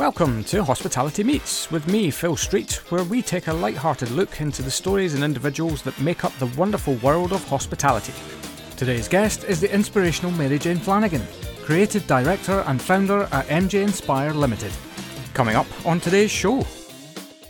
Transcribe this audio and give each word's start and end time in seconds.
Welcome 0.00 0.44
to 0.44 0.64
Hospitality 0.64 1.22
Meets 1.22 1.70
with 1.70 1.86
me, 1.86 2.10
Phil 2.10 2.34
Street, 2.34 2.80
where 2.88 3.04
we 3.04 3.20
take 3.20 3.48
a 3.48 3.52
light-hearted 3.52 4.10
look 4.10 4.40
into 4.40 4.62
the 4.62 4.70
stories 4.70 5.12
and 5.12 5.22
individuals 5.22 5.82
that 5.82 6.00
make 6.00 6.24
up 6.24 6.32
the 6.38 6.46
wonderful 6.58 6.94
world 6.94 7.34
of 7.34 7.46
hospitality. 7.46 8.14
Today's 8.78 9.08
guest 9.08 9.44
is 9.44 9.60
the 9.60 9.70
inspirational 9.70 10.32
Mary 10.32 10.58
Jane 10.58 10.78
Flanagan, 10.78 11.20
creative 11.62 12.06
director 12.06 12.64
and 12.66 12.80
founder 12.80 13.24
at 13.24 13.46
MJ 13.48 13.82
Inspire 13.82 14.32
Limited. 14.32 14.72
Coming 15.34 15.54
up 15.54 15.66
on 15.84 16.00
today's 16.00 16.30
show, 16.30 16.62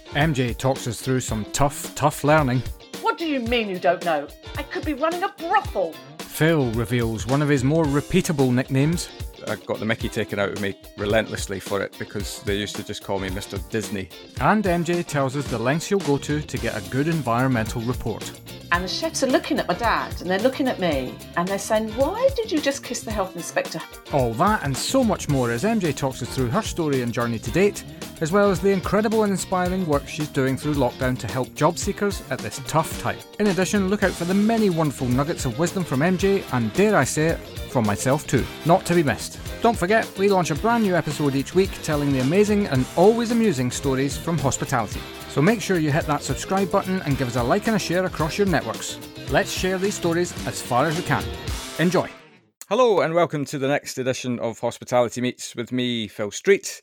MJ 0.08 0.58
talks 0.58 0.88
us 0.88 1.00
through 1.00 1.20
some 1.20 1.44
tough, 1.52 1.94
tough 1.94 2.24
learning. 2.24 2.64
What 3.00 3.16
do 3.16 3.28
you 3.28 3.38
mean 3.38 3.68
you 3.68 3.78
don't 3.78 4.04
know? 4.04 4.26
I 4.56 4.64
could 4.64 4.84
be 4.84 4.94
running 4.94 5.22
a 5.22 5.28
brothel. 5.28 5.92
Phil 6.18 6.68
reveals 6.72 7.28
one 7.28 7.42
of 7.42 7.48
his 7.48 7.62
more 7.62 7.84
repeatable 7.84 8.52
nicknames. 8.52 9.08
I 9.46 9.56
got 9.56 9.78
the 9.78 9.84
Mickey 9.84 10.08
taken 10.08 10.38
out 10.38 10.50
of 10.50 10.60
me 10.60 10.74
relentlessly 10.96 11.60
for 11.60 11.80
it 11.82 11.96
because 11.98 12.42
they 12.42 12.56
used 12.56 12.76
to 12.76 12.84
just 12.84 13.02
call 13.02 13.18
me 13.18 13.28
Mr. 13.28 13.58
Disney. 13.70 14.08
And 14.40 14.64
MJ 14.64 15.06
tells 15.06 15.36
us 15.36 15.46
the 15.48 15.58
lengths 15.58 15.86
he'll 15.86 15.98
go 16.00 16.18
to 16.18 16.40
to 16.40 16.58
get 16.58 16.76
a 16.76 16.90
good 16.90 17.08
environmental 17.08 17.82
report. 17.82 18.30
And 18.72 18.84
the 18.84 18.88
chefs 18.88 19.24
are 19.24 19.26
looking 19.26 19.58
at 19.58 19.66
my 19.66 19.74
dad 19.74 20.20
and 20.20 20.30
they're 20.30 20.38
looking 20.38 20.68
at 20.68 20.78
me 20.78 21.14
and 21.36 21.48
they're 21.48 21.58
saying, 21.58 21.88
Why 21.96 22.28
did 22.36 22.52
you 22.52 22.60
just 22.60 22.84
kiss 22.84 23.00
the 23.00 23.10
health 23.10 23.34
inspector? 23.34 23.80
All 24.12 24.32
that 24.34 24.62
and 24.62 24.76
so 24.76 25.02
much 25.02 25.28
more 25.28 25.50
as 25.50 25.64
MJ 25.64 25.94
talks 25.94 26.22
us 26.22 26.32
through 26.34 26.50
her 26.50 26.62
story 26.62 27.02
and 27.02 27.12
journey 27.12 27.40
to 27.40 27.50
date, 27.50 27.82
as 28.20 28.30
well 28.30 28.48
as 28.48 28.60
the 28.60 28.70
incredible 28.70 29.24
and 29.24 29.32
inspiring 29.32 29.86
work 29.86 30.06
she's 30.06 30.28
doing 30.28 30.56
through 30.56 30.74
lockdown 30.74 31.18
to 31.18 31.26
help 31.26 31.52
job 31.56 31.78
seekers 31.78 32.22
at 32.30 32.38
this 32.38 32.60
tough 32.68 33.00
time. 33.02 33.18
In 33.40 33.48
addition, 33.48 33.88
look 33.88 34.04
out 34.04 34.12
for 34.12 34.24
the 34.24 34.34
many 34.34 34.70
wonderful 34.70 35.08
nuggets 35.08 35.46
of 35.46 35.58
wisdom 35.58 35.82
from 35.82 36.00
MJ 36.00 36.44
and, 36.52 36.72
dare 36.74 36.96
I 36.96 37.04
say 37.04 37.28
it, 37.28 37.38
from 37.70 37.86
myself 37.86 38.26
too. 38.28 38.44
Not 38.66 38.86
to 38.86 38.94
be 38.94 39.02
missed. 39.02 39.40
Don't 39.62 39.76
forget, 39.76 40.08
we 40.16 40.28
launch 40.28 40.50
a 40.50 40.54
brand 40.54 40.84
new 40.84 40.94
episode 40.94 41.34
each 41.34 41.56
week 41.56 41.70
telling 41.82 42.12
the 42.12 42.20
amazing 42.20 42.66
and 42.68 42.86
always 42.96 43.32
amusing 43.32 43.70
stories 43.70 44.16
from 44.16 44.38
hospitality. 44.38 45.00
So 45.30 45.40
make 45.40 45.60
sure 45.60 45.78
you 45.78 45.92
hit 45.92 46.06
that 46.06 46.24
subscribe 46.24 46.72
button 46.72 47.00
and 47.02 47.16
give 47.16 47.28
us 47.28 47.36
a 47.36 47.42
like 47.44 47.68
and 47.68 47.76
a 47.76 47.78
share 47.78 48.04
across 48.04 48.36
your 48.36 48.48
networks. 48.48 48.98
Let's 49.30 49.52
share 49.52 49.78
these 49.78 49.94
stories 49.94 50.34
as 50.44 50.60
far 50.60 50.86
as 50.86 50.96
we 50.96 51.04
can. 51.04 51.22
Enjoy. 51.78 52.10
Hello, 52.68 53.00
and 53.00 53.14
welcome 53.14 53.44
to 53.44 53.56
the 53.56 53.68
next 53.68 53.96
edition 53.98 54.40
of 54.40 54.58
Hospitality 54.58 55.20
Meets 55.20 55.54
with 55.54 55.70
me, 55.70 56.08
Phil 56.08 56.32
Street. 56.32 56.82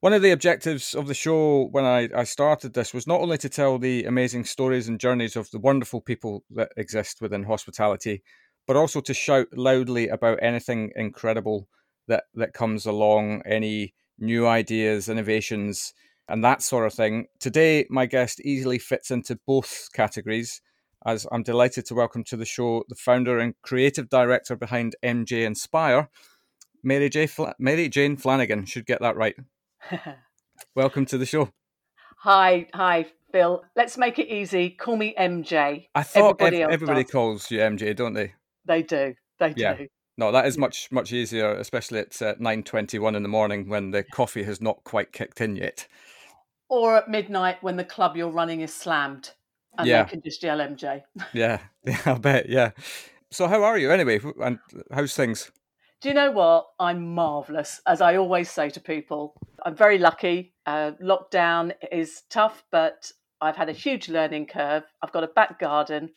One 0.00 0.14
of 0.14 0.22
the 0.22 0.30
objectives 0.30 0.94
of 0.94 1.06
the 1.06 1.12
show 1.12 1.68
when 1.72 1.84
I, 1.84 2.08
I 2.16 2.24
started 2.24 2.72
this 2.72 2.94
was 2.94 3.06
not 3.06 3.20
only 3.20 3.36
to 3.36 3.50
tell 3.50 3.78
the 3.78 4.04
amazing 4.04 4.44
stories 4.44 4.88
and 4.88 4.98
journeys 4.98 5.36
of 5.36 5.50
the 5.50 5.60
wonderful 5.60 6.00
people 6.00 6.44
that 6.52 6.72
exist 6.78 7.20
within 7.20 7.44
hospitality, 7.44 8.22
but 8.66 8.74
also 8.74 9.02
to 9.02 9.12
shout 9.12 9.48
loudly 9.52 10.08
about 10.08 10.38
anything 10.40 10.92
incredible 10.96 11.68
that, 12.08 12.24
that 12.36 12.54
comes 12.54 12.86
along, 12.86 13.42
any 13.44 13.92
new 14.18 14.46
ideas, 14.46 15.10
innovations, 15.10 15.92
and 16.32 16.42
that 16.42 16.62
sort 16.62 16.86
of 16.86 16.94
thing. 16.94 17.26
Today, 17.38 17.84
my 17.90 18.06
guest 18.06 18.40
easily 18.40 18.78
fits 18.78 19.10
into 19.10 19.38
both 19.46 19.90
categories, 19.92 20.62
as 21.04 21.26
I'm 21.30 21.42
delighted 21.42 21.84
to 21.86 21.94
welcome 21.94 22.24
to 22.24 22.38
the 22.38 22.46
show 22.46 22.84
the 22.88 22.94
founder 22.94 23.38
and 23.38 23.54
creative 23.60 24.08
director 24.08 24.56
behind 24.56 24.96
MJ 25.04 25.44
Inspire, 25.44 26.08
Mary, 26.82 27.10
J. 27.10 27.26
Fla- 27.26 27.54
Mary 27.58 27.90
Jane 27.90 28.16
Flanagan. 28.16 28.64
Should 28.64 28.86
get 28.86 29.02
that 29.02 29.14
right. 29.14 29.36
welcome 30.74 31.04
to 31.06 31.18
the 31.18 31.26
show. 31.26 31.50
Hi, 32.20 32.66
hi, 32.72 33.06
Phil. 33.30 33.62
Let's 33.76 33.98
make 33.98 34.18
it 34.18 34.28
easy. 34.28 34.70
Call 34.70 34.96
me 34.96 35.14
MJ. 35.18 35.88
I 35.94 36.02
thought 36.02 36.40
Everybody 36.40 36.62
ev- 36.62 36.70
everybody 36.70 37.04
calls 37.04 37.50
you 37.50 37.58
MJ, 37.58 37.94
don't 37.94 38.14
they? 38.14 38.32
They 38.64 38.82
do. 38.82 39.14
They 39.38 39.52
Yeah. 39.54 39.74
do. 39.74 39.88
No, 40.16 40.32
that 40.32 40.46
is 40.46 40.56
much 40.56 40.90
much 40.90 41.12
easier, 41.12 41.52
especially 41.52 41.98
at 41.98 42.22
uh, 42.22 42.34
nine 42.38 42.62
twenty 42.62 42.98
one 42.98 43.14
in 43.16 43.22
the 43.22 43.28
morning 43.28 43.68
when 43.68 43.90
the 43.90 44.02
coffee 44.02 44.44
has 44.44 44.62
not 44.62 44.82
quite 44.84 45.12
kicked 45.12 45.40
in 45.40 45.56
yet. 45.56 45.86
Or 46.72 46.96
at 46.96 47.10
midnight 47.10 47.62
when 47.62 47.76
the 47.76 47.84
club 47.84 48.16
you're 48.16 48.30
running 48.30 48.62
is 48.62 48.72
slammed 48.72 49.32
and 49.76 49.86
Yeah. 49.86 50.04
they 50.04 50.08
can 50.08 50.22
just 50.22 50.42
yell 50.42 50.56
MJ. 50.58 51.02
Yeah, 51.34 51.58
yeah, 51.84 52.00
I 52.06 52.14
bet. 52.14 52.48
Yeah. 52.48 52.70
So, 53.30 53.46
how 53.46 53.62
are 53.62 53.76
you 53.76 53.90
anyway? 53.90 54.20
And 54.42 54.58
how's 54.90 55.14
things? 55.14 55.50
Do 56.00 56.08
you 56.08 56.14
know 56.14 56.30
what? 56.30 56.68
I'm 56.80 57.14
marvellous, 57.14 57.82
as 57.86 58.00
I 58.00 58.16
always 58.16 58.50
say 58.50 58.70
to 58.70 58.80
people. 58.80 59.34
I'm 59.66 59.76
very 59.76 59.98
lucky. 59.98 60.54
Uh, 60.64 60.92
lockdown 61.02 61.72
is 61.92 62.22
tough, 62.30 62.64
but 62.70 63.12
I've 63.42 63.56
had 63.56 63.68
a 63.68 63.72
huge 63.72 64.08
learning 64.08 64.46
curve. 64.46 64.84
I've 65.02 65.12
got 65.12 65.24
a 65.24 65.28
back 65.28 65.58
garden. 65.60 66.10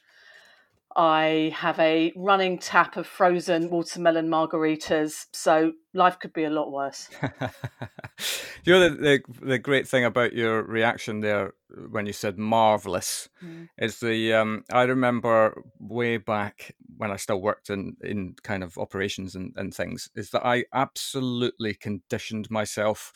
I 0.95 1.51
have 1.55 1.77
a 1.79 2.13
running 2.15 2.57
tap 2.57 2.95
of 2.95 3.05
frozen 3.05 3.69
watermelon 3.69 4.29
margaritas. 4.29 5.25
So 5.33 5.73
life 5.93 6.19
could 6.19 6.31
be 6.31 6.45
a 6.45 6.49
lot 6.49 6.71
worse. 6.71 7.09
you 8.63 8.73
know 8.73 8.89
the, 8.89 8.95
the 8.95 9.45
the 9.45 9.59
great 9.59 9.87
thing 9.87 10.05
about 10.05 10.33
your 10.33 10.63
reaction 10.63 11.19
there 11.19 11.53
when 11.89 12.05
you 12.05 12.13
said 12.13 12.37
marvelous 12.37 13.29
Mm. 13.43 13.67
is 13.77 13.99
the 13.99 14.33
um 14.33 14.63
I 14.71 14.83
remember 14.83 15.61
way 15.77 16.15
back 16.17 16.73
when 16.97 17.11
I 17.11 17.17
still 17.17 17.41
worked 17.41 17.69
in 17.69 17.97
in 18.01 18.35
kind 18.43 18.63
of 18.63 18.77
operations 18.77 19.35
and, 19.35 19.51
and 19.57 19.73
things 19.73 20.09
is 20.15 20.29
that 20.29 20.45
I 20.45 20.65
absolutely 20.73 21.73
conditioned 21.73 22.49
myself 22.49 23.11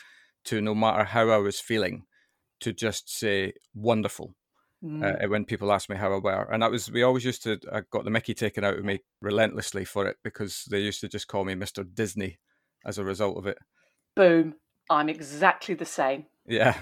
to 0.45 0.61
no 0.61 0.75
matter 0.75 1.05
how 1.05 1.29
I 1.29 1.37
was 1.37 1.59
feeling 1.61 2.03
to 2.59 2.73
just 2.73 3.09
say 3.09 3.53
wonderful 3.73 4.35
Mm. 4.83 5.25
uh, 5.25 5.27
when 5.27 5.43
people 5.43 5.73
ask 5.73 5.89
me 5.89 5.97
how 5.97 6.13
I 6.13 6.19
were. 6.19 6.49
And 6.51 6.63
that 6.63 6.71
was, 6.71 6.89
we 6.89 7.03
always 7.03 7.25
used 7.25 7.43
to, 7.43 7.59
I 7.71 7.81
got 7.91 8.05
the 8.05 8.11
Mickey 8.11 8.33
taken 8.33 8.63
out 8.63 8.77
of 8.77 8.85
me 8.85 8.99
relentlessly 9.21 9.83
for 9.83 10.07
it 10.07 10.15
because 10.23 10.63
they 10.71 10.79
used 10.79 11.01
to 11.01 11.09
just 11.09 11.27
call 11.27 11.43
me 11.43 11.53
Mr. 11.53 11.85
Disney 11.93 12.39
as 12.85 12.97
a 12.97 13.03
result 13.03 13.37
of 13.37 13.45
it. 13.45 13.57
Boom. 14.15 14.55
I'm 14.89 15.09
exactly 15.09 15.75
the 15.75 15.85
same. 15.85 16.27
Yeah. 16.47 16.77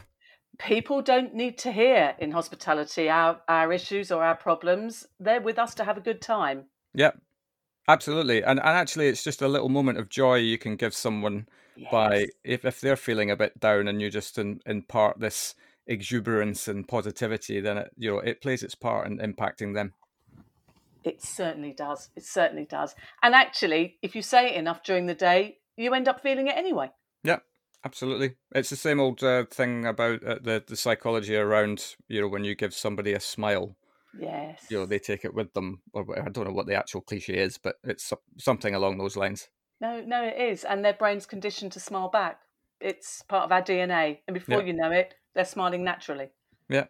People 0.60 1.02
don't 1.02 1.34
need 1.34 1.58
to 1.60 1.72
hear 1.72 2.16
in 2.20 2.32
hospitality 2.32 3.10
our, 3.10 3.42
our 3.48 3.74
issues 3.74 4.12
or 4.12 4.24
our 4.24 4.36
problems. 4.36 5.08
They're 5.20 5.42
with 5.42 5.58
us 5.58 5.74
to 5.76 5.84
have 5.84 5.98
a 5.98 6.02
good 6.02 6.22
time. 6.22 6.66
Yeah. 6.94 7.12
Absolutely. 7.88 8.44
And, 8.44 8.60
and 8.60 8.70
actually, 8.70 9.08
it's 9.08 9.24
just 9.24 9.42
a 9.42 9.48
little 9.48 9.70
moment 9.70 9.98
of 9.98 10.10
joy 10.10 10.36
you 10.36 10.58
can 10.58 10.76
give 10.76 10.94
someone 10.94 11.48
by, 11.92 12.28
if, 12.44 12.64
if 12.64 12.80
they're 12.82 12.96
feeling 12.96 13.32
a 13.32 13.36
bit 13.36 13.60
down 13.60 13.88
and 13.88 14.02
you 14.02 14.10
just 14.12 14.38
in, 14.38 14.60
impart 14.66 15.20
this 15.20 15.56
exuberance 15.88 16.68
and 16.68 16.88
positivity, 16.88 17.60
then 17.60 17.78
it, 17.78 17.92
you 17.98 18.12
know, 18.12 18.20
it 18.20 18.42
plays 18.42 18.64
its 18.64 18.76
part 18.76 19.08
in 19.08 19.18
impacting 19.18 19.74
them. 19.74 19.94
It 21.04 21.22
certainly 21.22 21.74
does. 21.74 22.10
It 22.16 22.26
certainly 22.26 22.66
does. 22.66 22.94
And 23.24 23.34
actually, 23.34 23.98
if 24.02 24.16
you 24.16 24.22
say 24.22 24.48
it 24.50 24.56
enough 24.58 24.84
during 24.84 25.06
the 25.06 25.16
day, 25.16 25.60
you 25.78 25.94
end 25.94 26.08
up 26.08 26.22
feeling 26.22 26.48
it 26.48 26.58
anyway. 26.58 26.92
Yeah, 27.24 27.40
absolutely. 27.86 28.36
It's 28.54 28.70
the 28.70 28.76
same 28.76 29.00
old 29.00 29.24
uh, 29.24 29.46
thing 29.46 29.86
about 29.86 30.24
uh, 30.24 30.40
the 30.42 30.64
the 30.68 30.76
psychology 30.76 31.36
around 31.36 31.96
you 32.08 32.22
know 32.22 32.28
when 32.28 32.44
you 32.44 32.56
give 32.56 32.74
somebody 32.74 33.14
a 33.14 33.20
smile, 33.20 33.78
Yes. 34.20 34.66
you 34.70 34.78
know 34.80 34.86
they 34.86 35.00
take 35.00 35.24
it 35.24 35.34
with 35.34 35.54
them. 35.54 35.82
Or 35.94 36.06
I 36.20 36.30
don't 36.30 36.46
know 36.48 36.54
what 36.54 36.68
the 36.68 36.76
actual 36.76 37.02
cliche 37.02 37.38
is, 37.38 37.58
but 37.58 37.76
it's 37.84 38.12
something 38.38 38.76
along 38.76 38.98
those 38.98 39.16
lines. 39.16 39.48
No, 39.80 40.02
no, 40.02 40.24
it 40.24 40.38
is. 40.42 40.64
And 40.64 40.84
their 40.84 40.94
brain's 40.94 41.26
conditioned 41.28 41.72
to 41.74 41.80
smile 41.80 42.10
back. 42.10 42.40
It's 42.82 43.22
part 43.24 43.46
of 43.46 43.52
our 43.52 43.62
DNA. 43.62 44.20
And 44.28 44.34
before 44.34 44.60
Yeah. 44.62 44.66
you 44.68 44.74
know 44.74 44.92
it, 44.92 45.14
they're 45.38 45.46
smiling 45.46 45.84
naturally. 45.84 46.30
Yeah, 46.68 46.86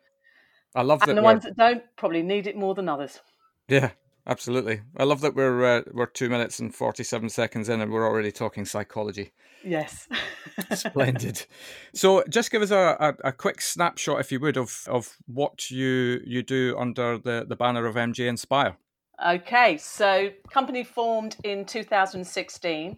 I 0.73 0.81
love 0.81 1.01
that. 1.01 1.09
And 1.09 1.17
the 1.17 1.21
ones 1.21 1.43
that 1.43 1.57
don't 1.57 1.83
probably 1.97 2.23
need 2.23 2.47
it 2.47 2.55
more 2.55 2.73
than 2.73 2.87
others. 2.87 3.19
Yeah, 3.67 3.91
absolutely. 4.25 4.81
I 4.95 5.03
love 5.03 5.19
that 5.21 5.35
we're 5.35 5.65
uh, 5.65 5.81
we're 5.91 6.05
two 6.05 6.29
minutes 6.29 6.57
and 6.59 6.73
forty 6.73 7.03
seven 7.03 7.29
seconds 7.29 7.67
in, 7.67 7.81
and 7.81 7.91
we're 7.91 8.07
already 8.07 8.31
talking 8.31 8.63
psychology. 8.63 9.33
Yes. 9.63 10.07
Splendid. 10.73 11.45
so, 11.93 12.23
just 12.29 12.49
give 12.49 12.61
us 12.61 12.71
a, 12.71 12.95
a, 12.99 13.27
a 13.27 13.31
quick 13.33 13.59
snapshot, 13.59 14.21
if 14.21 14.31
you 14.31 14.39
would, 14.39 14.55
of, 14.55 14.85
of 14.87 15.17
what 15.27 15.69
you 15.69 16.21
you 16.25 16.41
do 16.41 16.75
under 16.79 17.17
the, 17.17 17.45
the 17.47 17.55
banner 17.55 17.85
of 17.85 17.95
MJ 17.95 18.27
Inspire. 18.27 18.77
Okay, 19.25 19.77
so 19.77 20.29
company 20.49 20.83
formed 20.85 21.35
in 21.43 21.65
2016 21.65 22.97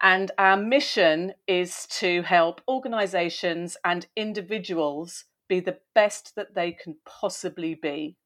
and 0.00 0.30
our 0.38 0.56
mission 0.56 1.34
is 1.46 1.86
to 1.86 2.22
help 2.22 2.60
organizations 2.68 3.76
and 3.84 4.06
individuals 4.16 5.24
be 5.48 5.60
the 5.60 5.78
best 5.94 6.34
that 6.36 6.54
they 6.54 6.72
can 6.72 6.96
possibly 7.04 7.74
be 7.74 8.16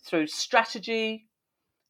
through 0.00 0.26
strategy, 0.26 1.26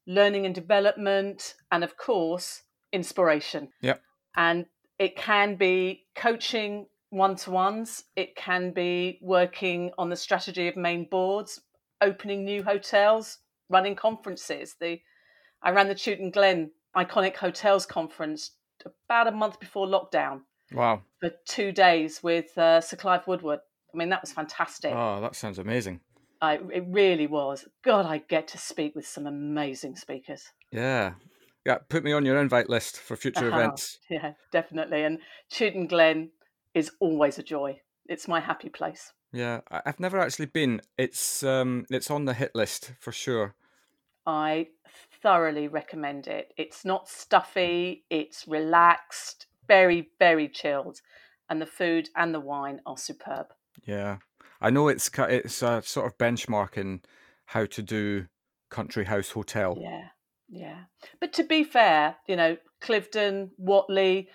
learning 0.07 0.45
and 0.45 0.55
development 0.55 1.55
and 1.71 1.83
of 1.83 1.97
course 1.97 2.63
inspiration. 2.91 3.69
Yep. 3.81 4.01
And 4.35 4.65
it 4.97 5.15
can 5.15 5.55
be 5.55 6.05
coaching 6.15 6.87
one-to-ones, 7.11 8.03
it 8.15 8.35
can 8.35 8.71
be 8.71 9.19
working 9.21 9.91
on 9.97 10.09
the 10.09 10.15
strategy 10.15 10.67
of 10.67 10.75
main 10.75 11.05
boards, 11.09 11.59
opening 12.01 12.45
new 12.45 12.63
hotels, 12.63 13.39
running 13.69 13.95
conferences. 13.95 14.75
The 14.79 14.99
I 15.61 15.71
ran 15.71 15.87
the 15.87 15.95
Chewton 15.95 16.31
Glen 16.31 16.71
Iconic 16.95 17.35
Hotels 17.35 17.85
Conference 17.85 18.51
about 19.09 19.27
a 19.27 19.31
month 19.31 19.59
before 19.59 19.87
lockdown 19.87 20.41
Wow. 20.71 21.01
for 21.19 21.31
two 21.47 21.71
days 21.71 22.21
with 22.21 22.55
uh, 22.57 22.79
Sir 22.79 22.95
Clive 22.95 23.25
Woodward. 23.25 23.59
I 23.91 23.97
mean, 23.97 24.09
that 24.09 24.21
was 24.21 24.31
fantastic. 24.31 24.93
Oh, 24.95 25.19
that 25.21 25.35
sounds 25.35 25.57
amazing. 25.57 25.99
I, 26.41 26.59
it 26.71 26.85
really 26.87 27.25
was. 27.25 27.67
God, 27.83 28.05
I 28.05 28.19
get 28.19 28.47
to 28.49 28.57
speak 28.59 28.95
with 28.95 29.07
some 29.07 29.25
amazing 29.25 29.95
speakers. 29.95 30.43
Yeah. 30.71 31.13
Yeah, 31.65 31.79
put 31.89 32.03
me 32.03 32.13
on 32.13 32.23
your 32.23 32.39
invite 32.39 32.69
list 32.69 32.99
for 32.99 33.15
future 33.17 33.47
Uh-huh. 33.47 33.57
events. 33.57 33.97
Yeah, 34.09 34.33
definitely. 34.51 35.03
And 35.03 35.17
Chewton 35.49 35.87
Glen 35.87 36.29
is 36.75 36.91
always 36.99 37.39
a 37.39 37.43
joy. 37.43 37.81
It's 38.07 38.27
my 38.27 38.39
happy 38.39 38.69
place. 38.69 39.11
Yeah, 39.33 39.61
I've 39.71 39.99
never 39.99 40.19
actually 40.19 40.47
been. 40.47 40.81
It's 40.97 41.43
um, 41.43 41.85
it's 41.89 42.09
on 42.09 42.25
the 42.25 42.33
hit 42.33 42.55
list 42.55 42.93
for 42.99 43.11
sure. 43.11 43.55
I 44.25 44.67
thoroughly 45.21 45.67
recommend 45.67 46.27
it. 46.27 46.53
It's 46.57 46.85
not 46.85 47.09
stuffy. 47.09 48.05
It's 48.09 48.47
relaxed, 48.47 49.47
very 49.67 50.09
very 50.19 50.47
chilled, 50.47 51.01
and 51.49 51.61
the 51.61 51.65
food 51.65 52.09
and 52.15 52.33
the 52.33 52.39
wine 52.39 52.81
are 52.85 52.97
superb. 52.97 53.47
Yeah, 53.83 54.17
I 54.61 54.69
know 54.69 54.87
it's 54.87 55.09
it's 55.17 55.61
a 55.61 55.81
sort 55.83 56.07
of 56.07 56.17
benchmarking 56.17 57.03
how 57.45 57.65
to 57.65 57.81
do 57.81 58.27
country 58.69 59.05
house 59.05 59.31
hotel. 59.31 59.77
Yeah, 59.79 60.07
yeah. 60.49 60.83
But 61.19 61.33
to 61.33 61.43
be 61.43 61.63
fair, 61.63 62.17
you 62.27 62.35
know, 62.35 62.57
Cliveden, 62.81 63.49
Whatley, 63.59 64.27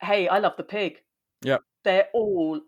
hey, 0.00 0.28
I 0.28 0.38
love 0.38 0.56
the 0.56 0.62
pig. 0.62 0.98
Yeah, 1.42 1.58
they're 1.84 2.08
all 2.14 2.60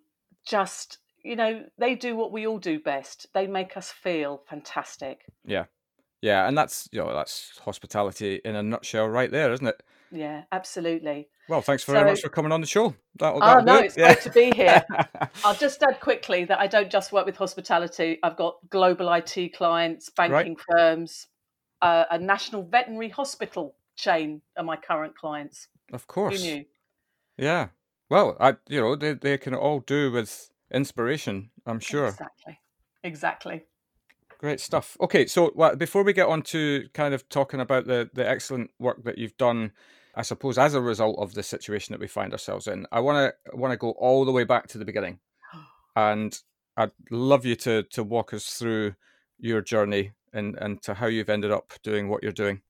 just 0.46 0.98
you 1.22 1.36
know 1.36 1.64
they 1.78 1.94
do 1.94 2.16
what 2.16 2.32
we 2.32 2.46
all 2.46 2.58
do 2.58 2.78
best. 2.78 3.26
They 3.34 3.46
make 3.46 3.76
us 3.76 3.90
feel 3.90 4.42
fantastic. 4.48 5.22
Yeah, 5.44 5.64
yeah, 6.26 6.48
and 6.48 6.58
that's 6.58 6.88
you 6.90 6.98
know 6.98 7.14
that's 7.14 7.52
hospitality 7.64 8.40
in 8.44 8.56
a 8.56 8.62
nutshell, 8.62 9.06
right 9.06 9.30
there, 9.30 9.52
isn't 9.52 9.66
it? 9.66 9.80
Yeah, 10.10 10.42
absolutely. 10.50 11.28
Well, 11.48 11.62
thanks 11.62 11.84
very 11.84 12.00
so, 12.00 12.04
much 12.04 12.20
for 12.20 12.28
coming 12.28 12.50
on 12.50 12.60
the 12.60 12.66
show. 12.66 12.96
That'll, 13.16 13.38
that'll 13.38 13.62
oh 13.62 13.64
no, 13.64 13.78
it. 13.78 13.84
it's 13.86 13.96
yeah. 13.96 14.14
great 14.14 14.22
to 14.22 14.30
be 14.30 14.50
here. 14.56 14.84
I'll 15.44 15.54
just 15.54 15.80
add 15.84 16.00
quickly 16.00 16.44
that 16.46 16.58
I 16.58 16.66
don't 16.66 16.90
just 16.90 17.12
work 17.12 17.26
with 17.26 17.36
hospitality. 17.36 18.18
I've 18.24 18.36
got 18.36 18.56
global 18.68 19.12
IT 19.12 19.54
clients, 19.54 20.10
banking 20.10 20.56
right. 20.56 20.78
firms, 20.78 21.28
uh, 21.80 22.04
a 22.10 22.18
national 22.18 22.64
veterinary 22.64 23.10
hospital 23.10 23.76
chain 23.94 24.42
are 24.56 24.64
my 24.64 24.76
current 24.76 25.16
clients. 25.16 25.68
Of 25.92 26.08
course. 26.08 26.42
Who 26.42 26.54
knew? 26.54 26.64
Yeah. 27.38 27.68
Well, 28.10 28.36
I 28.40 28.54
you 28.68 28.80
know 28.80 28.96
they 28.96 29.12
they 29.12 29.38
can 29.38 29.54
all 29.54 29.78
do 29.78 30.10
with 30.10 30.50
inspiration. 30.72 31.50
I'm 31.66 31.78
sure. 31.78 32.08
Exactly. 32.08 32.58
Exactly. 33.04 33.64
Great 34.38 34.60
stuff. 34.60 34.96
Okay, 35.00 35.26
so 35.26 35.52
well, 35.54 35.76
before 35.76 36.02
we 36.02 36.12
get 36.12 36.28
on 36.28 36.42
to 36.42 36.88
kind 36.92 37.14
of 37.14 37.28
talking 37.28 37.60
about 37.60 37.86
the 37.86 38.10
the 38.12 38.28
excellent 38.28 38.70
work 38.78 39.04
that 39.04 39.18
you've 39.18 39.36
done 39.36 39.72
I 40.16 40.22
suppose, 40.22 40.56
as 40.56 40.72
a 40.72 40.80
result 40.80 41.18
of 41.18 41.34
the 41.34 41.42
situation 41.42 41.92
that 41.92 42.00
we 42.00 42.06
find 42.06 42.32
ourselves 42.32 42.66
in. 42.66 42.86
I 42.90 43.00
want 43.00 43.34
to 43.34 43.56
want 43.56 43.72
to 43.72 43.76
go 43.76 43.90
all 43.90 44.24
the 44.24 44.32
way 44.32 44.44
back 44.44 44.66
to 44.68 44.78
the 44.78 44.86
beginning, 44.86 45.18
and 45.96 46.36
I'd 46.76 46.92
love 47.10 47.44
you 47.44 47.54
to 47.56 47.82
to 47.82 48.02
walk 48.02 48.32
us 48.32 48.46
through 48.46 48.94
your 49.38 49.60
journey 49.60 50.12
and 50.32 50.56
and 50.56 50.80
to 50.82 50.94
how 50.94 51.06
you've 51.06 51.28
ended 51.28 51.50
up 51.50 51.74
doing 51.82 52.08
what 52.08 52.22
you're 52.22 52.32
doing. 52.32 52.62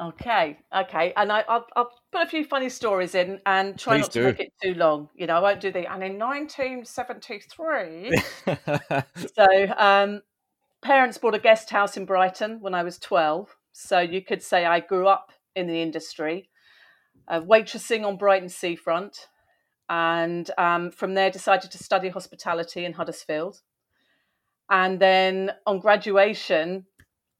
Okay, 0.00 0.60
okay, 0.74 1.12
and 1.16 1.30
I, 1.30 1.44
will 1.48 1.66
I'll 1.76 1.90
put 2.12 2.22
a 2.22 2.26
few 2.26 2.44
funny 2.44 2.70
stories 2.70 3.14
in 3.14 3.40
and 3.44 3.78
try 3.78 3.96
Please 3.96 4.04
not 4.04 4.12
do. 4.12 4.20
to 4.20 4.26
make 4.28 4.40
it 4.40 4.52
too 4.62 4.72
long. 4.74 5.10
You 5.14 5.26
know, 5.26 5.36
I 5.36 5.40
won't 5.40 5.60
do 5.60 5.70
the. 5.72 5.92
And 5.92 6.02
in 6.04 6.18
1973, 6.18 8.22
so 9.34 9.46
um, 9.76 10.22
parents 10.82 11.18
bought 11.18 11.34
a 11.34 11.38
guest 11.38 11.70
house 11.70 11.96
in 11.96 12.04
Brighton 12.04 12.60
when 12.60 12.74
I 12.74 12.82
was 12.82 12.98
12. 12.98 13.56
So 13.72 14.00
you 14.00 14.22
could 14.22 14.42
say 14.42 14.64
I 14.64 14.80
grew 14.80 15.06
up 15.06 15.32
in 15.54 15.66
the 15.66 15.80
industry 15.82 16.48
uh, 17.28 17.40
waitressing 17.40 18.04
on 18.04 18.16
Brighton 18.16 18.48
seafront, 18.48 19.28
and 19.88 20.50
um, 20.58 20.90
from 20.90 21.14
there 21.14 21.30
decided 21.30 21.70
to 21.70 21.78
study 21.78 22.08
hospitality 22.08 22.84
in 22.84 22.94
Huddersfield. 22.94 23.60
And 24.70 25.00
then 25.00 25.52
on 25.66 25.80
graduation, 25.80 26.86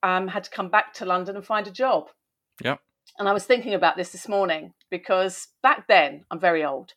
um, 0.03 0.29
had 0.29 0.45
to 0.45 0.51
come 0.51 0.71
back 0.71 0.95
to 0.95 1.05
London 1.05 1.37
and 1.37 1.45
find 1.45 1.67
a 1.67 1.73
job. 1.73 2.09
Yeah. 2.63 2.77
And 3.19 3.29
I 3.29 3.33
was 3.33 3.45
thinking 3.45 3.75
about 3.75 3.97
this 3.97 4.13
this 4.13 4.29
morning 4.29 4.73
because 4.91 5.49
back 5.63 5.89
then, 5.89 6.25
I'm 6.31 6.41
very 6.41 6.65
old. 6.65 6.95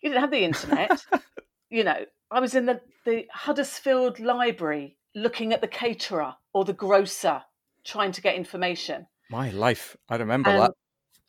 You 0.00 0.10
didn't 0.10 0.22
have 0.22 0.30
the 0.30 0.44
internet. 0.44 1.04
you 1.70 1.84
know, 1.84 2.04
I 2.30 2.40
was 2.40 2.54
in 2.54 2.66
the, 2.66 2.80
the 3.04 3.26
Huddersfield 3.32 4.18
Library 4.18 4.96
looking 5.14 5.52
at 5.52 5.60
the 5.60 5.68
caterer 5.68 6.34
or 6.52 6.64
the 6.64 6.72
grocer 6.72 7.42
trying 7.84 8.12
to 8.12 8.20
get 8.20 8.34
information. 8.34 9.06
My 9.30 9.50
life. 9.50 9.96
I 10.08 10.16
remember 10.16 10.50
and, 10.50 10.62
that. 10.62 10.72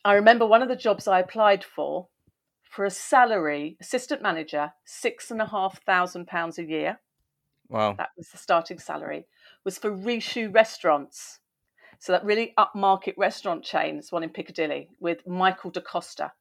I 0.04 0.14
remember 0.14 0.46
one 0.46 0.62
of 0.62 0.68
the 0.68 0.76
jobs 0.76 1.06
I 1.06 1.20
applied 1.20 1.64
for, 1.64 2.08
for 2.62 2.84
a 2.84 2.90
salary, 2.90 3.76
assistant 3.80 4.22
manager, 4.22 4.72
six 4.84 5.30
and 5.30 5.40
a 5.40 5.46
half 5.46 5.82
thousand 5.84 6.26
pounds 6.26 6.58
a 6.58 6.64
year. 6.64 7.00
Wow. 7.68 7.94
That 7.98 8.10
was 8.16 8.28
the 8.28 8.38
starting 8.38 8.78
salary, 8.78 9.26
was 9.64 9.78
for 9.78 9.90
Richoux 9.90 10.54
restaurants. 10.54 11.40
So 11.98 12.12
that 12.12 12.24
really 12.24 12.54
upmarket 12.58 13.14
restaurant 13.16 13.64
chain, 13.64 14.02
one 14.10 14.22
in 14.22 14.30
Piccadilly, 14.30 14.90
with 15.00 15.26
Michael 15.26 15.70
da 15.70 15.80
Costa. 15.80 16.32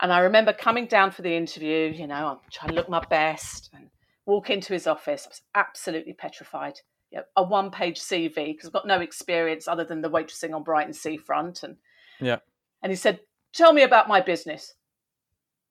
And 0.00 0.12
I 0.12 0.18
remember 0.20 0.52
coming 0.52 0.86
down 0.86 1.10
for 1.10 1.22
the 1.22 1.34
interview, 1.34 1.92
you 1.94 2.06
know, 2.06 2.14
I'm 2.14 2.38
trying 2.50 2.70
to 2.70 2.74
look 2.74 2.88
my 2.88 3.02
best 3.08 3.70
and 3.72 3.88
walk 4.26 4.50
into 4.50 4.72
his 4.72 4.86
office. 4.86 5.26
I 5.26 5.28
was 5.30 5.42
absolutely 5.54 6.12
petrified. 6.12 6.80
You 7.10 7.18
know, 7.18 7.24
a 7.36 7.42
one 7.42 7.70
page 7.70 8.00
CV 8.00 8.34
because 8.34 8.66
I've 8.66 8.72
got 8.72 8.86
no 8.86 9.00
experience 9.00 9.68
other 9.68 9.84
than 9.84 10.02
the 10.02 10.10
waitressing 10.10 10.54
on 10.54 10.64
Brighton 10.64 10.92
seafront. 10.92 11.62
And 11.62 11.76
yeah 12.20 12.38
and 12.82 12.92
he 12.92 12.96
said, 12.96 13.20
"Tell 13.52 13.72
me 13.72 13.82
about 13.82 14.08
my 14.08 14.20
business." 14.20 14.74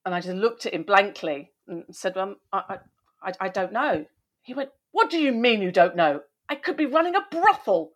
And 0.05 0.13
I 0.13 0.19
just 0.19 0.35
looked 0.35 0.65
at 0.65 0.73
him 0.73 0.83
blankly 0.83 1.51
and 1.67 1.83
said, 1.89 2.17
um, 2.17 2.35
I, 2.51 2.77
I, 3.23 3.31
I 3.39 3.49
don't 3.49 3.71
know." 3.71 4.05
He 4.41 4.53
went, 4.53 4.71
"What 4.91 5.09
do 5.09 5.17
you 5.17 5.31
mean 5.31 5.61
you 5.61 5.71
don't 5.71 5.95
know? 5.95 6.21
I 6.49 6.55
could 6.55 6.77
be 6.77 6.85
running 6.85 7.15
a 7.15 7.25
brothel. 7.31 7.93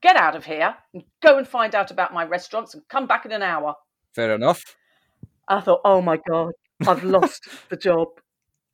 Get 0.00 0.16
out 0.16 0.36
of 0.36 0.46
here 0.46 0.76
and 0.94 1.02
go 1.20 1.36
and 1.36 1.46
find 1.46 1.74
out 1.74 1.90
about 1.90 2.14
my 2.14 2.24
restaurants 2.24 2.74
and 2.74 2.86
come 2.88 3.06
back 3.06 3.26
in 3.26 3.32
an 3.32 3.42
hour." 3.42 3.74
Fair 4.14 4.34
enough. 4.34 4.62
I 5.48 5.60
thought, 5.60 5.80
"Oh 5.84 6.00
my 6.00 6.18
god, 6.28 6.52
I've 6.86 7.04
lost 7.04 7.48
the 7.70 7.76
job." 7.76 8.19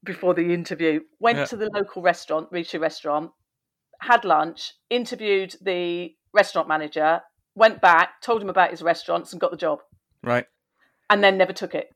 Before 0.06 0.34
the 0.34 0.54
interview, 0.54 1.00
went 1.20 1.38
yeah. 1.38 1.44
to 1.46 1.56
the 1.56 1.70
local 1.74 2.00
restaurant, 2.00 2.50
Richoux 2.50 2.80
restaurant, 2.80 3.30
had 4.00 4.24
lunch, 4.24 4.72
interviewed 4.88 5.54
the 5.60 6.14
restaurant 6.32 6.68
manager, 6.68 7.20
went 7.54 7.80
back, 7.80 8.20
told 8.22 8.40
him 8.40 8.48
about 8.48 8.70
his 8.70 8.82
restaurants, 8.82 9.32
and 9.32 9.40
got 9.40 9.50
the 9.50 9.56
job. 9.56 9.80
Right. 10.22 10.46
And 11.10 11.22
then 11.22 11.36
never 11.36 11.52
took 11.52 11.74
it. 11.74 11.90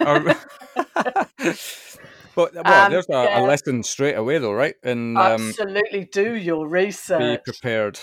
oh, 0.00 0.20
but 2.34 2.54
well, 2.54 2.84
um, 2.86 2.92
there's 2.92 3.08
a, 3.08 3.12
yeah. 3.12 3.40
a, 3.40 3.42
lesson 3.42 3.82
straight 3.82 4.14
away, 4.14 4.38
though, 4.38 4.52
right? 4.52 4.74
And 4.82 5.16
um, 5.16 5.48
absolutely 5.48 6.08
do 6.12 6.34
your 6.34 6.68
research. 6.68 7.42
Be 7.44 7.52
prepared. 7.52 7.98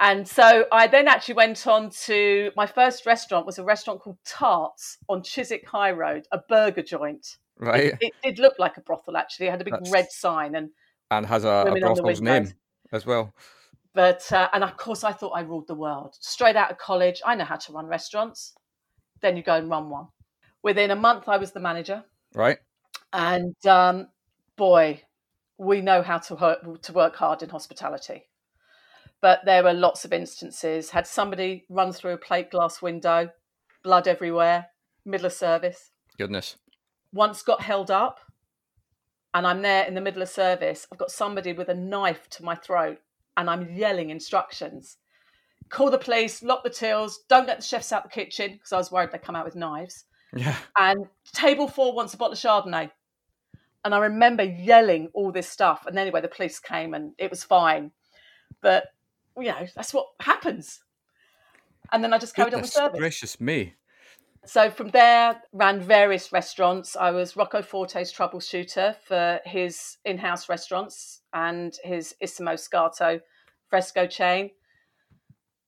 And 0.00 0.28
so 0.28 0.66
I 0.70 0.86
then 0.86 1.08
actually 1.08 1.34
went 1.34 1.66
on 1.66 1.90
to 2.04 2.52
my 2.56 2.66
first 2.66 3.04
restaurant 3.04 3.46
was 3.46 3.58
a 3.58 3.64
restaurant 3.64 4.00
called 4.00 4.18
Tarts 4.24 4.98
on 5.08 5.24
Chiswick 5.24 5.66
High 5.66 5.90
Road, 5.90 6.26
a 6.30 6.38
burger 6.48 6.82
joint. 6.82 7.26
Right. 7.58 7.84
It, 7.84 7.98
it 8.00 8.14
did 8.22 8.38
look 8.38 8.54
like 8.58 8.76
a 8.76 8.80
brothel 8.80 9.16
actually. 9.16 9.46
It 9.46 9.50
had 9.50 9.60
a 9.60 9.64
big 9.64 9.74
That's... 9.74 9.90
red 9.90 10.10
sign 10.10 10.54
and 10.54 10.70
and 11.10 11.26
has 11.26 11.44
a, 11.44 11.64
a 11.66 11.80
brothel's 11.80 12.20
name 12.20 12.52
as 12.92 13.06
well. 13.06 13.34
But 13.94 14.30
uh, 14.32 14.48
and 14.52 14.62
of 14.62 14.76
course, 14.76 15.02
I 15.02 15.12
thought 15.12 15.30
I 15.30 15.40
ruled 15.40 15.66
the 15.66 15.74
world. 15.74 16.16
Straight 16.20 16.56
out 16.56 16.70
of 16.70 16.78
college, 16.78 17.20
I 17.24 17.34
know 17.34 17.44
how 17.44 17.56
to 17.56 17.72
run 17.72 17.86
restaurants. 17.86 18.54
Then 19.20 19.36
you 19.36 19.42
go 19.42 19.54
and 19.56 19.68
run 19.68 19.90
one. 19.90 20.06
Within 20.62 20.90
a 20.90 20.96
month, 20.96 21.28
I 21.28 21.36
was 21.36 21.52
the 21.52 21.60
manager. 21.60 22.04
Right. 22.34 22.58
And 23.12 23.56
um, 23.66 24.08
boy, 24.56 25.02
we 25.56 25.80
know 25.80 26.02
how 26.02 26.18
to 26.18 26.34
work, 26.34 26.82
to 26.82 26.92
work 26.92 27.16
hard 27.16 27.42
in 27.42 27.48
hospitality. 27.48 28.28
But 29.20 29.40
there 29.44 29.64
were 29.64 29.72
lots 29.72 30.04
of 30.04 30.12
instances. 30.12 30.90
Had 30.90 31.06
somebody 31.06 31.64
run 31.68 31.92
through 31.92 32.12
a 32.12 32.18
plate 32.18 32.50
glass 32.50 32.80
window, 32.80 33.30
blood 33.82 34.06
everywhere, 34.06 34.66
middle 35.04 35.26
of 35.26 35.32
service. 35.32 35.90
Goodness. 36.16 36.56
Once 37.12 37.42
got 37.42 37.62
held 37.62 37.90
up, 37.90 38.20
and 39.34 39.46
I'm 39.46 39.62
there 39.62 39.84
in 39.84 39.94
the 39.94 40.00
middle 40.00 40.22
of 40.22 40.28
service. 40.28 40.86
I've 40.90 40.98
got 40.98 41.10
somebody 41.10 41.52
with 41.52 41.68
a 41.68 41.74
knife 41.74 42.28
to 42.30 42.44
my 42.44 42.54
throat 42.54 42.98
and 43.36 43.48
I'm 43.48 43.70
yelling 43.76 44.10
instructions. 44.10 44.96
Call 45.68 45.90
the 45.90 45.98
police, 45.98 46.42
lock 46.42 46.64
the 46.64 46.70
tills, 46.70 47.20
don't 47.28 47.46
let 47.46 47.58
the 47.58 47.64
chefs 47.64 47.92
out 47.92 48.02
the 48.02 48.08
kitchen 48.08 48.52
because 48.52 48.72
I 48.72 48.78
was 48.78 48.90
worried 48.90 49.12
they'd 49.12 49.22
come 49.22 49.36
out 49.36 49.44
with 49.44 49.54
knives. 49.54 50.06
Yeah. 50.34 50.56
And 50.78 51.06
table 51.32 51.68
four 51.68 51.94
wants 51.94 52.14
a 52.14 52.16
bottle 52.16 52.32
of 52.32 52.38
Chardonnay. 52.38 52.90
And 53.84 53.94
I 53.94 53.98
remember 53.98 54.42
yelling 54.42 55.08
all 55.14 55.30
this 55.30 55.48
stuff. 55.48 55.86
And 55.86 55.98
anyway, 55.98 56.20
the 56.20 56.28
police 56.28 56.58
came 56.58 56.94
and 56.94 57.12
it 57.18 57.30
was 57.30 57.44
fine. 57.44 57.92
But, 58.60 58.86
you 59.36 59.44
know, 59.44 59.66
that's 59.76 59.94
what 59.94 60.06
happens. 60.20 60.80
And 61.92 62.02
then 62.02 62.12
I 62.12 62.18
just 62.18 62.34
carried 62.34 62.52
Goodness 62.52 62.76
on 62.76 62.84
with 62.84 62.92
service. 62.92 62.98
Gracious 62.98 63.40
me. 63.40 63.74
So 64.48 64.70
from 64.70 64.88
there, 64.88 65.42
ran 65.52 65.78
various 65.78 66.32
restaurants. 66.32 66.96
I 66.96 67.10
was 67.10 67.36
Rocco 67.36 67.60
Forte's 67.60 68.10
troubleshooter 68.10 68.96
for 69.06 69.40
his 69.44 69.98
in-house 70.06 70.48
restaurants 70.48 71.20
and 71.34 71.76
his 71.84 72.14
Isimo 72.24 72.54
Scarto 72.54 73.20
fresco 73.68 74.06
chain. 74.06 74.52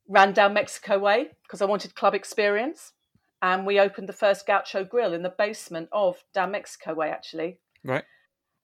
Ran 0.08 0.32
down 0.32 0.54
Mexico 0.54 0.98
Way 0.98 1.28
because 1.42 1.60
I 1.60 1.66
wanted 1.66 1.94
club 1.94 2.14
experience, 2.14 2.94
and 3.42 3.66
we 3.66 3.78
opened 3.78 4.08
the 4.08 4.14
first 4.14 4.46
Gaucho 4.46 4.82
Grill 4.82 5.12
in 5.12 5.22
the 5.22 5.34
basement 5.36 5.90
of 5.92 6.24
down 6.32 6.52
Mexico 6.52 6.94
Way, 6.94 7.10
actually. 7.10 7.58
Right. 7.84 8.04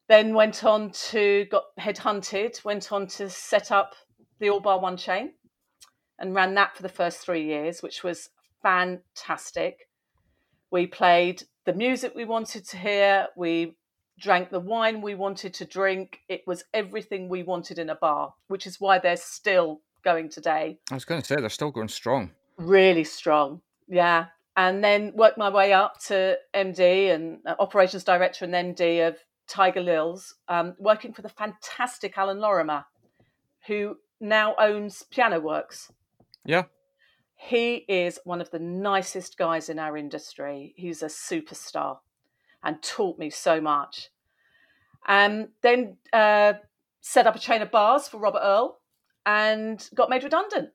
Then 0.08 0.32
went 0.32 0.64
on 0.64 0.92
to 1.10 1.44
got 1.50 1.64
headhunted. 1.78 2.64
Went 2.64 2.90
on 2.90 3.06
to 3.08 3.28
set 3.28 3.70
up 3.70 3.94
the 4.38 4.48
All 4.48 4.60
Bar 4.60 4.80
One 4.80 4.96
chain, 4.96 5.32
and 6.18 6.34
ran 6.34 6.54
that 6.54 6.74
for 6.74 6.82
the 6.82 6.88
first 6.88 7.18
three 7.18 7.44
years, 7.44 7.82
which 7.82 8.02
was 8.02 8.30
fantastic 8.62 9.80
we 10.76 10.86
played 10.86 11.42
the 11.64 11.72
music 11.72 12.12
we 12.14 12.26
wanted 12.26 12.66
to 12.66 12.76
hear. 12.76 13.28
We 13.34 13.78
drank 14.20 14.50
the 14.50 14.60
wine 14.60 15.00
we 15.00 15.14
wanted 15.14 15.54
to 15.54 15.64
drink. 15.64 16.18
It 16.28 16.42
was 16.46 16.64
everything 16.74 17.30
we 17.30 17.42
wanted 17.42 17.78
in 17.78 17.88
a 17.88 17.94
bar, 17.94 18.34
which 18.48 18.66
is 18.66 18.78
why 18.78 18.98
they're 18.98 19.16
still 19.16 19.80
going 20.04 20.28
today. 20.28 20.78
I 20.90 20.94
was 20.94 21.06
going 21.06 21.22
to 21.22 21.26
say 21.26 21.36
they're 21.36 21.48
still 21.48 21.70
going 21.70 21.88
strong. 21.88 22.32
Really 22.58 23.04
strong. 23.04 23.62
Yeah. 23.88 24.26
And 24.54 24.84
then 24.84 25.12
worked 25.14 25.38
my 25.38 25.48
way 25.48 25.72
up 25.72 25.98
to 26.08 26.36
MD 26.54 27.10
and 27.14 27.38
uh, 27.46 27.54
operations 27.58 28.04
director 28.04 28.44
and 28.44 28.52
MD 28.52 29.08
of 29.08 29.16
Tiger 29.48 29.80
Lil's, 29.80 30.34
um, 30.48 30.74
working 30.78 31.14
for 31.14 31.22
the 31.22 31.30
fantastic 31.30 32.18
Alan 32.18 32.38
Lorimer, 32.38 32.84
who 33.66 33.96
now 34.20 34.54
owns 34.58 35.04
Piano 35.10 35.40
Works. 35.40 35.90
Yeah. 36.44 36.64
He 37.36 37.84
is 37.88 38.18
one 38.24 38.40
of 38.40 38.50
the 38.50 38.58
nicest 38.58 39.36
guys 39.36 39.68
in 39.68 39.78
our 39.78 39.96
industry. 39.96 40.74
He's 40.76 41.02
a 41.02 41.06
superstar 41.06 41.98
and 42.64 42.82
taught 42.82 43.18
me 43.18 43.30
so 43.30 43.60
much. 43.60 44.08
And 45.06 45.48
then 45.62 45.98
uh, 46.12 46.54
set 47.00 47.26
up 47.26 47.36
a 47.36 47.38
chain 47.38 47.62
of 47.62 47.70
bars 47.70 48.08
for 48.08 48.18
Robert 48.18 48.40
Earl 48.42 48.80
and 49.24 49.88
got 49.94 50.10
made 50.10 50.24
redundant. 50.24 50.70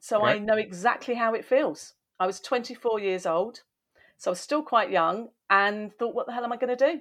So 0.00 0.20
right. 0.20 0.36
I 0.36 0.38
know 0.38 0.56
exactly 0.56 1.14
how 1.14 1.32
it 1.34 1.44
feels. 1.44 1.94
I 2.18 2.26
was 2.26 2.40
24 2.40 3.00
years 3.00 3.24
old, 3.24 3.60
so 4.18 4.30
I 4.30 4.32
was 4.32 4.40
still 4.40 4.62
quite 4.62 4.90
young 4.90 5.28
and 5.48 5.94
thought, 5.94 6.14
what 6.14 6.26
the 6.26 6.32
hell 6.32 6.44
am 6.44 6.52
I 6.52 6.56
going 6.56 6.76
to 6.76 6.92
do? 6.92 7.00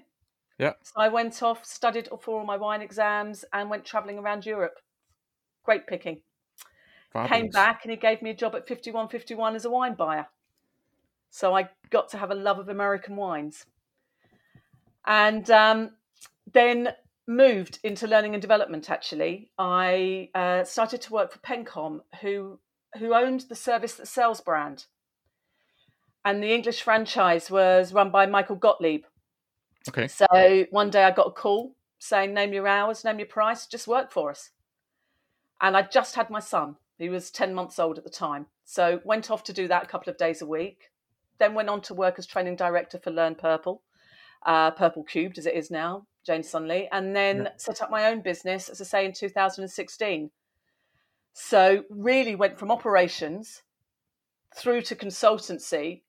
Yeah. 0.57 0.73
So 0.83 0.93
I 0.97 1.07
went 1.07 1.41
off, 1.41 1.65
studied 1.65 2.09
for 2.21 2.39
all 2.39 2.45
my 2.45 2.57
wine 2.57 2.81
exams, 2.81 3.43
and 3.51 3.69
went 3.69 3.85
traveling 3.85 4.19
around 4.19 4.45
Europe. 4.45 4.75
Great 5.63 5.87
picking. 5.87 6.21
Fabulous. 7.11 7.41
Came 7.41 7.49
back 7.49 7.81
and 7.83 7.91
he 7.91 7.97
gave 7.97 8.21
me 8.21 8.29
a 8.29 8.35
job 8.35 8.55
at 8.55 8.67
5151 8.67 9.55
as 9.55 9.65
a 9.65 9.69
wine 9.69 9.95
buyer. 9.95 10.27
So 11.29 11.55
I 11.55 11.69
got 11.89 12.09
to 12.09 12.17
have 12.17 12.31
a 12.31 12.35
love 12.35 12.59
of 12.59 12.69
American 12.69 13.15
wines. 13.15 13.65
And 15.05 15.49
um, 15.49 15.91
then 16.51 16.89
moved 17.27 17.79
into 17.83 18.07
learning 18.07 18.33
and 18.33 18.41
development 18.41 18.89
actually. 18.89 19.51
I 19.57 20.29
uh, 20.35 20.63
started 20.63 21.01
to 21.03 21.13
work 21.13 21.31
for 21.31 21.39
Pencom, 21.39 22.01
who, 22.21 22.59
who 22.97 23.13
owned 23.13 23.41
the 23.41 23.55
Service 23.55 23.95
That 23.95 24.07
Sells 24.07 24.41
brand. 24.41 24.85
And 26.25 26.43
the 26.43 26.53
English 26.53 26.81
franchise 26.81 27.49
was 27.49 27.93
run 27.93 28.11
by 28.11 28.25
Michael 28.25 28.55
Gottlieb. 28.55 29.03
Okay. 29.87 30.07
So 30.07 30.65
one 30.69 30.89
day 30.89 31.03
I 31.03 31.11
got 31.11 31.27
a 31.27 31.31
call 31.31 31.75
saying, 31.97 32.33
name 32.33 32.53
your 32.53 32.67
hours, 32.67 33.03
name 33.03 33.19
your 33.19 33.27
price, 33.27 33.65
just 33.65 33.87
work 33.87 34.11
for 34.11 34.29
us. 34.29 34.51
And 35.61 35.75
I 35.75 35.83
just 35.83 36.15
had 36.15 36.29
my 36.29 36.39
son. 36.39 36.75
He 36.99 37.09
was 37.09 37.31
10 37.31 37.53
months 37.53 37.79
old 37.79 37.97
at 37.97 38.03
the 38.03 38.09
time. 38.09 38.45
So 38.65 38.99
went 39.05 39.31
off 39.31 39.43
to 39.45 39.53
do 39.53 39.67
that 39.69 39.83
a 39.83 39.87
couple 39.87 40.11
of 40.11 40.17
days 40.17 40.41
a 40.41 40.45
week. 40.45 40.91
Then 41.39 41.53
went 41.53 41.69
on 41.69 41.81
to 41.83 41.93
work 41.93 42.19
as 42.19 42.27
training 42.27 42.57
director 42.57 42.99
for 42.99 43.09
Learn 43.09 43.35
Purple, 43.35 43.81
uh, 44.45 44.71
Purple 44.71 45.03
Cubed 45.03 45.37
as 45.37 45.45
it 45.45 45.55
is 45.55 45.71
now, 45.71 46.05
Jane 46.25 46.43
Sunley, 46.43 46.89
and 46.91 47.15
then 47.15 47.43
yeah. 47.43 47.49
set 47.55 47.81
up 47.81 47.89
my 47.89 48.07
own 48.07 48.21
business, 48.21 48.67
as 48.67 48.81
I 48.81 48.83
say, 48.83 49.05
in 49.05 49.13
2016. 49.13 50.29
So 51.31 51.85
really 51.89 52.35
went 52.35 52.59
from 52.59 52.69
operations 52.69 53.63
through 54.53 54.81
to 54.81 54.95
consultancy, 54.95 56.01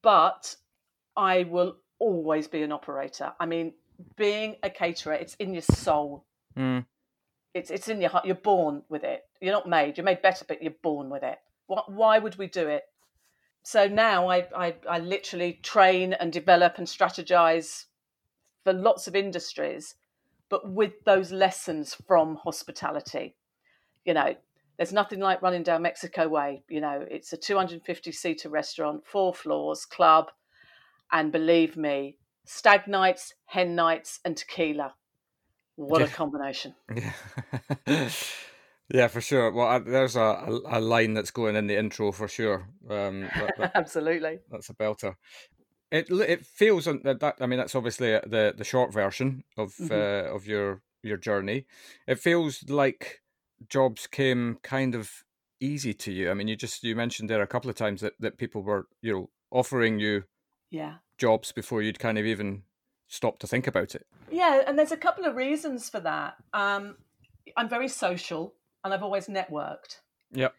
but 0.00 0.54
I 1.16 1.42
will 1.42 1.78
always 1.98 2.46
be 2.46 2.62
an 2.62 2.70
operator. 2.70 3.32
I 3.40 3.46
mean, 3.46 3.72
being 4.16 4.56
a 4.62 4.70
caterer, 4.70 5.14
it's 5.14 5.34
in 5.34 5.54
your 5.54 5.62
soul. 5.62 6.24
Mm. 6.56 6.86
It's 7.54 7.70
it's 7.70 7.88
in 7.88 8.00
your 8.00 8.10
heart. 8.10 8.26
You're 8.26 8.34
born 8.36 8.82
with 8.88 9.04
it. 9.04 9.22
You're 9.40 9.52
not 9.52 9.68
made. 9.68 9.96
You're 9.96 10.04
made 10.04 10.22
better, 10.22 10.44
but 10.46 10.62
you're 10.62 10.72
born 10.82 11.10
with 11.10 11.22
it. 11.22 11.38
What, 11.66 11.90
why 11.92 12.18
would 12.18 12.36
we 12.36 12.46
do 12.46 12.68
it? 12.68 12.84
So 13.62 13.86
now 13.86 14.28
I, 14.28 14.46
I 14.56 14.74
I 14.88 14.98
literally 14.98 15.60
train 15.62 16.12
and 16.12 16.32
develop 16.32 16.78
and 16.78 16.86
strategize 16.86 17.86
for 18.64 18.72
lots 18.72 19.08
of 19.08 19.16
industries, 19.16 19.94
but 20.48 20.70
with 20.70 21.04
those 21.04 21.32
lessons 21.32 21.94
from 22.06 22.36
hospitality. 22.36 23.36
You 24.04 24.14
know, 24.14 24.34
there's 24.76 24.92
nothing 24.92 25.20
like 25.20 25.42
running 25.42 25.62
down 25.62 25.82
Mexico 25.82 26.28
Way. 26.28 26.62
You 26.68 26.80
know, 26.80 27.04
it's 27.10 27.32
a 27.32 27.36
250 27.36 28.12
seater 28.12 28.48
restaurant, 28.48 29.04
four 29.04 29.34
floors, 29.34 29.84
club, 29.84 30.30
and 31.12 31.30
believe 31.30 31.76
me, 31.76 32.16
stag 32.46 32.86
nights, 32.88 33.34
hen 33.46 33.74
nights, 33.74 34.20
and 34.24 34.36
tequila. 34.36 34.94
What 35.80 36.02
yeah. 36.02 36.08
a 36.08 36.10
combination! 36.10 36.74
Yeah, 36.94 37.12
yeah, 38.92 39.08
for 39.08 39.22
sure. 39.22 39.50
Well, 39.50 39.66
I, 39.66 39.78
there's 39.78 40.14
a, 40.14 40.60
a 40.66 40.78
line 40.78 41.14
that's 41.14 41.30
going 41.30 41.56
in 41.56 41.68
the 41.68 41.78
intro 41.78 42.12
for 42.12 42.28
sure. 42.28 42.68
Um, 42.90 43.22
that, 43.22 43.54
that, 43.56 43.72
Absolutely, 43.74 44.40
that's 44.50 44.68
a 44.68 44.74
belter. 44.74 45.14
It 45.90 46.10
it 46.10 46.44
feels 46.44 46.84
that 46.84 47.34
I 47.40 47.46
mean 47.46 47.58
that's 47.58 47.74
obviously 47.74 48.10
the 48.10 48.52
the 48.54 48.64
short 48.64 48.92
version 48.92 49.42
of 49.56 49.70
mm-hmm. 49.80 49.90
uh, 49.90 50.34
of 50.34 50.46
your 50.46 50.82
your 51.02 51.16
journey. 51.16 51.64
It 52.06 52.18
feels 52.18 52.62
like 52.68 53.22
jobs 53.66 54.06
came 54.06 54.58
kind 54.62 54.94
of 54.94 55.24
easy 55.60 55.94
to 55.94 56.12
you. 56.12 56.30
I 56.30 56.34
mean, 56.34 56.48
you 56.48 56.56
just 56.56 56.84
you 56.84 56.94
mentioned 56.94 57.30
there 57.30 57.40
a 57.40 57.46
couple 57.46 57.70
of 57.70 57.76
times 57.76 58.02
that 58.02 58.12
that 58.20 58.36
people 58.36 58.62
were 58.62 58.86
you 59.00 59.14
know 59.14 59.30
offering 59.50 59.98
you 59.98 60.24
yeah 60.70 60.96
jobs 61.16 61.52
before 61.52 61.80
you'd 61.80 61.98
kind 61.98 62.18
of 62.18 62.26
even 62.26 62.64
stop 63.08 63.38
to 63.38 63.46
think 63.46 63.66
about 63.66 63.94
it. 63.94 64.06
Yeah, 64.30 64.62
and 64.66 64.78
there's 64.78 64.92
a 64.92 64.96
couple 64.96 65.24
of 65.24 65.36
reasons 65.36 65.88
for 65.88 66.00
that. 66.00 66.36
Um, 66.52 66.96
I'm 67.56 67.68
very 67.68 67.88
social 67.88 68.54
and 68.84 68.94
I've 68.94 69.02
always 69.02 69.26
networked. 69.26 70.00
Yep. 70.32 70.54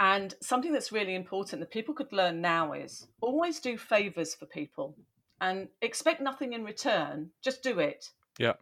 And 0.00 0.34
something 0.40 0.72
that's 0.72 0.92
really 0.92 1.14
important 1.14 1.60
that 1.60 1.70
people 1.70 1.94
could 1.94 2.12
learn 2.12 2.40
now 2.40 2.72
is 2.72 3.08
always 3.20 3.58
do 3.58 3.76
favors 3.76 4.34
for 4.34 4.46
people 4.46 4.96
and 5.40 5.68
expect 5.82 6.20
nothing 6.20 6.52
in 6.52 6.64
return. 6.64 7.30
Just 7.42 7.62
do 7.62 7.80
it. 7.80 8.10
Yeah. 8.38 8.54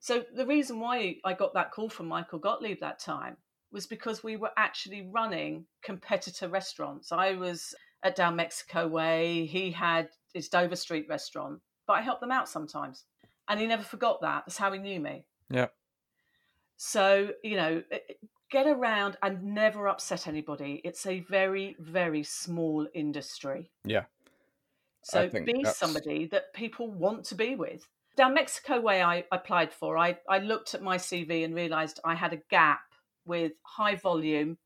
So 0.00 0.24
the 0.34 0.46
reason 0.46 0.80
why 0.80 1.16
I 1.24 1.32
got 1.32 1.54
that 1.54 1.72
call 1.72 1.88
from 1.88 2.06
Michael 2.06 2.38
Gottlieb 2.38 2.80
that 2.80 2.98
time 2.98 3.38
was 3.72 3.86
because 3.86 4.22
we 4.22 4.36
were 4.36 4.50
actually 4.56 5.08
running 5.10 5.64
competitor 5.82 6.48
restaurants. 6.48 7.10
I 7.10 7.32
was 7.32 7.74
at 8.02 8.14
Down 8.14 8.36
Mexico 8.36 8.86
Way. 8.86 9.46
He 9.46 9.70
had 9.70 10.10
his 10.34 10.48
Dover 10.48 10.76
Street 10.76 11.06
restaurant, 11.08 11.60
but 11.86 11.94
I 11.94 12.02
helped 12.02 12.20
them 12.20 12.30
out 12.30 12.48
sometimes. 12.48 13.04
And 13.48 13.60
he 13.60 13.66
never 13.66 13.82
forgot 13.82 14.20
that. 14.22 14.44
That's 14.46 14.56
how 14.56 14.72
he 14.72 14.78
knew 14.78 15.00
me. 15.00 15.24
Yeah. 15.50 15.68
So, 16.76 17.30
you 17.42 17.56
know, 17.56 17.82
get 18.50 18.66
around 18.66 19.16
and 19.22 19.42
never 19.54 19.88
upset 19.88 20.26
anybody. 20.26 20.80
It's 20.84 21.06
a 21.06 21.20
very, 21.20 21.76
very 21.78 22.22
small 22.22 22.86
industry. 22.94 23.70
Yeah. 23.84 24.04
So 25.02 25.28
be 25.28 25.62
that's... 25.62 25.76
somebody 25.76 26.26
that 26.26 26.54
people 26.54 26.90
want 26.90 27.24
to 27.26 27.34
be 27.34 27.54
with. 27.56 27.86
Down 28.16 28.34
Mexico 28.34 28.80
Way, 28.80 29.02
I 29.02 29.24
applied 29.32 29.72
for, 29.72 29.98
I, 29.98 30.18
I 30.28 30.38
looked 30.38 30.74
at 30.74 30.82
my 30.82 30.96
CV 30.96 31.44
and 31.44 31.54
realized 31.54 32.00
I 32.04 32.14
had 32.14 32.32
a 32.32 32.40
gap 32.48 32.80
with 33.26 33.52
high 33.62 33.96
volume, 33.96 34.56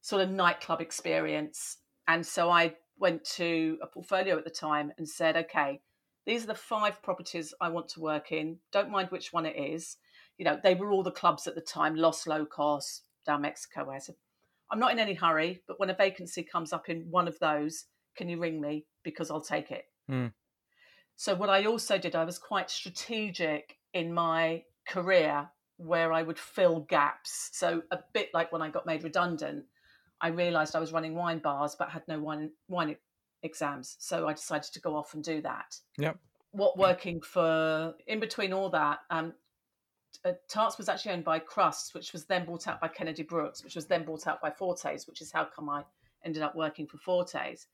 sort 0.00 0.22
of 0.22 0.30
nightclub 0.30 0.80
experience. 0.80 1.78
And 2.06 2.24
so 2.24 2.48
I 2.48 2.74
went 2.98 3.24
to 3.24 3.78
a 3.82 3.86
portfolio 3.86 4.38
at 4.38 4.44
the 4.44 4.50
time 4.50 4.92
and 4.98 5.08
said, 5.08 5.36
okay, 5.36 5.80
these 6.26 6.44
are 6.44 6.48
the 6.48 6.54
five 6.54 7.02
properties 7.02 7.52
I 7.60 7.68
want 7.68 7.88
to 7.90 8.00
work 8.00 8.32
in. 8.32 8.58
Don't 8.72 8.90
mind 8.90 9.08
which 9.10 9.32
one 9.32 9.46
it 9.46 9.56
is. 9.56 9.96
You 10.38 10.44
know, 10.44 10.58
they 10.62 10.74
were 10.74 10.90
all 10.90 11.02
the 11.02 11.10
clubs 11.10 11.46
at 11.46 11.54
the 11.54 11.60
time, 11.60 11.96
Los 11.96 12.26
Locos, 12.26 13.02
down 13.26 13.42
Mexico. 13.42 13.90
I 13.90 13.98
said, 13.98 14.14
I'm 14.70 14.78
not 14.78 14.92
in 14.92 14.98
any 14.98 15.14
hurry, 15.14 15.62
but 15.66 15.78
when 15.78 15.90
a 15.90 15.94
vacancy 15.94 16.42
comes 16.42 16.72
up 16.72 16.88
in 16.88 17.06
one 17.10 17.28
of 17.28 17.38
those, 17.38 17.86
can 18.16 18.28
you 18.28 18.38
ring 18.38 18.60
me? 18.60 18.86
Because 19.02 19.30
I'll 19.30 19.40
take 19.40 19.70
it. 19.70 19.84
Mm. 20.10 20.32
So, 21.16 21.34
what 21.34 21.50
I 21.50 21.66
also 21.66 21.98
did, 21.98 22.16
I 22.16 22.24
was 22.24 22.38
quite 22.38 22.70
strategic 22.70 23.76
in 23.92 24.14
my 24.14 24.62
career 24.88 25.48
where 25.76 26.12
I 26.12 26.22
would 26.22 26.38
fill 26.38 26.80
gaps. 26.80 27.50
So, 27.52 27.82
a 27.90 27.98
bit 28.14 28.30
like 28.32 28.50
when 28.50 28.62
I 28.62 28.70
got 28.70 28.86
made 28.86 29.04
redundant, 29.04 29.64
I 30.20 30.28
realised 30.28 30.74
I 30.74 30.80
was 30.80 30.92
running 30.92 31.14
wine 31.14 31.40
bars 31.40 31.74
but 31.78 31.90
had 31.90 32.06
no 32.06 32.18
wine 32.20 32.50
wine 32.68 32.96
exams, 33.42 33.96
so 33.98 34.28
I 34.28 34.32
decided 34.32 34.72
to 34.72 34.80
go 34.80 34.96
off 34.96 35.14
and 35.14 35.22
do 35.22 35.40
that. 35.42 35.76
Yep. 35.98 36.18
What 36.52 36.78
working 36.78 37.20
for 37.20 37.94
in 38.06 38.20
between 38.20 38.52
all 38.52 38.70
that, 38.70 39.00
um, 39.10 39.32
uh, 40.24 40.32
Tarts 40.48 40.78
was 40.78 40.88
actually 40.88 41.12
owned 41.12 41.24
by 41.24 41.38
Crusts, 41.38 41.94
which 41.94 42.12
was 42.12 42.26
then 42.26 42.44
bought 42.44 42.68
out 42.68 42.80
by 42.80 42.88
Kennedy 42.88 43.22
Brooks, 43.22 43.64
which 43.64 43.74
was 43.74 43.86
then 43.86 44.04
bought 44.04 44.26
out 44.26 44.40
by 44.40 44.50
Fortes, 44.50 45.06
which 45.06 45.20
is 45.20 45.32
how 45.32 45.44
come 45.44 45.68
I 45.68 45.84
ended 46.24 46.42
up 46.42 46.54
working 46.54 46.86
for 46.86 46.98
Fortes. 46.98 47.66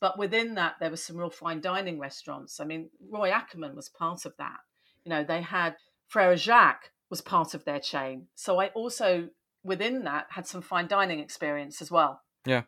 But 0.00 0.18
within 0.18 0.54
that, 0.54 0.74
there 0.80 0.90
were 0.90 0.96
some 0.96 1.16
real 1.16 1.30
fine 1.30 1.60
dining 1.60 1.98
restaurants. 1.98 2.60
I 2.60 2.64
mean, 2.64 2.90
Roy 3.10 3.30
Ackerman 3.30 3.74
was 3.74 3.88
part 3.88 4.26
of 4.26 4.36
that. 4.36 4.58
You 5.04 5.10
know, 5.10 5.24
they 5.24 5.40
had 5.40 5.76
Frere 6.06 6.36
Jacques 6.36 6.90
was 7.08 7.22
part 7.22 7.54
of 7.54 7.64
their 7.64 7.80
chain. 7.80 8.26
So 8.34 8.60
I 8.60 8.68
also, 8.68 9.28
within 9.62 10.04
that, 10.04 10.26
had 10.30 10.46
some 10.46 10.60
fine 10.60 10.88
dining 10.88 11.20
experience 11.20 11.80
as 11.80 11.90
well. 11.90 12.22
Yeah. 12.44 12.62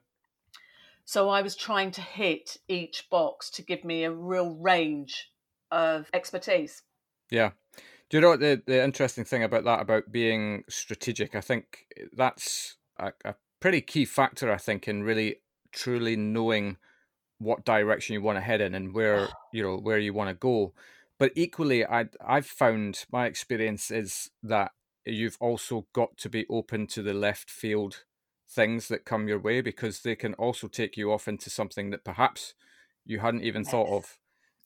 So 1.08 1.30
I 1.30 1.40
was 1.40 1.56
trying 1.56 1.90
to 1.92 2.02
hit 2.02 2.58
each 2.68 3.08
box 3.08 3.48
to 3.52 3.62
give 3.62 3.82
me 3.82 4.04
a 4.04 4.12
real 4.12 4.50
range 4.50 5.30
of 5.70 6.10
expertise. 6.12 6.82
Yeah. 7.30 7.52
Do 8.10 8.18
you 8.18 8.20
know 8.20 8.28
what 8.28 8.40
the, 8.40 8.62
the 8.66 8.84
interesting 8.84 9.24
thing 9.24 9.42
about 9.42 9.64
that, 9.64 9.80
about 9.80 10.12
being 10.12 10.64
strategic? 10.68 11.34
I 11.34 11.40
think 11.40 11.86
that's 12.14 12.76
a, 12.98 13.12
a 13.24 13.36
pretty 13.58 13.80
key 13.80 14.04
factor, 14.04 14.52
I 14.52 14.58
think, 14.58 14.86
in 14.86 15.02
really 15.02 15.36
truly 15.72 16.14
knowing 16.14 16.76
what 17.38 17.64
direction 17.64 18.12
you 18.12 18.20
want 18.20 18.36
to 18.36 18.42
head 18.42 18.60
in 18.60 18.74
and 18.74 18.92
where 18.92 19.30
you 19.54 19.62
know 19.62 19.78
where 19.78 19.98
you 19.98 20.12
want 20.12 20.28
to 20.28 20.34
go. 20.34 20.74
But 21.18 21.32
equally, 21.34 21.86
I 21.86 22.08
I've 22.22 22.44
found 22.44 23.06
my 23.10 23.24
experience 23.24 23.90
is 23.90 24.28
that 24.42 24.72
you've 25.06 25.38
also 25.40 25.86
got 25.94 26.18
to 26.18 26.28
be 26.28 26.44
open 26.50 26.86
to 26.88 27.00
the 27.00 27.14
left 27.14 27.50
field 27.50 28.04
things 28.48 28.88
that 28.88 29.04
come 29.04 29.28
your 29.28 29.38
way 29.38 29.60
because 29.60 30.00
they 30.00 30.16
can 30.16 30.34
also 30.34 30.68
take 30.68 30.96
you 30.96 31.12
off 31.12 31.28
into 31.28 31.50
something 31.50 31.90
that 31.90 32.04
perhaps 32.04 32.54
you 33.04 33.20
hadn't 33.20 33.42
even 33.42 33.64
thought 33.64 33.88
of. 33.88 34.18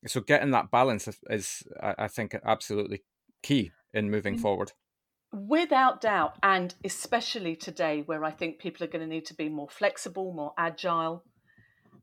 So 0.07 0.21
getting 0.21 0.51
that 0.51 0.71
balance 0.71 1.09
is, 1.31 1.63
I 1.81 2.09
think, 2.09 2.37
absolutely 2.45 3.03
key 3.43 3.73
in 3.93 4.11
moving 4.11 4.37
mm. 4.37 4.41
forward. 4.41 4.73
Without 5.33 6.01
doubt, 6.01 6.37
and 6.43 6.75
especially 6.85 7.57
today, 7.57 8.03
where 8.05 8.25
I 8.25 8.31
think 8.31 8.59
people 8.59 8.85
are 8.85 8.91
going 8.91 9.09
to 9.09 9.13
need 9.13 9.27
to 9.27 9.35
be 9.35 9.49
more 9.49 9.69
flexible, 9.69 10.33
more 10.33 10.53
agile, 10.59 11.25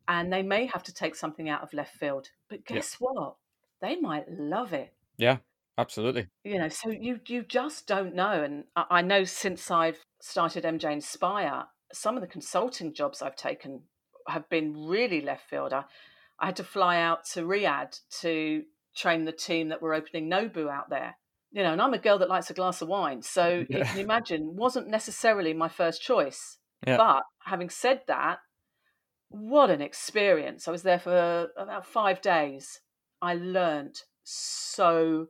and 0.07 0.33
they 0.33 0.41
may 0.41 0.65
have 0.65 0.83
to 0.83 0.93
take 0.93 1.15
something 1.15 1.47
out 1.47 1.61
of 1.61 1.73
left 1.73 1.95
field. 1.95 2.29
But 2.49 2.65
guess 2.65 2.97
yeah. 2.99 3.07
what? 3.07 3.35
They 3.81 3.99
might 3.99 4.25
love 4.31 4.73
it. 4.73 4.93
Yeah, 5.17 5.37
absolutely. 5.77 6.27
You 6.43 6.57
know, 6.57 6.69
so 6.69 6.89
you 6.89 7.19
you 7.27 7.43
just 7.43 7.85
don't 7.85 8.15
know. 8.15 8.43
And 8.43 8.63
I 8.75 9.01
know 9.01 9.25
since 9.25 9.69
I've 9.69 9.99
started 10.21 10.63
MJ 10.63 10.91
Inspire, 10.91 11.65
some 11.93 12.15
of 12.15 12.21
the 12.21 12.27
consulting 12.27 12.93
jobs 12.93 13.21
I've 13.21 13.35
taken 13.35 13.81
have 14.27 14.47
been 14.49 14.87
really 14.87 15.21
left 15.21 15.49
field. 15.49 15.73
I, 15.73 15.83
I 16.39 16.47
had 16.47 16.55
to 16.57 16.63
fly 16.63 16.99
out 16.99 17.25
to 17.33 17.43
Riyadh 17.43 17.99
to 18.21 18.63
train 18.95 19.25
the 19.25 19.31
team 19.31 19.69
that 19.69 19.81
were 19.81 19.93
opening 19.93 20.29
Nobu 20.29 20.69
out 20.69 20.89
there. 20.89 21.15
You 21.51 21.63
know, 21.63 21.73
and 21.73 21.81
I'm 21.81 21.93
a 21.93 21.99
girl 21.99 22.19
that 22.19 22.29
likes 22.29 22.49
a 22.49 22.53
glass 22.53 22.81
of 22.81 22.87
wine. 22.87 23.21
So 23.21 23.65
yeah. 23.69 23.77
you 23.79 23.83
can 23.85 23.99
imagine, 23.99 24.55
wasn't 24.55 24.87
necessarily 24.87 25.53
my 25.53 25.67
first 25.67 26.01
choice. 26.01 26.57
Yeah. 26.85 26.97
But 26.97 27.23
having 27.43 27.69
said 27.69 28.01
that, 28.07 28.39
what 29.29 29.69
an 29.69 29.81
experience. 29.81 30.67
I 30.67 30.71
was 30.71 30.83
there 30.83 30.99
for 30.99 31.49
about 31.57 31.85
five 31.85 32.21
days. 32.21 32.81
I 33.21 33.35
learned 33.35 34.01
so 34.23 35.27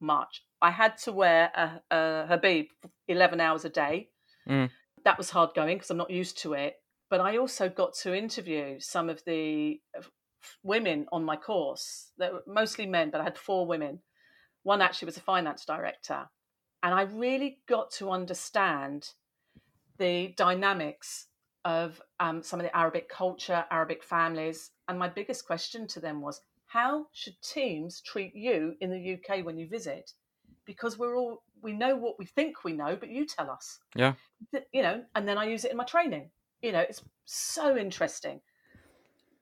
much. 0.00 0.44
I 0.60 0.70
had 0.70 0.96
to 0.98 1.12
wear 1.12 1.50
a, 1.54 1.94
a 1.94 2.26
Habib 2.26 2.66
11 3.08 3.40
hours 3.40 3.64
a 3.64 3.68
day. 3.68 4.08
Mm. 4.48 4.70
That 5.04 5.18
was 5.18 5.30
hard 5.30 5.50
going 5.54 5.76
because 5.76 5.90
I'm 5.90 5.96
not 5.96 6.10
used 6.10 6.38
to 6.38 6.54
it. 6.54 6.76
But 7.10 7.20
I 7.20 7.36
also 7.36 7.68
got 7.68 7.94
to 8.02 8.14
interview 8.14 8.80
some 8.80 9.10
of 9.10 9.22
the 9.26 9.80
women 10.62 11.06
on 11.12 11.24
my 11.24 11.36
course. 11.36 12.10
They 12.18 12.30
were 12.30 12.42
mostly 12.46 12.86
men, 12.86 13.10
but 13.10 13.20
I 13.20 13.24
had 13.24 13.36
four 13.36 13.66
women. 13.66 14.00
One 14.62 14.80
actually 14.80 15.06
was 15.06 15.16
a 15.16 15.22
finance 15.22 15.64
director. 15.64 16.28
And 16.82 16.94
I 16.94 17.02
really 17.02 17.58
got 17.68 17.90
to 17.92 18.10
understand 18.10 19.10
the 19.98 20.34
dynamics 20.36 21.26
of 21.64 22.00
um, 22.18 22.42
some 22.42 22.58
of 22.60 22.64
the 22.64 22.76
Arabic 22.76 23.08
culture, 23.08 23.64
Arabic 23.70 24.02
families. 24.02 24.70
And 24.88 24.98
my 24.98 25.08
biggest 25.08 25.46
question 25.46 25.86
to 25.88 26.00
them 26.00 26.20
was, 26.20 26.40
how 26.66 27.06
should 27.12 27.34
teams 27.42 28.00
treat 28.00 28.34
you 28.34 28.74
in 28.80 28.90
the 28.90 29.14
UK 29.14 29.44
when 29.44 29.58
you 29.58 29.68
visit? 29.68 30.12
Because 30.64 30.98
we're 30.98 31.16
all 31.16 31.42
we 31.62 31.72
know 31.72 31.96
what 31.96 32.18
we 32.18 32.26
think 32.26 32.64
we 32.64 32.72
know, 32.72 32.96
but 32.96 33.08
you 33.08 33.26
tell 33.26 33.50
us. 33.50 33.78
Yeah. 33.94 34.14
You 34.72 34.82
know, 34.82 35.02
and 35.14 35.28
then 35.28 35.38
I 35.38 35.46
use 35.46 35.64
it 35.64 35.70
in 35.70 35.76
my 35.76 35.84
training. 35.84 36.30
You 36.60 36.72
know, 36.72 36.80
it's 36.80 37.02
so 37.24 37.76
interesting. 37.76 38.40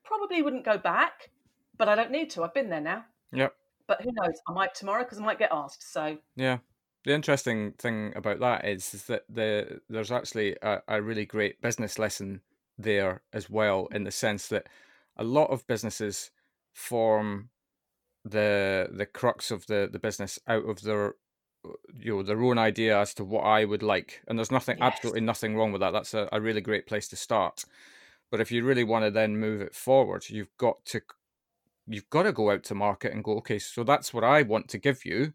Probably 0.03 0.41
wouldn't 0.41 0.65
go 0.65 0.77
back, 0.77 1.31
but 1.77 1.89
I 1.89 1.95
don't 1.95 2.11
need 2.11 2.29
to. 2.31 2.43
I've 2.43 2.53
been 2.53 2.69
there 2.69 2.81
now. 2.81 3.05
Yep. 3.33 3.53
But 3.87 4.01
who 4.01 4.11
knows? 4.13 4.39
I 4.47 4.53
might 4.53 4.75
tomorrow 4.75 5.03
because 5.03 5.19
I 5.19 5.23
might 5.23 5.39
get 5.39 5.51
asked. 5.51 5.91
So. 5.91 6.17
Yeah. 6.35 6.59
The 7.03 7.13
interesting 7.13 7.73
thing 7.79 8.13
about 8.15 8.39
that 8.41 8.65
is, 8.65 8.93
is 8.93 9.05
that 9.05 9.23
the 9.27 9.81
there's 9.89 10.11
actually 10.11 10.55
a, 10.61 10.81
a 10.87 11.01
really 11.01 11.25
great 11.25 11.59
business 11.61 11.97
lesson 11.97 12.41
there 12.77 13.21
as 13.33 13.49
well, 13.49 13.87
in 13.91 14.03
the 14.03 14.11
sense 14.11 14.47
that 14.49 14.67
a 15.17 15.23
lot 15.23 15.49
of 15.49 15.65
businesses 15.65 16.29
form 16.73 17.49
the 18.23 18.89
the 18.91 19.05
crux 19.05 19.51
of 19.51 19.65
the 19.67 19.89
the 19.91 19.99
business 19.99 20.39
out 20.47 20.67
of 20.67 20.81
their 20.81 21.15
you 21.97 22.17
know 22.17 22.23
their 22.23 22.41
own 22.41 22.57
idea 22.57 22.99
as 22.99 23.13
to 23.15 23.23
what 23.23 23.41
I 23.41 23.65
would 23.65 23.83
like, 23.83 24.21
and 24.27 24.37
there's 24.37 24.51
nothing 24.51 24.77
yes. 24.79 24.93
absolutely 24.93 25.21
nothing 25.21 25.55
wrong 25.55 25.71
with 25.71 25.81
that. 25.81 25.91
That's 25.91 26.13
a, 26.13 26.27
a 26.31 26.41
really 26.41 26.61
great 26.61 26.87
place 26.87 27.07
to 27.09 27.15
start. 27.15 27.65
But 28.29 28.39
if 28.39 28.51
you 28.51 28.63
really 28.63 28.83
want 28.83 29.05
to 29.05 29.11
then 29.11 29.37
move 29.37 29.61
it 29.61 29.75
forward, 29.75 30.29
you've 30.29 30.55
got 30.57 30.85
to 30.85 31.01
you've 31.87 32.09
got 32.09 32.23
to 32.23 32.31
go 32.31 32.51
out 32.51 32.63
to 32.65 32.75
market 32.75 33.13
and 33.13 33.23
go, 33.23 33.33
okay, 33.37 33.59
so 33.59 33.83
that's 33.83 34.13
what 34.13 34.23
I 34.23 34.41
want 34.43 34.69
to 34.69 34.77
give 34.77 35.05
you. 35.05 35.33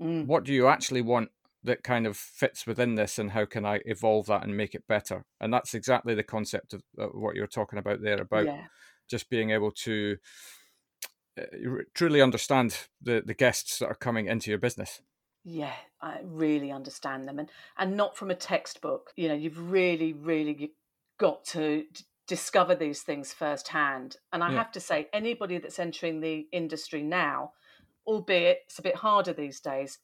Mm. 0.00 0.26
What 0.26 0.44
do 0.44 0.52
you 0.52 0.66
actually 0.66 1.02
want 1.02 1.30
that 1.62 1.82
kind 1.82 2.06
of 2.06 2.16
fits 2.16 2.66
within 2.66 2.94
this, 2.94 3.18
and 3.18 3.32
how 3.32 3.44
can 3.44 3.66
I 3.66 3.80
evolve 3.84 4.26
that 4.26 4.44
and 4.44 4.56
make 4.56 4.74
it 4.74 4.88
better? 4.88 5.24
And 5.40 5.52
that's 5.52 5.74
exactly 5.74 6.14
the 6.14 6.22
concept 6.22 6.72
of 6.72 6.82
what 7.12 7.36
you're 7.36 7.46
talking 7.46 7.78
about 7.78 8.02
there 8.02 8.20
about 8.20 8.46
yeah. 8.46 8.62
just 9.08 9.28
being 9.28 9.50
able 9.50 9.70
to 9.72 10.16
truly 11.94 12.20
understand 12.20 12.76
the 13.00 13.22
the 13.24 13.34
guests 13.34 13.78
that 13.78 13.86
are 13.86 13.94
coming 13.94 14.26
into 14.26 14.50
your 14.50 14.58
business. 14.58 15.00
Yeah, 15.44 15.74
I 16.02 16.20
really 16.22 16.70
understand 16.70 17.26
them, 17.26 17.38
and 17.38 17.50
and 17.78 17.96
not 17.96 18.16
from 18.16 18.30
a 18.30 18.34
textbook. 18.34 19.12
You 19.16 19.28
know, 19.28 19.34
you've 19.34 19.70
really, 19.70 20.12
really 20.12 20.72
got 21.18 21.44
to 21.44 21.84
discover 22.30 22.76
these 22.76 23.02
things 23.02 23.32
firsthand. 23.32 24.16
And 24.32 24.44
I 24.44 24.50
yeah. 24.50 24.58
have 24.58 24.70
to 24.72 24.80
say, 24.80 25.08
anybody 25.12 25.58
that's 25.58 25.80
entering 25.80 26.20
the 26.20 26.46
industry 26.52 27.02
now, 27.02 27.52
albeit 28.06 28.60
it's 28.66 28.78
a 28.78 28.82
bit 28.82 28.94
harder 28.94 29.32
these 29.32 29.58
days, 29.58 29.98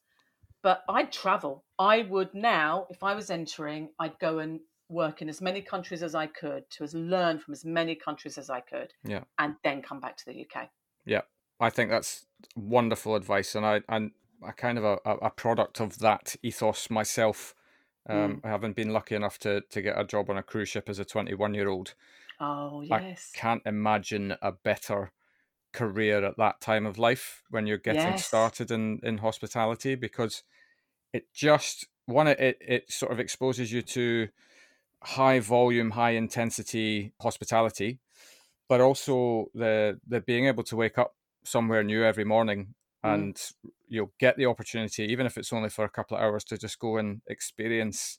but 0.60 0.82
I'd 0.88 1.12
travel. 1.12 1.64
I 1.78 2.02
would 2.02 2.34
now, 2.34 2.88
if 2.90 3.04
I 3.04 3.14
was 3.14 3.30
entering, 3.30 3.90
I'd 4.00 4.18
go 4.18 4.40
and 4.40 4.58
work 4.88 5.22
in 5.22 5.28
as 5.28 5.40
many 5.40 5.62
countries 5.62 6.02
as 6.02 6.16
I 6.16 6.26
could 6.26 6.68
to 6.70 6.82
as 6.82 6.94
learn 6.94 7.38
from 7.38 7.52
as 7.52 7.64
many 7.64 7.94
countries 7.94 8.38
as 8.38 8.50
I 8.50 8.60
could. 8.60 8.92
Yeah. 9.04 9.22
And 9.38 9.54
then 9.62 9.80
come 9.80 10.00
back 10.00 10.16
to 10.16 10.24
the 10.26 10.40
UK. 10.40 10.68
Yeah. 11.06 11.22
I 11.58 11.70
think 11.70 11.90
that's 11.90 12.26
wonderful 12.54 13.14
advice. 13.14 13.54
And 13.54 13.64
I, 13.64 13.80
and 13.88 14.10
I 14.44 14.52
kind 14.52 14.78
of 14.78 14.84
a, 14.84 14.98
a 15.04 15.30
product 15.30 15.80
of 15.80 15.98
that 16.00 16.36
ethos 16.42 16.90
myself. 16.90 17.54
Um, 18.08 18.40
mm. 18.40 18.48
Having 18.48 18.74
been 18.74 18.92
lucky 18.92 19.16
enough 19.16 19.36
to 19.40 19.62
to 19.62 19.82
get 19.82 19.98
a 19.98 20.04
job 20.04 20.30
on 20.30 20.36
a 20.36 20.42
cruise 20.42 20.68
ship 20.68 20.88
as 20.88 21.00
a 21.00 21.04
21 21.04 21.54
year 21.54 21.68
old. 21.68 21.94
Oh 22.38 22.82
yes. 22.82 23.32
I 23.34 23.38
can't 23.38 23.62
imagine 23.66 24.36
a 24.40 24.52
better 24.52 25.10
career 25.72 26.24
at 26.24 26.36
that 26.36 26.60
time 26.60 26.86
of 26.86 26.98
life 26.98 27.42
when 27.50 27.66
you're 27.66 27.78
getting 27.78 28.02
yes. 28.02 28.26
started 28.26 28.70
in 28.70 29.00
in 29.02 29.18
hospitality 29.18 29.96
because 29.96 30.44
it 31.12 31.32
just 31.34 31.86
one 32.06 32.28
it 32.28 32.38
it 32.60 32.92
sort 32.92 33.10
of 33.10 33.18
exposes 33.18 33.72
you 33.72 33.82
to 33.82 34.28
high 35.02 35.40
volume, 35.40 35.90
high 35.90 36.12
intensity 36.12 37.12
hospitality, 37.20 37.98
but 38.68 38.80
also 38.80 39.46
the 39.54 39.98
the 40.06 40.20
being 40.20 40.46
able 40.46 40.64
to 40.64 40.76
wake 40.76 40.98
up 40.98 41.14
somewhere 41.44 41.82
new 41.82 42.04
every 42.04 42.24
morning 42.24 42.74
mm. 43.04 43.14
and 43.14 43.40
you'll 43.88 44.12
get 44.18 44.36
the 44.36 44.46
opportunity, 44.46 45.04
even 45.04 45.26
if 45.26 45.36
it's 45.36 45.52
only 45.52 45.70
for 45.70 45.84
a 45.84 45.90
couple 45.90 46.16
of 46.16 46.22
hours, 46.22 46.44
to 46.44 46.58
just 46.58 46.78
go 46.78 46.96
and 46.96 47.22
experience 47.28 48.18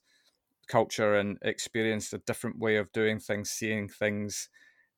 culture 0.67 1.15
and 1.15 1.37
experience 1.41 2.11
a 2.13 2.19
different 2.19 2.59
way 2.59 2.77
of 2.77 2.91
doing 2.91 3.19
things, 3.19 3.49
seeing 3.49 3.87
things. 3.87 4.49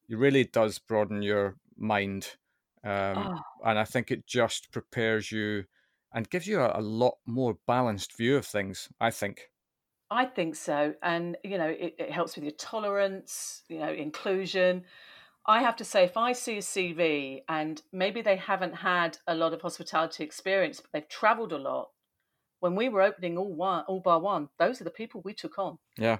It 0.09 0.17
really 0.17 0.43
does 0.43 0.79
broaden 0.79 1.21
your 1.21 1.57
mind. 1.77 2.35
Um, 2.83 3.17
oh. 3.17 3.39
And 3.65 3.77
I 3.77 3.83
think 3.83 4.12
it 4.12 4.25
just 4.25 4.71
prepares 4.71 5.31
you 5.31 5.65
and 6.13 6.29
gives 6.29 6.47
you 6.47 6.59
a, 6.59 6.79
a, 6.79 6.81
lot 6.81 7.15
more 7.27 7.57
balanced 7.67 8.17
view 8.17 8.38
of 8.38 8.45
things, 8.45 8.89
I 8.99 9.12
think. 9.12 9.51
I 10.09 10.25
think 10.25 10.55
so. 10.55 10.95
And, 11.03 11.38
you 11.43 11.57
know, 11.57 11.67
it, 11.67 11.95
it 11.99 12.12
helps 12.12 12.35
with 12.35 12.45
your 12.45 12.53
tolerance, 12.53 13.63
you 13.67 13.79
know, 13.79 13.91
inclusion. 13.91 14.85
I 15.45 15.62
have 15.62 15.75
to 15.78 15.86
say, 15.86 16.04
if 16.04 16.17
I 16.17 16.34
see 16.34 16.58
a 16.58 16.62
CV 16.62 17.41
and 17.47 17.82
maybe 17.91 18.21
they 18.21 18.36
haven't 18.36 18.75
had 18.75 19.17
a 19.28 19.36
lot 19.36 19.54
of 19.54 19.62
hospitality 19.62 20.23
experience, 20.23 20.80
but 20.80 20.91
they've 20.93 21.10
traveled 21.10 21.54
a 21.54 21.58
lot, 21.58 21.89
when 22.60 22.75
we 22.75 22.89
were 22.89 23.02
opening 23.02 23.38
all 23.38 23.54
one, 23.54 23.86
all 23.88 24.02
bar 24.02 24.19
one, 24.19 24.49
those 24.60 24.82
are 24.82 24.84
the 24.84 24.89
people 24.89 25.21
we 25.23 25.34
took 25.34 25.58
on. 25.58 25.80
Yeah. 25.97 26.17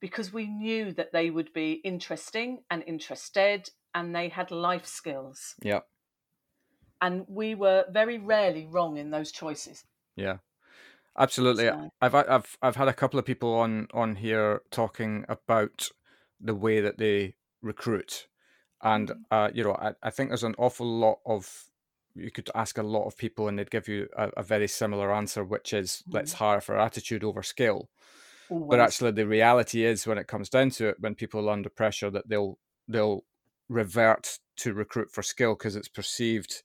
Because 0.00 0.32
we 0.32 0.46
knew 0.46 0.92
that 0.92 1.12
they 1.12 1.30
would 1.30 1.52
be 1.52 1.80
interesting 1.84 2.62
and 2.70 2.82
interested 2.86 3.68
and 3.94 4.14
they 4.14 4.28
had 4.28 4.50
life 4.50 4.86
skills. 4.86 5.54
Yeah. 5.62 5.80
And 7.00 7.24
we 7.28 7.54
were 7.54 7.84
very 7.90 8.18
rarely 8.18 8.66
wrong 8.66 8.96
in 8.96 9.10
those 9.10 9.32
choices. 9.32 9.84
Yeah. 10.16 10.38
Absolutely. 11.18 11.66
So. 11.66 11.90
I've 12.00 12.14
I've 12.14 12.56
I've 12.62 12.76
had 12.76 12.88
a 12.88 12.94
couple 12.94 13.18
of 13.18 13.26
people 13.26 13.54
on 13.54 13.88
on 13.92 14.16
here 14.16 14.62
talking 14.70 15.24
about 15.28 15.90
the 16.40 16.54
way 16.54 16.80
that 16.80 16.98
they 16.98 17.34
recruit. 17.60 18.28
And 18.82 19.08
mm-hmm. 19.08 19.22
uh, 19.30 19.50
you 19.54 19.64
know, 19.64 19.74
I, 19.74 19.92
I 20.02 20.10
think 20.10 20.30
there's 20.30 20.44
an 20.44 20.54
awful 20.58 20.86
lot 20.86 21.18
of 21.26 21.64
you 22.14 22.30
could 22.30 22.50
ask 22.54 22.78
a 22.78 22.82
lot 22.82 23.06
of 23.06 23.16
people 23.16 23.48
and 23.48 23.58
they'd 23.58 23.70
give 23.70 23.88
you 23.88 24.08
a, 24.16 24.30
a 24.36 24.42
very 24.42 24.68
similar 24.68 25.12
answer, 25.14 25.44
which 25.44 25.72
is 25.72 26.02
mm. 26.08 26.14
let's 26.14 26.34
hire 26.34 26.60
for 26.60 26.78
attitude 26.78 27.24
over 27.24 27.42
skill. 27.42 27.88
Always. 28.50 28.68
But 28.68 28.80
actually, 28.80 29.12
the 29.12 29.26
reality 29.26 29.84
is, 29.84 30.06
when 30.06 30.18
it 30.18 30.26
comes 30.26 30.48
down 30.48 30.70
to 30.70 30.88
it, 30.88 30.96
when 31.00 31.14
people 31.14 31.48
are 31.48 31.52
under 31.52 31.70
pressure, 31.70 32.10
that 32.10 32.28
they'll 32.28 32.58
they'll 32.86 33.24
revert 33.68 34.38
to 34.56 34.74
recruit 34.74 35.10
for 35.10 35.22
skill 35.22 35.54
because 35.54 35.76
it's 35.76 35.88
perceived 35.88 36.62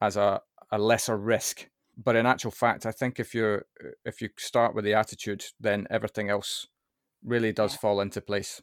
as 0.00 0.16
a, 0.16 0.40
a 0.72 0.78
lesser 0.78 1.16
risk. 1.16 1.68
But 2.02 2.16
in 2.16 2.26
actual 2.26 2.50
fact, 2.50 2.86
I 2.86 2.92
think 2.92 3.20
if 3.20 3.34
you 3.34 3.60
if 4.04 4.20
you 4.20 4.30
start 4.38 4.74
with 4.74 4.84
the 4.84 4.94
attitude, 4.94 5.44
then 5.60 5.86
everything 5.90 6.30
else 6.30 6.66
really 7.22 7.52
does 7.52 7.74
yeah. 7.74 7.78
fall 7.78 8.00
into 8.00 8.20
place. 8.20 8.62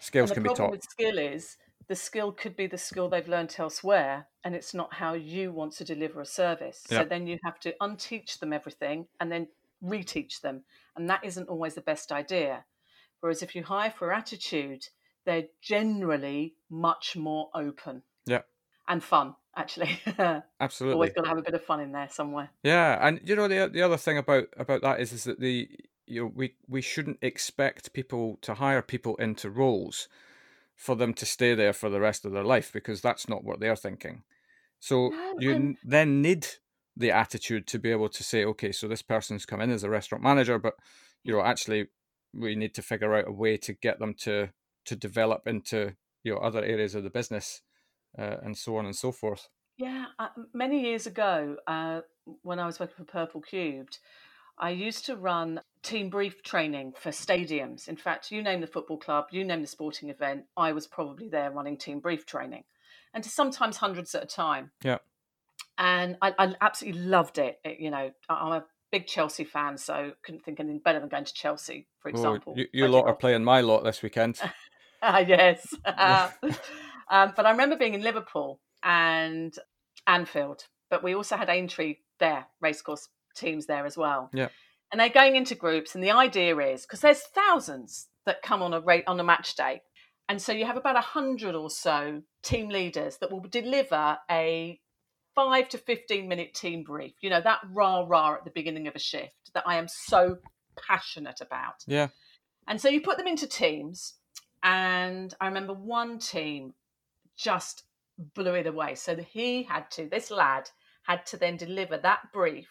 Skills 0.00 0.30
can 0.30 0.42
be 0.42 0.50
taught. 0.50 0.72
With 0.72 0.84
skill 0.84 1.18
is 1.18 1.56
the 1.88 1.94
skill 1.96 2.32
could 2.32 2.56
be 2.56 2.66
the 2.66 2.78
skill 2.78 3.08
they've 3.08 3.28
learned 3.28 3.54
elsewhere 3.58 4.26
and 4.44 4.54
it's 4.54 4.74
not 4.74 4.94
how 4.94 5.14
you 5.14 5.52
want 5.52 5.72
to 5.72 5.84
deliver 5.84 6.20
a 6.20 6.26
service 6.26 6.84
Yeah. 6.90 6.98
so 7.00 7.04
then 7.04 7.26
you 7.26 7.38
have 7.44 7.60
to 7.60 7.74
unteach 7.80 8.38
them 8.40 8.52
everything 8.52 9.06
and 9.20 9.30
then 9.30 9.48
reteach 9.82 10.40
them 10.40 10.64
and 10.96 11.08
that 11.10 11.24
isn't 11.24 11.48
always 11.48 11.74
the 11.74 11.80
best 11.80 12.10
idea 12.12 12.64
whereas 13.20 13.42
if 13.42 13.54
you 13.54 13.62
hire 13.62 13.90
for 13.96 14.12
attitude 14.12 14.88
they're 15.24 15.48
generally 15.60 16.54
much 16.70 17.16
more 17.16 17.50
open 17.54 18.02
Yeah. 18.26 18.42
and 18.88 19.02
fun 19.02 19.34
actually 19.56 19.98
Absolutely. 20.60 20.94
always 20.94 21.12
got 21.12 21.22
to 21.22 21.28
have 21.28 21.38
a 21.38 21.42
bit 21.42 21.54
of 21.54 21.64
fun 21.64 21.80
in 21.80 21.92
there 21.92 22.08
somewhere 22.10 22.50
Yeah, 22.62 22.98
and 23.06 23.20
you 23.24 23.36
know 23.36 23.48
the 23.48 23.68
the 23.72 23.82
other 23.82 23.96
thing 23.96 24.18
about 24.18 24.48
about 24.56 24.82
that 24.82 25.00
is 25.00 25.12
is 25.12 25.24
that 25.24 25.40
the 25.40 25.68
you 26.06 26.22
know 26.22 26.32
we 26.34 26.54
we 26.68 26.80
shouldn't 26.82 27.18
expect 27.22 27.92
people 27.92 28.38
to 28.42 28.54
hire 28.54 28.82
people 28.82 29.16
into 29.16 29.50
roles 29.50 30.08
for 30.76 30.94
them 30.94 31.14
to 31.14 31.26
stay 31.26 31.54
there 31.54 31.72
for 31.72 31.88
the 31.88 32.00
rest 32.00 32.24
of 32.24 32.32
their 32.32 32.44
life 32.44 32.72
because 32.72 33.00
that's 33.00 33.28
not 33.28 33.42
what 33.42 33.60
they're 33.60 33.76
thinking. 33.76 34.22
So 34.78 35.10
No, 35.10 35.34
you 35.38 35.50
n- 35.52 35.76
then 35.82 36.22
need 36.22 36.46
the 36.96 37.10
attitude 37.10 37.66
to 37.68 37.78
be 37.78 37.90
able 37.90 38.08
to 38.10 38.22
say, 38.22 38.44
okay, 38.44 38.72
so 38.72 38.86
this 38.86 39.02
person's 39.02 39.46
come 39.46 39.60
in 39.60 39.70
as 39.70 39.82
a 39.84 39.90
restaurant 39.90 40.22
manager, 40.22 40.58
but 40.58 40.74
you 41.24 41.32
know 41.32 41.40
actually 41.40 41.88
we 42.32 42.54
need 42.54 42.74
to 42.74 42.82
figure 42.82 43.14
out 43.14 43.28
a 43.28 43.32
way 43.32 43.56
to 43.56 43.72
get 43.72 43.98
them 43.98 44.14
to 44.14 44.50
to 44.84 44.94
develop 44.96 45.46
into 45.46 45.96
you 46.22 46.32
know 46.32 46.38
other 46.38 46.62
areas 46.62 46.94
of 46.94 47.02
the 47.02 47.10
business 47.10 47.62
uh, 48.18 48.36
and 48.42 48.56
so 48.56 48.76
on 48.76 48.86
and 48.86 48.96
so 48.96 49.12
forth. 49.12 49.48
Yeah, 49.78 50.06
uh, 50.18 50.28
many 50.54 50.80
years 50.80 51.06
ago, 51.06 51.56
uh, 51.66 52.00
when 52.42 52.58
I 52.58 52.66
was 52.66 52.80
working 52.80 52.96
for 52.96 53.04
Purple 53.04 53.42
Cubed, 53.42 53.98
I 54.58 54.70
used 54.70 55.04
to 55.06 55.16
run 55.16 55.60
team 55.82 56.08
brief 56.10 56.42
training 56.42 56.94
for 56.98 57.10
stadiums. 57.10 57.88
In 57.88 57.96
fact, 57.96 58.30
you 58.30 58.42
name 58.42 58.60
the 58.60 58.66
football 58.66 58.98
club, 58.98 59.26
you 59.30 59.44
name 59.44 59.60
the 59.60 59.66
sporting 59.66 60.08
event, 60.08 60.44
I 60.56 60.72
was 60.72 60.86
probably 60.86 61.28
there 61.28 61.50
running 61.50 61.76
team 61.76 62.00
brief 62.00 62.26
training, 62.26 62.64
and 63.14 63.22
to 63.22 63.30
sometimes 63.30 63.76
hundreds 63.76 64.14
at 64.14 64.22
a 64.22 64.26
time. 64.26 64.70
Yeah. 64.82 64.98
And 65.78 66.16
I, 66.22 66.34
I 66.38 66.54
absolutely 66.60 67.02
loved 67.02 67.38
it. 67.38 67.60
It- 67.64 67.80
You 67.80 67.90
know, 67.90 68.10
I'm 68.28 68.52
a 68.52 68.64
big 68.90 69.06
Chelsea 69.06 69.44
fan, 69.44 69.76
so 69.76 70.12
couldn't 70.24 70.44
think 70.44 70.58
anything 70.58 70.78
better 70.80 71.00
than 71.00 71.08
going 71.08 71.24
to 71.24 71.34
Chelsea, 71.34 71.86
for 72.00 72.08
Oh, 72.08 72.12
example. 72.12 72.54
you, 72.56 72.66
you 72.72 72.88
lot 72.88 73.06
are 73.06 73.14
playing 73.14 73.44
my 73.44 73.60
lot 73.60 73.84
this 73.84 74.02
weekend. 74.02 74.40
Ah, 75.02 75.18
yes. 75.18 75.74
um, 77.10 77.32
but 77.36 77.44
I 77.46 77.50
remember 77.50 77.76
being 77.76 77.92
in 77.94 78.00
Liverpool 78.02 78.58
and 78.82 79.54
Anfield, 80.06 80.64
but 80.90 81.04
we 81.04 81.14
also 81.14 81.36
had 81.36 81.50
Aintree 81.50 81.96
there, 82.18 82.46
racecourse 82.62 83.08
teams 83.36 83.66
there 83.66 83.86
as 83.86 83.96
well. 83.96 84.30
Yeah. 84.32 84.48
And 84.90 85.00
they're 85.00 85.08
going 85.08 85.36
into 85.36 85.54
groups, 85.54 85.94
and 85.94 86.02
the 86.02 86.12
idea 86.12 86.56
is 86.58 86.82
because 86.82 87.00
there's 87.00 87.22
thousands 87.22 88.08
that 88.24 88.42
come 88.42 88.62
on 88.62 88.72
a 88.72 88.80
rate 88.80 89.04
on 89.06 89.20
a 89.20 89.24
match 89.24 89.54
day, 89.56 89.82
and 90.28 90.40
so 90.40 90.52
you 90.52 90.64
have 90.64 90.76
about 90.76 90.96
a 90.96 91.00
hundred 91.00 91.54
or 91.54 91.70
so 91.70 92.22
team 92.42 92.68
leaders 92.68 93.18
that 93.18 93.30
will 93.30 93.40
deliver 93.40 94.18
a 94.30 94.80
five 95.34 95.68
to 95.70 95.78
fifteen 95.78 96.28
minute 96.28 96.54
team 96.54 96.84
brief. 96.84 97.14
You 97.20 97.30
know 97.30 97.40
that 97.40 97.60
rah 97.72 98.04
rah 98.06 98.34
at 98.34 98.44
the 98.44 98.50
beginning 98.50 98.86
of 98.86 98.94
a 98.94 99.00
shift 99.00 99.52
that 99.54 99.64
I 99.66 99.76
am 99.76 99.88
so 99.88 100.38
passionate 100.76 101.40
about. 101.40 101.84
Yeah. 101.86 102.08
And 102.68 102.80
so 102.80 102.88
you 102.88 103.00
put 103.00 103.16
them 103.16 103.26
into 103.26 103.46
teams, 103.46 104.14
and 104.62 105.34
I 105.40 105.46
remember 105.46 105.72
one 105.72 106.18
team 106.18 106.74
just 107.36 107.84
blew 108.34 108.54
it 108.54 108.66
away. 108.66 108.94
So 108.94 109.16
he 109.16 109.62
had 109.62 109.90
to, 109.92 110.08
this 110.08 110.30
lad 110.30 110.70
had 111.02 111.26
to 111.26 111.36
then 111.36 111.56
deliver 111.56 111.98
that 111.98 112.32
brief 112.32 112.68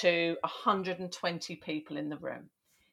to 0.00 0.36
120 0.42 1.56
people 1.56 1.96
in 1.96 2.08
the 2.08 2.16
room. 2.16 2.50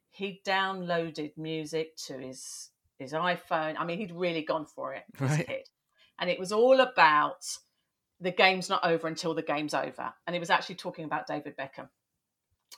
He 0.09 0.41
downloaded 0.45 1.37
music 1.37 1.95
to 2.07 2.17
his 2.17 2.69
his 2.97 3.13
iPhone. 3.13 3.75
I 3.77 3.85
mean, 3.85 3.97
he'd 3.97 4.11
really 4.11 4.41
gone 4.41 4.65
for 4.65 4.93
it, 4.93 5.05
Right. 5.19 5.47
kid. 5.47 5.69
And 6.19 6.29
it 6.29 6.37
was 6.37 6.51
all 6.51 6.81
about 6.81 7.45
the 8.19 8.31
game's 8.31 8.67
not 8.67 8.83
over 8.83 9.07
until 9.07 9.33
the 9.33 9.41
game's 9.41 9.73
over. 9.73 10.13
And 10.27 10.35
he 10.35 10.39
was 10.39 10.49
actually 10.49 10.75
talking 10.75 11.05
about 11.05 11.25
David 11.25 11.55
Beckham. 11.55 11.87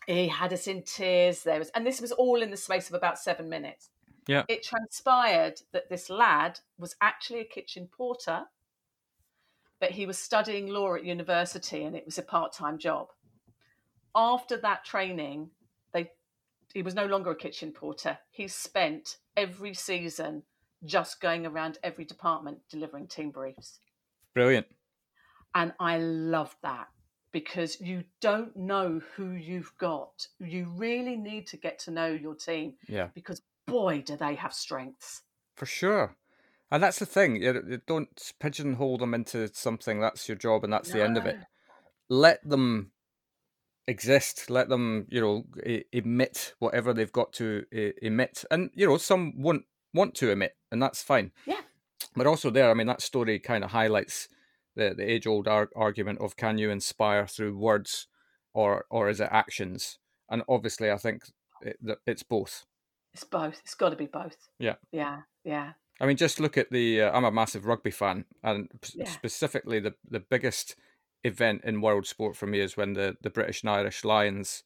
He 0.06 0.28
had 0.28 0.54
us 0.54 0.68
in 0.68 0.84
tears. 0.84 1.42
There 1.42 1.58
was, 1.58 1.70
and 1.70 1.88
this 1.88 2.00
was 2.00 2.12
all 2.12 2.44
in 2.44 2.52
the 2.52 2.58
space 2.58 2.88
of 2.88 2.94
about 2.94 3.18
seven 3.18 3.50
minutes. 3.50 3.90
Yeah. 4.28 4.44
It 4.48 4.62
transpired 4.62 5.62
that 5.72 5.90
this 5.90 6.12
lad 6.12 6.60
was 6.78 6.96
actually 7.02 7.40
a 7.40 7.46
kitchen 7.46 7.88
porter, 7.88 8.46
but 9.80 9.90
he 9.90 10.06
was 10.06 10.20
studying 10.20 10.68
law 10.68 10.94
at 10.94 11.04
university 11.04 11.84
and 11.84 11.96
it 11.96 12.06
was 12.06 12.20
a 12.20 12.24
part-time 12.24 12.78
job. 12.78 13.08
After 14.16 14.58
that 14.58 14.84
training, 14.86 15.50
they 15.94 16.12
he 16.74 16.82
was 16.82 16.96
no 16.96 17.06
longer 17.06 17.32
a 17.32 17.36
kitchen 17.36 17.72
porter. 17.72 18.18
He 18.30 18.48
spent 18.48 19.18
every 19.38 19.74
season 19.74 20.44
just 20.84 21.22
going 21.22 21.46
around 21.46 21.78
every 21.84 22.06
department 22.06 22.60
delivering 22.70 23.08
team 23.08 23.32
briefs. 23.32 23.80
Brilliant. 24.34 24.68
And 25.54 25.74
I 25.80 25.98
love 26.00 26.56
that 26.64 26.88
because 27.32 27.80
you 27.82 28.04
don't 28.20 28.56
know 28.56 29.02
who 29.16 29.32
you've 29.32 29.74
got. 29.78 30.28
You 30.40 30.72
really 30.76 31.16
need 31.16 31.48
to 31.48 31.58
get 31.58 31.80
to 31.80 31.92
know 31.92 32.08
your 32.08 32.36
team 32.36 32.74
Yeah, 32.88 33.10
because 33.14 33.42
boy, 33.68 34.02
do 34.06 34.16
they 34.18 34.36
have 34.36 34.54
strengths. 34.54 35.22
for 35.56 35.66
sure. 35.66 36.16
And 36.72 36.82
that's 36.82 37.00
the 37.00 37.06
thing. 37.06 37.36
You 37.36 37.62
you 37.68 37.82
don't 37.86 38.34
pigeonhole 38.40 38.98
them 38.98 39.14
into 39.14 39.50
something 39.54 40.00
that's 40.00 40.30
your 40.30 40.38
job 40.38 40.64
and 40.64 40.72
that's 40.72 40.92
the 40.92 41.04
end 41.04 41.18
of 41.18 41.26
it. 41.26 41.38
Let 42.08 42.48
them 42.48 42.92
exist. 43.92 44.50
Let 44.50 44.70
them, 44.70 45.06
you 45.10 45.22
know, 45.22 45.46
emit 45.92 46.54
whatever 46.60 46.94
they've 46.94 47.12
got 47.12 47.34
to 47.34 47.66
emit. 48.02 48.44
And 48.50 48.72
you 48.74 48.88
know, 48.88 48.98
some 48.98 49.34
won't 49.42 49.66
want 49.94 50.16
to 50.16 50.32
emit, 50.32 50.56
and 50.72 50.82
that's 50.82 51.04
fine. 51.04 51.32
Yeah. 51.46 51.62
But 52.16 52.28
also 52.28 52.50
there, 52.50 52.72
I 52.72 52.74
mean, 52.74 52.88
that 52.88 53.02
story 53.02 53.40
kind 53.40 53.64
of 53.64 53.72
highlights 53.72 54.28
the 54.76 54.94
the 54.98 55.04
age 55.10 55.28
old 55.28 55.48
ar- 55.48 55.70
argument 55.76 56.20
of 56.20 56.36
can 56.36 56.58
you 56.58 56.72
inspire 56.72 57.28
through 57.28 57.58
words, 57.58 58.08
or 58.54 58.86
or 58.90 59.10
is 59.10 59.20
it 59.20 59.30
actions? 59.32 60.00
And 60.30 60.44
obviously, 60.48 60.90
I 60.90 60.98
think 60.98 61.24
it, 61.62 61.78
that 61.82 62.00
it's 62.08 62.24
both. 62.24 62.66
It's 63.14 63.26
both. 63.26 63.60
It's 63.64 63.76
got 63.76 63.90
to 63.90 63.96
be 63.98 64.08
both. 64.08 64.38
Yeah. 64.60 64.76
Yeah. 64.92 65.22
Yeah. 65.44 65.74
I 66.00 66.06
mean, 66.06 66.18
just 66.18 66.40
look 66.40 66.58
at 66.58 66.72
the. 66.72 67.02
Uh, 67.02 67.12
I'm 67.12 67.26
a 67.26 67.32
massive 67.32 67.66
rugby 67.66 67.92
fan, 67.92 68.26
and 68.44 68.70
p- 68.82 69.00
Yeah. 69.00 69.10
specifically 69.10 69.80
the 69.82 69.94
the 70.10 70.22
biggest 70.22 70.76
event 71.24 71.62
in 71.64 71.82
world 71.82 72.08
sport 72.08 72.36
for 72.36 72.48
me 72.48 72.60
is 72.60 72.78
when 72.78 72.94
the 72.94 73.16
the 73.22 73.30
British 73.30 73.62
and 73.64 73.70
Irish 73.70 74.04
Lions 74.04 74.64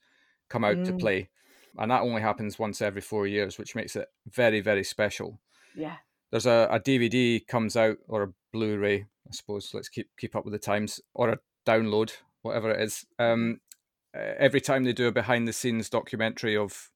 come 0.49 0.63
out 0.63 0.83
to 0.85 0.93
Mm. 0.93 0.99
play, 0.99 1.29
and 1.77 1.91
that 1.91 2.01
only 2.01 2.21
happens 2.21 2.59
once 2.59 2.81
every 2.81 3.01
four 3.01 3.27
years, 3.27 3.57
which 3.57 3.75
makes 3.75 3.95
it 3.95 4.07
very 4.27 4.61
very 4.61 4.83
special. 4.83 5.39
Yeah. 5.75 5.97
There's 6.31 6.45
a, 6.45 6.67
a 6.71 6.79
DVD 6.79 7.45
comes 7.47 7.75
out 7.77 7.97
or 8.07 8.23
a 8.23 8.33
Blu-ray, 8.51 9.01
I 9.27 9.31
suppose. 9.31 9.73
Let's 9.73 9.89
keep 9.89 10.09
keep 10.17 10.35
up 10.35 10.45
with 10.45 10.53
the 10.53 10.59
times, 10.59 11.01
or 11.13 11.29
a 11.29 11.39
download, 11.65 12.13
whatever 12.41 12.71
it 12.71 12.81
is. 12.81 13.05
Um, 13.19 13.59
uh, 14.15 14.33
every 14.37 14.61
time 14.61 14.83
they 14.83 14.93
do 14.93 15.07
a 15.07 15.11
behind 15.11 15.47
the 15.47 15.53
scenes 15.53 15.89
documentary 15.89 16.55
of 16.55 16.91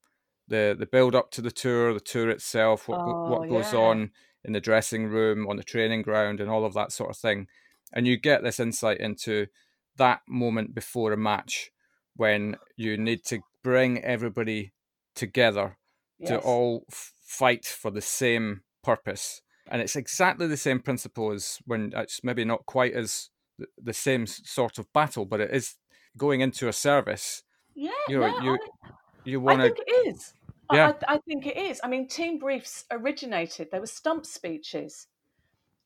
the 0.47 0.75
the 0.77 0.85
build 0.85 1.15
up 1.15 1.31
to 1.31 1.41
the 1.41 1.51
tour, 1.51 1.93
the 1.93 1.99
tour 1.99 2.29
itself, 2.29 2.87
what 2.87 2.99
Oh, 3.01 3.29
what 3.29 3.49
goes 3.49 3.73
yeah. 3.73 3.79
on 3.79 4.11
in 4.45 4.53
the 4.53 4.61
dressing 4.61 5.07
room, 5.07 5.47
on 5.47 5.57
the 5.57 5.63
training 5.63 6.01
ground, 6.01 6.39
and 6.39 6.49
all 6.49 6.63
of 6.65 6.73
that 6.73 6.91
sort 6.91 7.09
of 7.09 7.17
thing, 7.17 7.47
and 7.93 8.07
you 8.07 8.17
get 8.17 8.43
this 8.43 8.59
insight 8.59 8.99
into 8.99 9.47
that 9.97 10.21
moment 10.27 10.73
before 10.73 11.11
a 11.11 11.17
match 11.17 11.71
when 12.15 12.55
you 12.75 12.97
need 12.97 13.23
to 13.25 13.39
bring 13.63 14.01
everybody 14.03 14.71
together 15.15 15.77
to 16.25 16.37
all 16.39 16.85
f- 16.91 17.13
fight 17.23 17.65
for 17.65 17.91
the 17.91 18.01
same 18.01 18.61
purpose. 18.83 19.41
And 19.71 19.81
it's 19.81 19.95
exactly 19.95 20.47
the 20.47 20.57
same 20.57 20.79
principle 20.79 21.31
as 21.31 21.59
when 21.65 21.93
uh, 21.95 22.01
it's 22.01 22.23
maybe 22.23 22.43
not 22.43 22.65
quite 22.65 22.93
as 22.93 23.29
the 23.77 23.93
same 23.93 24.25
sort 24.27 24.79
of 24.79 24.91
battle, 24.93 25.25
but 25.25 25.39
it 25.39 25.51
is 25.51 25.75
going 26.17 26.41
into 26.41 26.67
a 26.67 26.73
service. 26.73 27.43
Yeah. 27.75 27.91
You 28.07 28.19
know, 28.19 28.27
no, 28.37 28.43
you 28.43 28.53
I- 28.83 28.89
you 29.25 29.39
want 29.41 29.61
to, 29.61 29.67
think 29.67 29.79
it 29.87 30.07
is. 30.07 30.33
Yeah. 30.71 30.93
I, 31.07 31.15
I 31.15 31.17
think 31.19 31.45
it 31.45 31.57
is. 31.57 31.79
I 31.83 31.87
mean, 31.87 32.07
team 32.07 32.39
briefs 32.39 32.85
originated, 32.89 33.69
they 33.71 33.79
were 33.79 33.85
stump 33.85 34.25
speeches. 34.25 35.07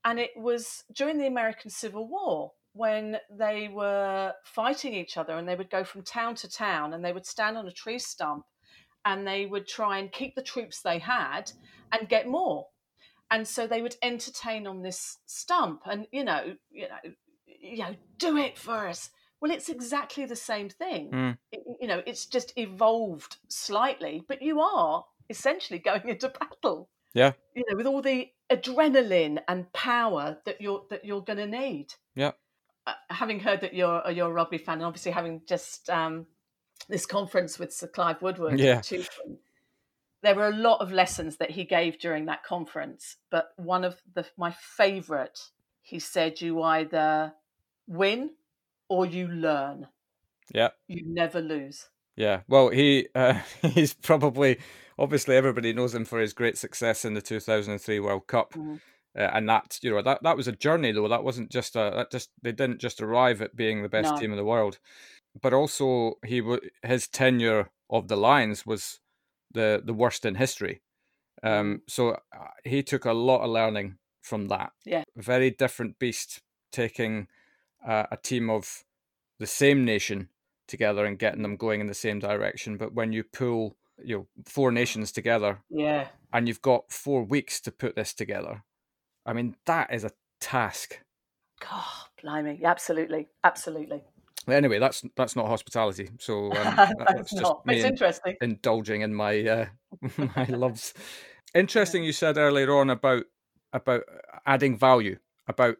And 0.05 0.19
it 0.19 0.31
was 0.35 0.83
during 0.93 1.17
the 1.17 1.27
American 1.27 1.69
Civil 1.71 2.07
War 2.07 2.51
when 2.73 3.17
they 3.29 3.67
were 3.67 4.33
fighting 4.43 4.93
each 4.93 5.17
other 5.17 5.37
and 5.37 5.47
they 5.47 5.55
would 5.55 5.69
go 5.69 5.83
from 5.83 6.03
town 6.03 6.35
to 6.35 6.49
town 6.49 6.93
and 6.93 7.03
they 7.05 7.13
would 7.13 7.25
stand 7.25 7.57
on 7.57 7.67
a 7.67 7.71
tree 7.71 7.99
stump 7.99 8.45
and 9.05 9.27
they 9.27 9.45
would 9.45 9.67
try 9.67 9.97
and 9.99 10.11
keep 10.11 10.35
the 10.35 10.41
troops 10.41 10.81
they 10.81 10.99
had 10.99 11.51
and 11.91 12.09
get 12.09 12.27
more. 12.27 12.67
And 13.31 13.47
so 13.47 13.67
they 13.67 13.81
would 13.81 13.95
entertain 14.01 14.67
on 14.67 14.81
this 14.81 15.19
stump 15.25 15.81
and, 15.85 16.07
you 16.11 16.23
know, 16.23 16.55
you 16.69 16.87
know, 16.87 17.13
you 17.45 17.77
know, 17.77 17.95
do 18.17 18.37
it 18.37 18.57
for 18.57 18.87
us. 18.87 19.09
Well, 19.41 19.51
it's 19.51 19.69
exactly 19.69 20.25
the 20.25 20.35
same 20.35 20.69
thing 20.69 21.09
Mm. 21.11 21.37
it- 21.51 21.63
you 21.81 21.87
know 21.87 22.01
it's 22.07 22.25
just 22.25 22.53
evolved 22.57 23.37
slightly 23.47 24.23
but 24.27 24.41
you 24.41 24.59
are 24.61 25.05
essentially 25.29 25.79
going 25.89 26.07
into 26.09 26.29
battle 26.29 26.89
Yeah. 27.13 27.33
you 27.53 27.63
know 27.69 27.75
with 27.75 27.85
all 27.85 28.01
the 28.01 28.31
adrenaline 28.55 29.39
and 29.47 29.71
power 29.73 30.37
that 30.45 30.61
you're 30.61 30.83
that 30.89 31.05
you're 31.05 31.21
going 31.21 31.37
to 31.39 31.47
need 31.47 31.93
Yeah. 32.15 32.31
uh, 32.87 32.93
having 33.09 33.39
heard 33.39 33.61
that 33.61 33.73
you're 33.73 34.01
you're 34.11 34.29
a 34.29 34.33
rugby 34.33 34.57
fan 34.57 34.75
and 34.79 34.85
obviously 34.85 35.11
having 35.11 35.41
just 35.47 35.89
um 35.89 36.25
this 36.89 37.05
conference 37.05 37.57
with 37.59 37.73
sir 37.73 37.87
clive 37.87 38.21
woodward 38.21 38.59
Yeah. 38.59 38.81
too, 38.81 39.03
there 40.21 40.35
were 40.35 40.47
a 40.47 40.55
lot 40.55 40.81
of 40.81 40.91
lessons 40.91 41.37
that 41.37 41.51
he 41.51 41.63
gave 41.65 41.99
during 41.99 42.25
that 42.25 42.43
conference, 42.43 43.17
but 43.29 43.49
one 43.57 43.83
of 43.83 44.01
the 44.13 44.25
my 44.37 44.51
favorite, 44.51 45.39
he 45.81 45.99
said, 45.99 46.41
you 46.41 46.61
either 46.61 47.33
win 47.87 48.31
or 48.89 49.05
you 49.05 49.27
learn. 49.27 49.87
Yeah. 50.53 50.69
You 50.87 51.03
never 51.05 51.41
lose. 51.41 51.89
Yeah. 52.15 52.41
Well, 52.47 52.69
he 52.69 53.07
uh, 53.15 53.39
he's 53.61 53.93
probably 53.93 54.59
obviously 55.03 55.35
everybody 55.35 55.73
knows 55.73 55.93
him 55.93 56.05
for 56.05 56.19
his 56.19 56.33
great 56.33 56.57
success 56.57 57.05
in 57.05 57.13
the 57.13 57.21
2003 57.21 57.99
World 57.99 58.27
Cup. 58.27 58.53
Mm. 58.53 58.79
Uh, 59.15 59.29
and 59.35 59.47
that 59.47 59.77
you 59.83 59.91
know 59.91 60.01
that 60.01 60.23
that 60.23 60.35
was 60.35 60.47
a 60.47 60.51
journey 60.51 60.91
though 60.91 61.07
that 61.07 61.23
wasn't 61.23 61.51
just 61.51 61.75
a 61.75 61.91
that 61.95 62.09
just 62.11 62.31
they 62.41 62.51
didn't 62.51 62.79
just 62.81 62.99
arrive 62.99 63.43
at 63.43 63.55
being 63.55 63.83
the 63.83 63.89
best 63.89 64.11
No. 64.11 64.17
team 64.19 64.31
in 64.31 64.37
the 64.37 64.43
world 64.43 64.79
but 65.39 65.53
also 65.53 66.15
he 66.25 66.41
his 66.81 67.07
tenure 67.07 67.69
of 67.91 68.07
the 68.07 68.15
lions 68.17 68.65
was 68.65 68.99
the 69.53 69.83
the 69.85 69.93
worst 69.93 70.25
in 70.25 70.33
history 70.33 70.81
um 71.43 71.83
so 71.87 72.09
uh, 72.09 72.47
he 72.63 72.81
took 72.81 73.05
a 73.05 73.13
lot 73.13 73.41
of 73.43 73.51
learning 73.51 73.97
from 74.23 74.47
that 74.47 74.71
Yeah. 74.83 75.03
very 75.15 75.51
different 75.51 75.99
beast 75.99 76.41
taking 76.71 77.27
uh, 77.87 78.05
a 78.09 78.17
team 78.17 78.49
of 78.49 78.83
the 79.37 79.45
same 79.45 79.85
nation 79.85 80.29
together 80.67 81.05
and 81.05 81.19
getting 81.19 81.43
them 81.43 81.55
going 81.55 81.81
in 81.81 81.87
the 81.87 81.93
same 81.93 82.17
direction 82.17 82.77
but 82.77 82.95
when 82.95 83.13
you 83.13 83.23
pull 83.23 83.77
you 84.03 84.17
know 84.17 84.27
four 84.45 84.71
nations 84.71 85.11
together 85.11 85.59
Yeah. 85.69 86.07
and 86.31 86.47
you've 86.47 86.61
got 86.61 86.91
four 86.91 87.23
weeks 87.23 87.59
to 87.61 87.71
put 87.71 87.95
this 87.95 88.13
together. 88.13 88.63
I 89.25 89.33
mean, 89.33 89.55
that 89.65 89.93
is 89.93 90.03
a 90.03 90.11
task. 90.41 90.99
God, 91.59 91.83
blimey. 92.21 92.61
Absolutely. 92.63 93.27
Absolutely. 93.43 94.03
Anyway, 94.47 94.77
that's 94.79 95.03
that's 95.15 95.35
not 95.35 95.47
hospitality. 95.47 96.09
So 96.19 96.51
um, 96.51 96.75
that's 97.07 97.31
just 97.31 97.41
not. 97.41 97.65
me 97.65 97.75
It's 97.75 97.85
interesting. 97.85 98.35
indulging 98.41 99.01
in 99.01 99.13
my 99.13 99.41
uh, 99.47 99.65
my 100.35 100.43
loves. 100.49 100.93
Interesting, 101.55 102.03
you 102.03 102.11
said 102.11 102.37
earlier 102.37 102.75
on 102.75 102.89
about 102.89 103.23
about 103.71 104.03
adding 104.45 104.77
value, 104.77 105.17
about 105.47 105.77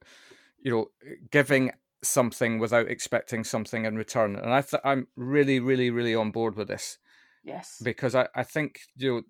you 0.60 0.72
know 0.72 0.86
giving 1.32 1.72
something 2.04 2.60
without 2.60 2.88
expecting 2.88 3.44
something 3.44 3.84
in 3.86 3.98
return, 3.98 4.36
and 4.38 4.54
I 4.54 4.62
th- 4.62 4.82
I'm 4.86 5.08
really, 5.18 5.60
really, 5.60 5.90
really 5.90 6.16
on 6.16 6.32
board 6.32 6.56
with 6.56 6.68
this. 6.70 6.98
Yes. 7.44 7.82
because 7.84 8.16
I, 8.16 8.28
I 8.34 8.44
think 8.44 8.80
you 8.96 9.12
know 9.12 9.22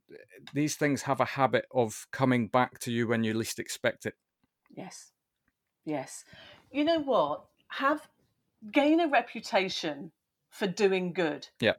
these 0.53 0.75
things 0.75 1.01
have 1.03 1.19
a 1.19 1.25
habit 1.25 1.65
of 1.73 2.05
coming 2.11 2.47
back 2.47 2.79
to 2.79 2.91
you 2.91 3.07
when 3.07 3.23
you 3.23 3.33
least 3.33 3.59
expect 3.59 4.05
it. 4.05 4.13
Yes. 4.75 5.11
Yes. 5.85 6.23
You 6.71 6.83
know 6.83 6.99
what? 7.01 7.45
Have 7.69 8.07
gain 8.71 8.99
a 8.99 9.07
reputation 9.07 10.11
for 10.49 10.67
doing 10.67 11.13
good. 11.13 11.47
Yeah. 11.59 11.73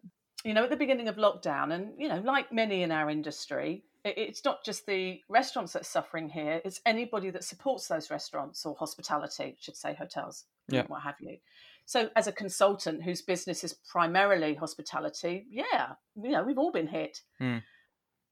You 0.45 0.53
know, 0.55 0.65
at 0.65 0.71
the 0.71 0.77
beginning 0.77 1.09
of 1.09 1.17
lockdown, 1.17 1.73
and 1.73 1.93
you 1.99 2.09
know, 2.09 2.21
like 2.21 2.53
many 2.53 2.83
in 2.83 2.91
our 2.93 3.09
industry, 3.09 3.85
it's 4.05 4.45
not 4.45 4.63
just 4.65 4.85
the 4.87 5.21
restaurants 5.29 5.73
that's 5.73 5.89
suffering 5.89 6.29
here; 6.29 6.61
it's 6.65 6.81
anybody 6.85 7.31
that 7.31 7.45
supports 7.45 7.89
those 7.89 8.11
restaurants 8.11 8.67
or 8.67 8.77
hospitality, 8.79 9.57
should 9.61 9.77
say 9.77 9.95
hotels, 9.95 10.45
Yeah. 10.69 10.85
what 10.89 11.03
have 11.03 11.15
you. 11.21 11.39
So, 11.87 12.09
as 12.17 12.27
a 12.27 12.33
consultant 12.33 13.03
whose 13.03 13.21
business 13.21 13.63
is 13.63 13.75
primarily 13.75 14.55
hospitality, 14.55 15.47
yeah, 15.51 15.93
you 16.21 16.31
know, 16.31 16.43
we've 16.43 16.59
all 16.59 16.73
been 16.73 16.87
hit. 16.87 17.21
Hmm. 17.39 17.59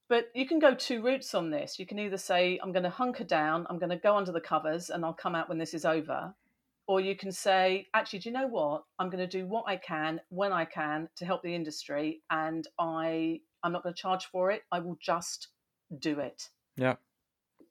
But 0.09 0.29
you 0.33 0.47
can 0.47 0.59
go 0.59 0.73
two 0.73 1.01
routes 1.01 1.33
on 1.33 1.49
this. 1.49 1.79
You 1.79 1.85
can 1.85 1.99
either 1.99 2.17
say, 2.17 2.59
I'm 2.61 2.71
going 2.71 2.83
to 2.83 2.89
hunker 2.89 3.23
down, 3.23 3.65
I'm 3.69 3.79
going 3.79 3.89
to 3.91 3.95
go 3.95 4.17
under 4.17 4.31
the 4.31 4.41
covers, 4.41 4.89
and 4.89 5.05
I'll 5.05 5.13
come 5.13 5.35
out 5.35 5.49
when 5.49 5.57
this 5.57 5.73
is 5.73 5.85
over. 5.85 6.33
Or 6.87 6.99
you 6.99 7.15
can 7.15 7.31
say, 7.31 7.87
actually, 7.93 8.19
do 8.19 8.29
you 8.29 8.33
know 8.33 8.47
what? 8.47 8.83
I'm 8.99 9.09
going 9.09 9.27
to 9.27 9.37
do 9.39 9.47
what 9.47 9.63
I 9.67 9.77
can 9.77 10.19
when 10.29 10.51
I 10.51 10.65
can 10.65 11.07
to 11.15 11.25
help 11.25 11.41
the 11.41 11.55
industry, 11.55 12.21
and 12.29 12.67
I, 12.79 13.39
I'm 13.63 13.71
not 13.71 13.83
going 13.83 13.95
to 13.95 14.01
charge 14.01 14.25
for 14.25 14.51
it. 14.51 14.63
I 14.71 14.79
will 14.79 14.97
just 14.99 15.49
do 15.99 16.19
it. 16.19 16.49
Yeah. 16.75 16.95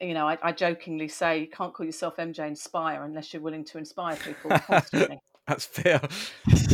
You 0.01 0.14
know, 0.14 0.27
I, 0.27 0.38
I 0.42 0.53
jokingly 0.53 1.09
say, 1.09 1.40
you 1.40 1.49
can't 1.49 1.75
call 1.75 1.87
yourself 1.87 2.16
MJ 2.16 2.47
Inspire 2.47 3.05
unless 3.05 3.33
you're 3.33 3.42
willing 3.42 3.64
to 3.66 3.79
inspire 3.79 4.16
people 4.16 4.51
constantly 4.66 5.21
That's 5.46 5.66
fair. 5.66 6.00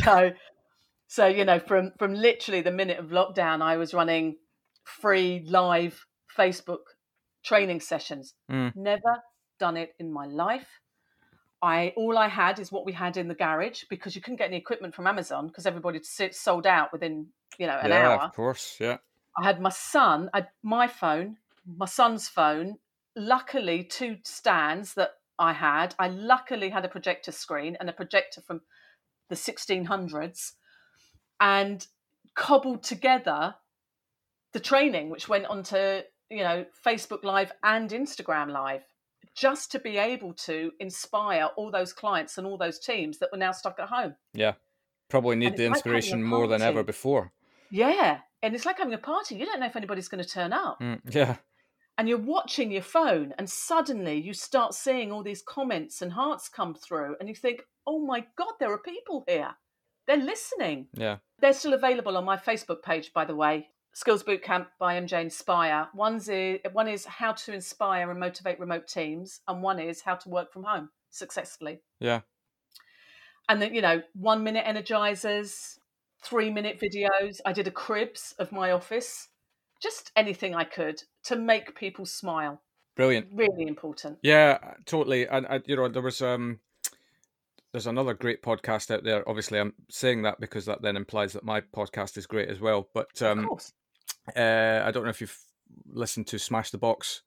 so 0.05 0.33
so 1.07 1.27
you 1.27 1.45
know 1.45 1.59
from 1.59 1.93
from 1.99 2.15
literally 2.15 2.61
the 2.61 2.71
minute 2.71 2.99
of 2.99 3.07
lockdown 3.07 3.63
i 3.63 3.77
was 3.77 3.95
running 3.95 4.37
free 4.85 5.43
live 5.47 6.05
facebook 6.37 6.85
training 7.43 7.81
sessions 7.81 8.35
Mm. 8.51 8.77
never 8.77 9.23
done 9.59 9.77
it 9.79 9.95
in 9.99 10.13
my 10.13 10.27
life 10.27 10.81
i 11.63 11.95
all 11.97 12.19
i 12.19 12.29
had 12.29 12.59
is 12.59 12.71
what 12.71 12.85
we 12.85 12.93
had 12.93 13.17
in 13.17 13.27
the 13.29 13.35
garage 13.35 13.85
because 13.89 14.15
you 14.15 14.21
couldn't 14.21 14.37
get 14.37 14.49
any 14.49 14.59
equipment 14.59 14.95
from 14.95 15.07
amazon 15.07 15.47
because 15.49 15.65
everybody 15.67 16.01
sold 16.03 16.67
out 16.67 16.93
within 16.93 17.27
you 17.59 17.67
know 17.67 17.79
an 17.83 17.89
yeah, 17.91 18.09
hour 18.09 18.21
of 18.21 18.35
course. 18.35 18.77
Yeah. 18.79 18.99
I 19.41 19.45
had 19.45 19.61
my 19.61 19.71
son, 19.71 20.31
I, 20.35 20.47
my 20.65 20.89
phone, 20.89 21.37
my 21.77 21.87
son's 21.87 22.29
phone. 22.29 22.79
Luckily, 23.15 23.85
two 23.85 24.17
stands 24.25 24.95
that 24.95 25.11
I 25.39 25.53
had. 25.53 25.95
I 25.99 26.09
luckily 26.09 26.71
had 26.71 26.85
a 26.85 26.89
projector 26.89 27.33
screen 27.33 27.77
and 27.79 27.89
a 27.89 27.93
projector 27.93 28.41
from 28.41 28.63
the 29.29 29.35
1600s, 29.35 30.53
and 31.41 31.87
cobbled 32.35 32.83
together 32.83 33.55
the 34.53 34.61
training, 34.61 35.11
which 35.11 35.29
went 35.29 35.47
onto 35.47 36.03
you 36.31 36.43
know 36.43 36.65
Facebook 36.85 37.25
Live 37.25 37.53
and 37.63 37.91
Instagram 37.91 38.51
Live, 38.51 38.83
just 39.35 39.71
to 39.73 39.79
be 39.79 39.99
able 39.99 40.33
to 40.35 40.73
inspire 40.81 41.49
all 41.57 41.71
those 41.71 41.93
clients 41.93 42.39
and 42.39 42.47
all 42.47 42.59
those 42.59 42.79
teams 42.79 43.19
that 43.19 43.31
were 43.33 43.39
now 43.39 43.53
stuck 43.53 43.79
at 43.79 43.89
home. 43.89 44.15
Yeah. 44.35 44.55
Probably 45.09 45.37
need 45.37 45.57
the 45.57 45.65
inspiration 45.65 46.23
more 46.23 46.47
than 46.47 46.61
ever 46.61 46.83
before. 46.83 47.33
Yeah, 47.71 48.19
and 48.43 48.55
it's 48.55 48.67
like 48.67 48.79
having 48.79 48.95
a 48.95 48.99
party. 48.99 49.37
You 49.37 49.47
don't 49.47 49.61
know 49.61 49.67
if 49.67 49.77
anybody's 49.77 50.09
going 50.09 50.23
to 50.23 50.29
turn 50.29 50.53
up. 50.53 50.81
Mm, 50.81 51.01
yeah. 51.11 51.37
And 51.99 52.09
you're 52.09 52.17
watching 52.17 52.71
your 52.71 52.83
phone 52.83 53.35
and 53.39 53.51
suddenly 53.51 54.15
you 54.19 54.33
start 54.33 54.73
seeing 54.73 55.11
all 55.11 55.25
these 55.25 55.43
comments 55.43 56.01
and 56.01 56.13
hearts 56.13 56.49
come 56.49 56.75
through 56.75 57.17
and 57.19 57.29
you 57.29 57.35
think 57.35 57.63
oh 57.87 57.99
my 57.99 58.25
god 58.37 58.53
there 58.61 58.73
are 58.73 58.79
people 58.79 59.25
here. 59.27 59.51
They're 60.07 60.17
listening. 60.17 60.87
Yeah. 60.95 61.17
they're 61.41 61.53
still 61.53 61.75
available 61.75 62.17
on 62.17 62.25
my 62.25 62.37
facebook 62.37 62.83
page 62.83 63.13
by 63.13 63.25
the 63.27 63.37
way 63.37 63.69
skills 63.93 64.23
bootcamp 64.23 64.67
by 64.79 64.99
mj 65.01 65.21
inspire. 65.21 65.89
One's 65.93 66.29
is, 66.29 66.61
one 66.73 66.89
is 66.89 67.05
how 67.05 67.33
to 67.33 67.53
inspire 67.53 68.11
and 68.11 68.21
motivate 68.21 68.61
remote 68.61 68.87
teams 68.87 69.41
and 69.49 69.63
one 69.63 69.81
is 69.81 70.01
how 70.01 70.15
to 70.15 70.29
work 70.29 70.53
from 70.53 70.63
home 70.63 70.89
successfully. 71.11 71.81
Yeah. 71.99 72.21
and 73.49 73.61
then 73.61 73.75
you 73.75 73.83
know 73.83 74.03
one 74.15 74.45
minute 74.45 74.65
energizers 74.65 75.79
three 76.23 76.51
minute 76.51 76.81
videos. 76.81 77.41
I 77.45 77.53
did 77.53 77.67
a 77.67 77.71
cribs 77.73 78.35
of 78.39 78.53
my 78.53 78.73
office. 78.73 79.29
Just 79.81 80.11
anything 80.17 80.55
i 80.57 80.65
could 80.65 81.03
to 81.29 81.37
make 81.37 81.75
people 81.75 82.05
smile 82.07 82.61
Brilliant. 82.97 83.29
really 83.33 83.67
important 83.69 84.19
Yeah, 84.23 84.59
totally. 84.85 85.27
And 85.29 85.47
I, 85.47 85.61
you 85.67 85.77
know, 85.77 85.89
there 85.89 86.03
was 86.03 86.21
um, 86.21 86.59
there's 87.73 87.87
another 87.87 88.15
great 88.15 88.43
podcast 88.43 88.91
out 88.93 89.05
there. 89.05 89.29
Obviously, 89.29 89.61
I'm 89.61 89.75
saying 89.89 90.23
that 90.23 90.41
because 90.41 90.65
that 90.67 90.83
then 90.83 90.97
implies 90.97 91.33
that 91.35 91.45
my 91.45 91.61
podcast 91.61 92.17
is 92.19 92.27
great 92.27 92.49
as 92.49 92.59
well. 92.61 92.89
But 92.95 93.21
of 93.23 93.39
um, 93.39 93.47
course 93.47 93.73
uh, 94.37 94.83
I 94.85 94.91
don't 94.91 95.05
know 95.05 95.11
if 95.11 95.21
you've 95.21 95.39
listened 95.87 96.27
to 96.29 96.39
Smash 96.39 96.71
the 96.71 96.79
Box. 96.79 97.23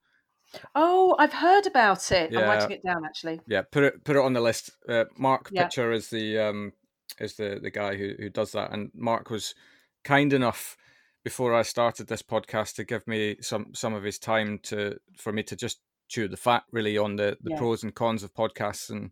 oh 0.75 1.15
i've 1.17 1.31
heard 1.33 1.65
about 1.65 2.11
it 2.11 2.35
i'm 2.35 2.43
writing 2.43 2.71
it 2.71 2.83
down 2.83 3.05
actually 3.05 3.39
Yeah, 3.47 3.61
put 3.71 3.83
it 3.83 4.03
put 4.03 4.17
it 4.17 4.21
on 4.21 4.33
the 4.33 4.41
list. 4.41 4.71
Uh, 4.89 5.05
Mark 5.17 5.49
Yeah. 5.51 5.63
Pitcher 5.63 5.93
is 5.93 6.09
the 6.09 6.37
um 6.39 6.73
is 7.19 7.35
the 7.35 7.59
the 7.61 7.71
guy 7.71 7.95
who 7.95 8.13
who 8.19 8.29
does 8.29 8.51
that, 8.51 8.71
and 8.73 8.91
Mark 8.93 9.29
was 9.29 9.55
kind 10.03 10.33
enough 10.33 10.75
before 11.23 11.53
I 11.53 11.61
started 11.61 12.07
this 12.07 12.21
podcast 12.23 12.75
to 12.75 12.83
give 12.83 13.07
me 13.07 13.37
some 13.41 13.73
some 13.73 13.93
of 13.93 14.03
his 14.03 14.19
time 14.19 14.59
to 14.63 14.97
for 15.17 15.31
me 15.31 15.43
to 15.43 15.55
just 15.55 15.79
chew 16.07 16.27
the 16.27 16.37
fat 16.37 16.63
really 16.71 16.97
on 16.97 17.15
the 17.15 17.37
the 17.41 17.51
Yeah. 17.51 17.57
pros 17.57 17.83
and 17.83 17.93
cons 17.95 18.23
of 18.23 18.33
podcasts 18.33 18.89
and 18.89 19.11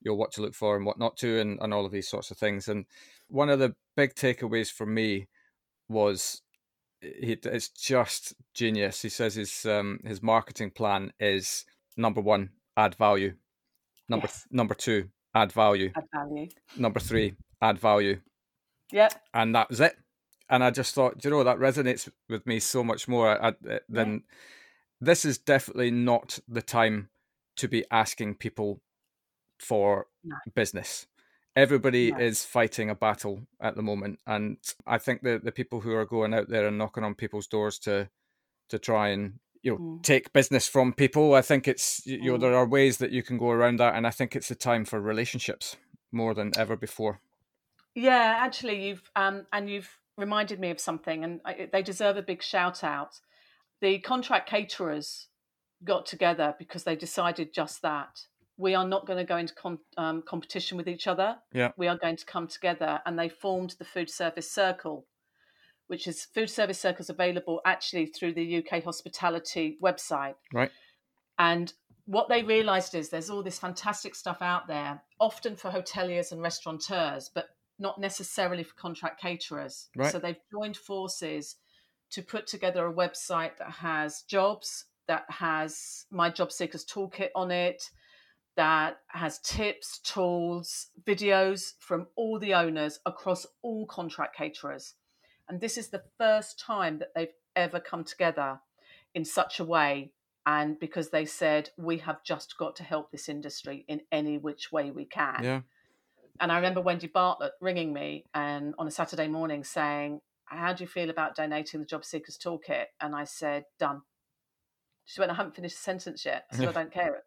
you 0.00 0.10
know 0.10 0.16
what 0.16 0.32
to 0.32 0.42
look 0.42 0.54
for 0.54 0.76
and 0.76 0.84
what 0.84 0.98
not 0.98 1.16
to 1.18 1.40
and, 1.40 1.58
and 1.60 1.72
all 1.72 1.86
of 1.86 1.92
these 1.92 2.08
sorts 2.08 2.30
of 2.30 2.38
things. 2.38 2.68
And 2.68 2.86
one 3.28 3.48
of 3.50 3.58
the 3.60 3.74
big 3.96 4.14
takeaways 4.14 4.70
for 4.72 4.86
me 4.86 5.28
was 5.88 6.42
he, 7.00 7.36
it's 7.44 7.68
just 7.68 8.34
genius. 8.54 9.02
He 9.02 9.08
says 9.08 9.34
his 9.34 9.64
um, 9.66 10.00
his 10.04 10.22
marketing 10.22 10.70
plan 10.70 11.12
is 11.20 11.64
number 11.96 12.20
one, 12.20 12.50
add 12.76 12.94
value. 12.96 13.34
Number 14.08 14.26
Yes. 14.26 14.46
number 14.50 14.74
two, 14.74 15.10
add 15.34 15.52
value. 15.52 15.92
add 15.96 16.08
value 16.12 16.48
Number 16.76 16.98
three, 17.00 17.34
add 17.60 17.78
value, 17.78 18.20
yep 18.90 19.12
and 19.32 19.54
that 19.54 19.68
was 19.68 19.80
it. 19.80 19.96
And 20.48 20.62
I 20.64 20.70
just 20.70 20.94
thought, 20.94 21.24
you 21.24 21.30
know, 21.30 21.44
that 21.44 21.58
resonates 21.58 22.08
with 22.28 22.46
me 22.46 22.60
so 22.60 22.84
much 22.84 23.08
more 23.08 23.42
I, 23.42 23.48
I- 23.48 23.80
than 23.88 24.24
this 25.00 25.24
is 25.24 25.38
definitely 25.38 25.90
not 25.90 26.38
the 26.48 26.62
time 26.62 27.08
to 27.56 27.68
be 27.68 27.84
asking 27.90 28.36
people 28.36 28.80
for 29.58 30.06
No. 30.24 30.36
business. 30.54 31.06
Everybody 31.54 32.10
No. 32.12 32.18
is 32.18 32.44
fighting 32.44 32.88
a 32.90 32.94
battle 32.94 33.46
at 33.60 33.76
the 33.76 33.82
moment, 33.82 34.20
and 34.26 34.56
I 34.86 34.98
think 34.98 35.22
the 35.22 35.38
the 35.42 35.52
people 35.52 35.80
who 35.80 35.92
are 35.94 36.06
going 36.06 36.32
out 36.32 36.48
there 36.48 36.66
and 36.66 36.78
knocking 36.78 37.04
on 37.04 37.14
people's 37.14 37.46
doors 37.46 37.78
to 37.80 38.08
to 38.70 38.78
try 38.78 39.08
and 39.08 39.38
you 39.62 39.72
know 39.72 39.78
Mm. 39.78 40.02
take 40.02 40.32
business 40.32 40.66
from 40.66 40.94
people, 40.94 41.34
I 41.34 41.42
think 41.42 41.68
it's 41.68 42.06
you 42.06 42.18
know 42.32 42.38
Mm. 42.38 42.40
there 42.40 42.54
are 42.56 42.66
ways 42.66 42.96
that 42.98 43.10
you 43.10 43.22
can 43.22 43.36
go 43.38 43.50
around 43.50 43.78
that, 43.80 43.94
and 43.94 44.06
I 44.06 44.10
think 44.10 44.34
it's 44.34 44.50
a 44.50 44.54
time 44.54 44.84
for 44.86 44.98
relationships 45.00 45.76
more 46.10 46.32
than 46.34 46.52
ever 46.56 46.76
before. 46.76 47.20
yeah 47.94 48.36
actually 48.38 48.86
you've 48.88 49.10
um 49.16 49.46
and 49.52 49.68
you've 49.68 49.98
reminded 50.16 50.60
me 50.60 50.70
of 50.70 50.78
something 50.78 51.24
and 51.24 51.40
I, 51.44 51.68
they 51.72 51.82
deserve 51.82 52.16
a 52.16 52.22
big 52.22 52.42
shout 52.42 52.84
out 52.84 53.20
the 53.82 53.98
contract 53.98 54.48
caterers 54.48 55.26
got 55.84 56.06
together 56.06 56.54
because 56.58 56.84
they 56.84 56.96
decided 56.96 57.52
just 57.52 57.82
that. 57.82 58.20
We 58.56 58.74
are 58.74 58.86
not 58.86 59.06
going 59.06 59.18
to 59.18 59.24
go 59.24 59.36
into 59.36 59.54
com- 59.54 59.80
um, 59.98 60.22
competition 60.22 60.78
with 60.78 60.88
each 60.88 61.08
other. 61.08 61.36
Yeah. 61.52 61.72
We 61.76 61.88
are 61.88 61.98
going 61.98 62.16
to 62.16 62.24
come 62.24 62.46
together. 62.46 63.00
And 63.04 63.18
they 63.18 63.28
formed 63.28 63.74
the 63.78 63.84
Food 63.84 64.08
Service 64.08 64.50
Circle, 64.50 65.06
which 65.88 66.06
is 66.06 66.24
Food 66.24 66.48
Service 66.48 66.78
Circles 66.78 67.10
available 67.10 67.60
actually 67.66 68.06
through 68.06 68.34
the 68.34 68.58
UK 68.64 68.84
Hospitality 68.84 69.78
website. 69.82 70.34
Right. 70.54 70.70
And 71.38 71.72
what 72.04 72.28
they 72.28 72.44
realized 72.44 72.94
is 72.94 73.08
there's 73.08 73.30
all 73.30 73.42
this 73.42 73.58
fantastic 73.58 74.14
stuff 74.14 74.38
out 74.40 74.68
there, 74.68 75.02
often 75.18 75.56
for 75.56 75.70
hoteliers 75.70 76.30
and 76.30 76.40
restaurateurs, 76.40 77.30
but 77.34 77.46
not 77.82 78.00
necessarily 78.00 78.62
for 78.62 78.74
contract 78.76 79.20
caterers. 79.20 79.88
Right. 79.94 80.10
So 80.10 80.18
they've 80.18 80.36
joined 80.50 80.76
forces 80.78 81.56
to 82.12 82.22
put 82.22 82.46
together 82.46 82.86
a 82.86 82.94
website 82.94 83.58
that 83.58 83.70
has 83.70 84.22
jobs, 84.22 84.86
that 85.08 85.24
has 85.28 86.06
my 86.10 86.30
job 86.30 86.52
seekers 86.52 86.86
toolkit 86.86 87.30
on 87.34 87.50
it, 87.50 87.90
that 88.56 88.98
has 89.08 89.40
tips, 89.40 89.98
tools, 89.98 90.88
videos 91.04 91.72
from 91.80 92.06
all 92.16 92.38
the 92.38 92.54
owners 92.54 93.00
across 93.04 93.46
all 93.62 93.86
contract 93.86 94.36
caterers. 94.36 94.94
And 95.48 95.60
this 95.60 95.76
is 95.76 95.88
the 95.88 96.04
first 96.18 96.58
time 96.58 96.98
that 97.00 97.08
they've 97.14 97.28
ever 97.56 97.80
come 97.80 98.04
together 98.04 98.60
in 99.14 99.24
such 99.24 99.58
a 99.58 99.64
way. 99.64 100.12
And 100.44 100.78
because 100.78 101.10
they 101.10 101.24
said, 101.24 101.70
we 101.76 101.98
have 101.98 102.24
just 102.24 102.56
got 102.58 102.76
to 102.76 102.82
help 102.82 103.10
this 103.10 103.28
industry 103.28 103.84
in 103.88 104.00
any 104.10 104.38
which 104.38 104.72
way 104.72 104.90
we 104.90 105.04
can. 105.04 105.40
Yeah. 105.42 105.60
And 106.40 106.50
I 106.50 106.56
remember 106.56 106.80
Wendy 106.80 107.06
Bartlett 107.06 107.52
ringing 107.60 107.92
me 107.92 108.24
and 108.34 108.74
on 108.78 108.86
a 108.86 108.90
Saturday 108.90 109.28
morning 109.28 109.64
saying, 109.64 110.20
How 110.46 110.72
do 110.72 110.82
you 110.84 110.88
feel 110.88 111.10
about 111.10 111.36
donating 111.36 111.80
the 111.80 111.86
Job 111.86 112.04
Seekers 112.04 112.38
Toolkit? 112.38 112.86
And 113.00 113.14
I 113.14 113.24
said, 113.24 113.64
Done. 113.78 114.02
She 115.04 115.20
went, 115.20 115.32
I 115.32 115.34
haven't 115.34 115.56
finished 115.56 115.76
a 115.76 115.80
sentence 115.80 116.24
yet. 116.24 116.44
I 116.52 116.56
said, 116.56 116.68
I 116.68 116.72
don't 116.80 116.92
care. 116.92 117.22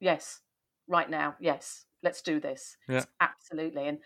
Yes, 0.00 0.40
right 0.88 1.08
now. 1.08 1.36
Yes, 1.40 1.84
let's 2.02 2.22
do 2.22 2.40
this. 2.40 2.76
Yeah. 2.88 3.04
Absolutely. 3.20 3.86
And, 3.86 3.98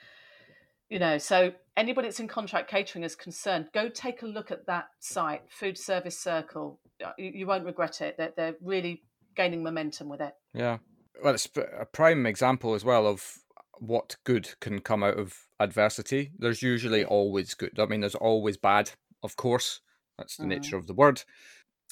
you 0.88 0.98
know, 0.98 1.18
so 1.18 1.52
anybody 1.76 2.08
that's 2.08 2.20
in 2.20 2.28
contract 2.28 2.70
catering 2.70 3.04
is 3.04 3.14
concerned, 3.14 3.68
go 3.72 3.88
take 3.88 4.22
a 4.22 4.26
look 4.26 4.50
at 4.50 4.66
that 4.66 4.86
site, 5.00 5.42
Food 5.48 5.78
Service 5.78 6.18
Circle. 6.18 6.80
Uh, 7.04 7.12
You, 7.18 7.30
you 7.34 7.46
won't 7.46 7.64
regret 7.64 8.00
it. 8.00 8.16
They're, 8.18 8.32
they're 8.36 8.56
really 8.60 9.02
gaining 9.36 9.62
momentum 9.62 10.08
with 10.08 10.20
it. 10.20 10.32
Yeah. 10.52 10.78
Well, 11.22 11.34
it's 11.34 11.48
a 11.56 11.86
prime 11.86 12.26
example 12.26 12.74
as 12.74 12.84
well 12.84 13.06
of 13.06 13.38
what 13.80 14.16
good 14.24 14.48
can 14.60 14.80
come 14.80 15.02
out 15.02 15.18
of 15.18 15.46
adversity. 15.60 16.32
There's 16.38 16.62
usually 16.62 17.04
always 17.04 17.54
good. 17.54 17.78
I 17.78 17.86
mean, 17.86 18.00
there's 18.00 18.14
always 18.14 18.56
bad, 18.56 18.90
of 19.22 19.36
course. 19.36 19.80
That's 20.18 20.38
the 20.38 20.46
Mhm. 20.46 20.48
nature 20.50 20.76
of 20.76 20.86
the 20.86 20.94
word. 20.94 21.22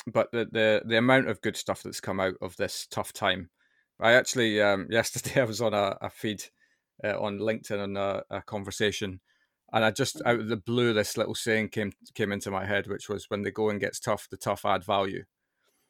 But 0.07 0.33
the, 0.33 0.47
the 0.51 0.83
the 0.87 0.99
amount 0.99 1.29
of 1.29 1.42
good 1.42 1.57
stuff 1.57 1.83
that's 1.83 2.01
come 2.01 2.21
out 2.21 2.35
of 2.40 2.57
this 2.57 2.87
tough 2.87 3.12
time. 3.12 3.51
I 4.01 4.12
actually 4.12 4.61
um, 4.61 4.87
yesterday 4.90 5.40
I 5.42 5.45
was 5.45 5.61
on 5.61 5.75
a, 5.75 5.97
a 6.01 6.11
feed 6.11 6.45
uh, 7.05 7.21
on 7.21 7.38
LinkedIn 7.38 7.83
on 7.83 7.97
a, 7.97 8.23
a 8.31 8.42
conversation, 8.42 9.21
and 9.73 9.85
I 9.85 9.90
just 9.90 10.23
out 10.25 10.40
of 10.40 10.49
the 10.49 10.57
blue 10.57 10.92
this 10.92 11.16
little 11.16 11.35
saying 11.35 11.68
came 11.71 11.92
came 12.14 12.33
into 12.33 12.51
my 12.51 12.64
head, 12.66 12.87
which 12.88 13.09
was 13.09 13.31
when 13.31 13.42
the 13.42 13.51
going 13.53 13.79
gets 13.79 14.01
tough, 14.01 14.29
the 14.31 14.37
tough 14.37 14.64
add 14.64 14.85
value. 14.85 15.25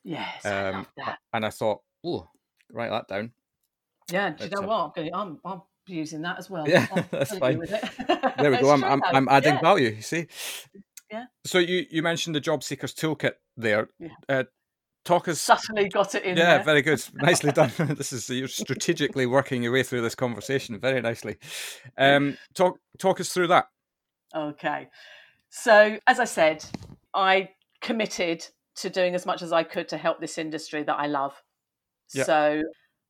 Yes, 0.04 0.44
I 0.52 0.58
Um, 0.70 0.86
that. 0.96 1.18
And 1.32 1.46
I 1.46 1.50
thought, 1.50 1.82
oh, 2.04 2.28
write 2.70 2.90
that 2.90 3.08
down. 3.08 3.32
Yeah, 4.10 4.30
do 4.30 4.44
you 4.44 4.50
know 4.50 4.62
what? 4.62 4.98
I'm, 4.98 5.10
I'm, 5.14 5.40
I'm 5.44 5.62
using 5.86 6.22
that 6.22 6.38
as 6.38 6.48
well. 6.50 6.68
Yeah, 6.68 6.86
that's 7.10 7.36
fine. 7.38 7.58
with 7.58 7.72
it. 7.72 8.36
There 8.38 8.50
we 8.50 8.56
go. 8.60 8.70
I'm, 8.70 8.84
I'm. 8.84 9.02
I'm 9.12 9.28
adding 9.28 9.54
Yeah. 9.54 9.60
value. 9.60 9.88
You 9.90 10.02
see. 10.02 10.26
Yeah. 11.10 11.24
So 11.44 11.58
you 11.58 11.86
you 11.90 12.02
mentioned 12.02 12.34
the 12.34 12.40
job 12.40 12.62
seekers 12.62 12.94
toolkit 12.94 13.32
there. 13.56 13.88
Yeah. 13.98 14.08
Uh, 14.28 14.44
talk 15.04 15.28
us. 15.28 15.40
Subtly 15.40 15.88
got 15.88 16.14
it 16.14 16.22
in 16.24 16.36
Yeah, 16.36 16.56
there. 16.56 16.64
very 16.64 16.82
good. 16.82 17.02
Nicely 17.14 17.52
done. 17.52 17.70
this 17.78 18.12
is 18.12 18.28
you're 18.30 18.48
strategically 18.48 19.26
working 19.26 19.62
your 19.62 19.72
way 19.72 19.82
through 19.82 20.00
this 20.02 20.14
conversation 20.14 20.78
very 20.78 21.00
nicely. 21.02 21.36
Um, 21.98 22.38
talk 22.54 22.78
talk 22.98 23.20
us 23.20 23.28
through 23.30 23.48
that. 23.48 23.66
Okay. 24.34 24.88
So, 25.50 25.98
as 26.06 26.18
I 26.18 26.24
said, 26.24 26.64
I 27.12 27.50
committed 27.82 28.46
to 28.76 28.88
doing 28.88 29.14
as 29.14 29.26
much 29.26 29.42
as 29.42 29.52
I 29.52 29.64
could 29.64 29.86
to 29.90 29.98
help 29.98 30.18
this 30.18 30.38
industry 30.38 30.82
that 30.84 30.94
I 30.94 31.06
love. 31.08 31.34
Yeah. 32.14 32.24
So, 32.24 32.62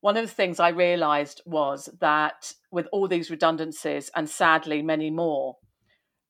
one 0.03 0.17
of 0.17 0.25
the 0.25 0.35
things 0.35 0.59
I 0.59 0.67
realized 0.67 1.41
was 1.45 1.87
that 2.01 2.53
with 2.71 2.87
all 2.91 3.07
these 3.07 3.31
redundancies, 3.31 4.11
and 4.13 4.29
sadly 4.29 4.81
many 4.81 5.09
more, 5.09 5.55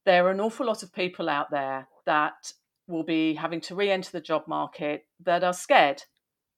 there 0.05 0.27
are 0.27 0.29
an 0.29 0.39
awful 0.39 0.67
lot 0.67 0.83
of 0.83 0.93
people 0.93 1.27
out 1.27 1.49
there 1.49 1.87
that 2.05 2.53
will 2.87 3.01
be 3.03 3.33
having 3.33 3.59
to 3.61 3.73
re 3.73 3.89
enter 3.89 4.11
the 4.11 4.21
job 4.21 4.43
market 4.47 5.07
that 5.25 5.43
are 5.43 5.53
scared 5.53 6.03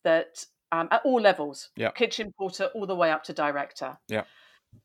that 0.03 0.43
um, 0.73 0.89
at 0.91 1.03
all 1.05 1.21
levels 1.21 1.69
Yeah. 1.77 1.91
kitchen 1.91 2.33
porter 2.37 2.65
all 2.75 2.85
the 2.85 2.97
way 2.97 3.11
up 3.11 3.23
to 3.23 3.33
director. 3.33 3.97
Yeah. 4.09 4.25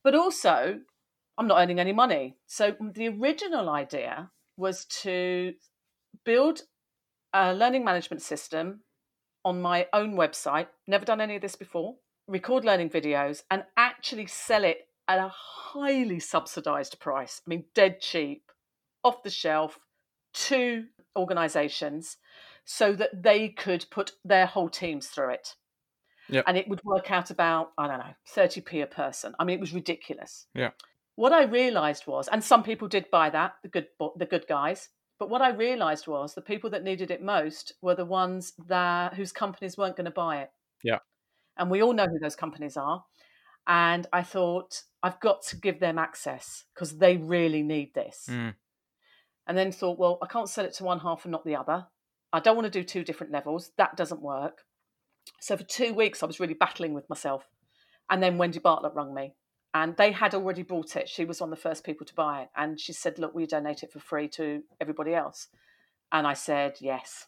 But 0.05 0.15
also, 0.15 0.79
I'm 1.37 1.49
not 1.49 1.59
earning 1.61 1.81
any 1.81 1.93
money. 1.93 2.37
So 2.47 2.77
the 2.81 3.09
original 3.09 3.69
idea 3.71 4.31
was 4.57 4.85
to 5.03 5.55
build 6.25 6.61
a 7.33 7.53
learning 7.53 7.85
management 7.85 8.23
system 8.23 8.85
on 9.45 9.61
my 9.61 9.89
own 9.93 10.15
website. 10.15 10.69
Never 10.87 11.05
done 11.05 11.21
any 11.21 11.35
of 11.35 11.43
this 11.43 11.57
before. 11.57 11.97
Record 12.31 12.65
learning 12.65 12.91
videos 12.91 13.43
and 13.51 13.65
actually 13.77 14.27
sell 14.27 14.65
it 14.65 14.87
at 15.09 15.19
a 15.19 15.29
highly 15.29 16.21
subsidized 16.21 17.01
price. 17.01 17.43
I 17.45 17.51
mean, 17.51 17.65
dead 17.75 18.01
cheap, 18.01 18.53
off 19.03 19.23
the 19.23 19.31
shelf 19.31 19.79
to 20.33 20.85
organizations 21.17 22.17
so 22.65 22.93
that 22.93 23.23
they 23.23 23.49
could 23.49 23.85
put 23.91 24.13
their 24.25 24.47
whole 24.47 24.69
teams 24.69 25.09
through 25.09 25.31
it. 25.31 25.57
Yep. 26.29 26.45
And 26.47 26.57
it 26.57 26.69
would 26.69 26.81
work 26.85 27.11
out 27.11 27.31
about, 27.31 27.73
I 27.77 27.89
don't 27.89 27.99
know, 27.99 28.15
30p 28.33 28.83
a 28.83 28.87
person. 28.87 29.35
I 29.41 29.45
mean, 29.45 29.57
it 29.57 29.61
was 29.61 29.73
ridiculous 29.73 30.47
Yeah. 30.55 30.71
what 31.17 31.33
I 31.33 31.43
realized 31.43 32.07
was, 32.07 32.29
and 32.29 32.45
some 32.45 32.63
people 32.63 32.87
did 32.87 33.11
buy 33.11 33.31
that, 33.31 33.55
the 33.65 33.69
good 33.69 33.89
the 34.17 34.27
good 34.27 34.47
guys. 34.49 34.89
But 35.19 35.29
what 35.29 35.43
I 35.43 35.51
realized 35.51 36.07
was 36.07 36.35
the 36.35 36.41
people 36.41 36.71
that 36.71 36.85
needed 36.85 37.11
it 37.11 37.23
most 37.23 37.75
were 37.83 37.97
the 37.97 38.07
ones 38.07 38.53
that 38.69 39.15
whose 39.15 39.33
companies 39.33 39.77
weren't 39.77 39.97
going 39.97 40.07
to 40.07 40.11
buy 40.13 40.43
it. 40.43 40.51
Yeah. 40.85 41.01
And 41.61 41.71
we 41.71 41.83
all 41.83 41.93
know 41.93 42.07
who 42.07 42.19
those 42.19 42.35
companies 42.35 42.77
are. 42.77 43.05
And 43.69 44.07
I 44.13 44.23
thought 44.23 44.83
I've 45.03 45.21
got 45.21 45.43
to 45.49 45.57
give 45.57 45.79
them 45.79 45.99
access 45.99 46.65
because 46.75 46.99
they 46.99 47.19
really 47.19 47.63
need 47.63 47.95
this. 47.95 48.27
Mm. 48.29 48.55
And 49.47 49.57
then 49.57 49.71
thought, 49.71 49.99
well, 49.99 50.19
I 50.23 50.27
can't 50.27 50.49
sell 50.49 50.65
it 50.65 50.75
to 50.75 50.85
one 50.85 51.01
half 51.01 51.25
and 51.25 51.33
not 51.33 51.45
the 51.45 51.57
other. 51.57 51.87
I 52.33 52.41
don't 52.41 52.57
want 52.57 52.65
to 52.65 52.71
do 52.71 52.83
two 52.83 53.05
different 53.05 53.33
levels. 53.33 53.71
That 53.77 53.97
doesn't 53.97 54.23
work. 54.23 54.65
So 55.41 55.57
for 55.57 55.65
two 55.65 55.95
weeks, 55.95 56.23
I 56.23 56.27
was 56.27 56.41
really 56.41 56.55
battling 56.55 56.95
with 56.95 57.09
myself. 57.09 57.47
And 58.09 58.23
then 58.23 58.39
Wendy 58.39 58.59
Bartlett 58.59 58.95
rung 58.95 59.15
me 59.15 59.35
and 59.75 59.97
they 59.97 60.13
had 60.13 60.35
already 60.35 60.63
bought 60.63 60.97
it. 60.97 61.09
She 61.09 61.25
was 61.25 61.41
one 61.41 61.53
of 61.53 61.57
the 61.57 61.63
first 61.63 61.85
people 61.85 62.07
to 62.07 62.15
buy 62.15 62.43
it. 62.43 62.49
And 62.57 62.81
she 62.81 62.93
said, 62.93 63.19
Look, 63.19 63.35
we 63.35 63.47
donate 63.47 63.83
it 63.83 63.93
for 63.93 64.01
free 64.01 64.29
to 64.31 64.63
everybody 64.81 65.15
else. 65.15 65.49
And 66.11 66.27
I 66.27 66.35
said, 66.35 66.77
Yes. 66.81 67.27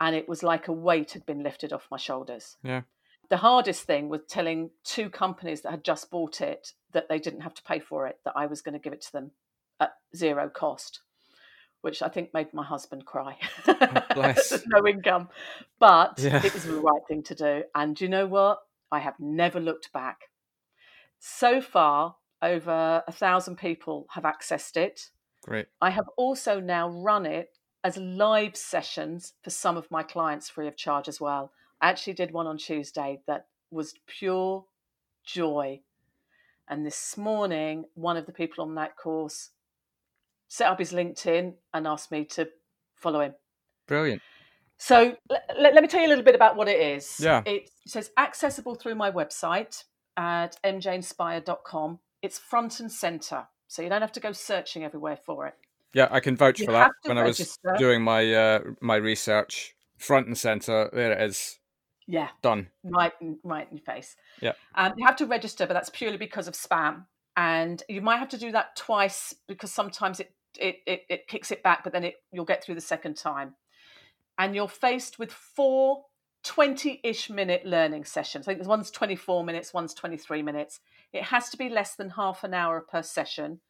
And 0.00 0.14
it 0.14 0.28
was 0.28 0.42
like 0.42 0.68
a 0.68 0.72
weight 0.72 1.12
had 1.12 1.24
been 1.26 1.42
lifted 1.42 1.72
off 1.72 1.88
my 1.90 1.96
shoulders. 1.96 2.56
Yeah. 2.62 2.82
The 3.30 3.38
hardest 3.38 3.82
thing 3.84 4.08
was 4.08 4.22
telling 4.28 4.70
two 4.84 5.10
companies 5.10 5.60
that 5.62 5.70
had 5.70 5.84
just 5.84 6.10
bought 6.10 6.40
it 6.40 6.72
that 6.92 7.08
they 7.08 7.18
didn't 7.18 7.42
have 7.42 7.54
to 7.54 7.62
pay 7.62 7.78
for 7.78 8.06
it, 8.06 8.18
that 8.24 8.32
I 8.36 8.46
was 8.46 8.62
going 8.62 8.72
to 8.72 8.78
give 8.78 8.92
it 8.92 9.02
to 9.02 9.12
them 9.12 9.32
at 9.80 9.92
zero 10.16 10.48
cost, 10.48 11.00
which 11.82 12.02
I 12.02 12.08
think 12.08 12.32
made 12.32 12.54
my 12.54 12.64
husband 12.64 13.04
cry. 13.04 13.36
Oh, 13.66 14.02
bless. 14.14 14.62
no 14.66 14.86
income. 14.86 15.28
But 15.78 16.18
Yeah. 16.18 16.40
it 16.44 16.54
was 16.54 16.64
the 16.64 16.80
right 16.80 17.02
thing 17.06 17.22
to 17.24 17.34
do. 17.34 17.64
And 17.74 18.00
you 18.00 18.08
know 18.08 18.26
what? 18.26 18.60
I 18.90 19.00
have 19.00 19.20
never 19.20 19.60
looked 19.60 19.92
back. 19.92 20.30
So 21.18 21.60
far, 21.60 22.16
over 22.40 23.02
a 23.06 23.12
thousand 23.12 23.56
people 23.56 24.06
have 24.10 24.24
accessed 24.24 24.76
it. 24.76 25.10
Great. 25.42 25.66
I 25.80 25.90
have 25.90 26.08
also 26.16 26.60
now 26.60 26.88
run 26.88 27.26
it 27.26 27.50
as 27.84 27.96
live 27.96 28.56
sessions 28.56 29.34
for 29.42 29.50
some 29.50 29.76
of 29.76 29.90
my 29.90 30.02
clients 30.02 30.48
free 30.48 30.66
of 30.68 30.76
charge 30.76 31.08
as 31.08 31.20
well. 31.20 31.52
I 31.80 31.90
actually 31.90 32.14
did 32.14 32.32
one 32.32 32.46
on 32.46 32.58
Tuesday 32.58 33.20
that 33.26 33.46
was 33.70 33.94
pure 34.06 34.64
joy. 35.24 35.80
And 36.68 36.84
this 36.84 37.16
morning, 37.16 37.84
one 37.94 38.16
of 38.16 38.26
the 38.26 38.32
people 38.32 38.64
on 38.64 38.74
that 38.74 38.96
course 38.96 39.50
set 40.48 40.68
up 40.68 40.78
his 40.78 40.92
LinkedIn 40.92 41.54
and 41.72 41.86
asked 41.86 42.10
me 42.10 42.24
to 42.24 42.48
follow 42.96 43.20
him. 43.20 43.34
Brilliant. 43.86 44.22
So 44.78 45.16
let, 45.28 45.74
let, 45.74 45.82
me 45.82 45.88
tell 45.88 46.00
you 46.00 46.06
a 46.06 46.10
little 46.10 46.24
bit 46.24 46.34
about 46.34 46.56
what 46.56 46.68
it 46.68 46.80
is. 46.80 47.16
Yeah. 47.18 47.42
It 47.44 47.70
says 47.86 48.10
accessible 48.16 48.76
through 48.76 48.94
my 48.94 49.10
website 49.10 49.84
at 50.16 50.56
mjinspire.com. 50.64 51.98
It's 52.22 52.38
front 52.38 52.80
and 52.80 52.90
center. 52.90 53.46
So 53.66 53.82
you 53.82 53.88
don't 53.88 54.00
have 54.00 54.12
to 54.12 54.20
go 54.20 54.32
searching 54.32 54.84
everywhere 54.84 55.16
for 55.16 55.46
it. 55.46 55.54
Yeah, 55.94 56.08
I 56.10 56.20
can 56.20 56.36
vouch 56.36 56.60
You 56.60 56.66
for 56.66 56.72
that. 56.72 56.92
When 57.04 57.18
I 57.18 57.22
was 57.22 57.58
doing 57.78 58.02
my 58.02 58.32
uh, 58.32 58.60
my 58.80 58.96
research, 58.96 59.74
front 59.96 60.26
and 60.26 60.36
center, 60.36 60.90
there 60.92 61.12
it 61.12 61.22
is, 61.22 61.57
Yeah, 62.08 62.30
done. 62.42 62.68
right, 62.82 63.12
in, 63.20 63.38
right 63.44 63.68
in 63.70 63.76
your 63.76 63.84
face. 63.84 64.16
Yeah. 64.40 64.54
Um, 64.74 64.94
you 64.96 65.06
have 65.06 65.16
to 65.16 65.26
register, 65.26 65.66
but 65.66 65.74
that's 65.74 65.90
purely 65.90 66.16
because 66.16 66.48
of 66.48 66.54
spam. 66.54 67.04
And 67.36 67.82
you 67.88 68.00
might 68.00 68.16
have 68.16 68.30
to 68.30 68.38
do 68.38 68.50
that 68.52 68.74
twice 68.76 69.34
because 69.46 69.70
sometimes 69.70 70.18
it 70.18 70.32
it, 70.58 70.76
it, 70.86 71.02
it 71.10 71.28
kicks 71.28 71.52
it 71.52 71.62
back, 71.62 71.84
but 71.84 71.92
then 71.92 72.02
it 72.04 72.14
you'll 72.32 72.46
get 72.46 72.64
through 72.64 72.74
the 72.74 72.80
second 72.80 73.16
time. 73.16 73.54
and 74.38 74.54
you're 74.54 74.68
faced 74.68 75.18
with 75.18 75.32
four 75.32 76.04
20 76.44 77.00
ish 77.04 77.28
minute 77.28 77.66
learning 77.66 78.04
sessions. 78.04 78.48
I 78.48 78.54
think 78.54 78.66
one's 78.66 78.90
24 78.90 79.44
minutes, 79.44 79.74
one's 79.74 79.92
23 79.94 80.42
minutes. 80.42 80.80
It 81.12 81.24
has 81.24 81.50
to 81.50 81.56
be 81.56 81.68
less 81.68 81.94
than 81.96 82.10
half 82.10 82.44
an 82.44 82.54
hour 82.54 82.80
per 82.80 83.02
session. 83.02 83.60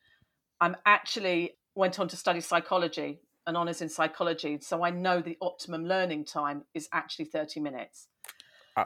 I'm 0.61 0.77
actually 0.87 1.57
went 1.75 1.99
on 1.99 2.09
to 2.09 2.17
study 2.17 2.41
psychology, 2.41 3.21
an 3.47 3.57
honours 3.57 3.81
in 3.81 3.89
psychology, 3.89 4.59
so 4.61 4.85
I 4.85 4.91
know 4.91 5.21
the 5.21 5.39
optimum 5.41 5.87
learning 5.87 6.27
time 6.27 6.65
is 6.75 6.89
actually 6.93 7.27
30 7.27 7.61
minutes. 7.61 8.09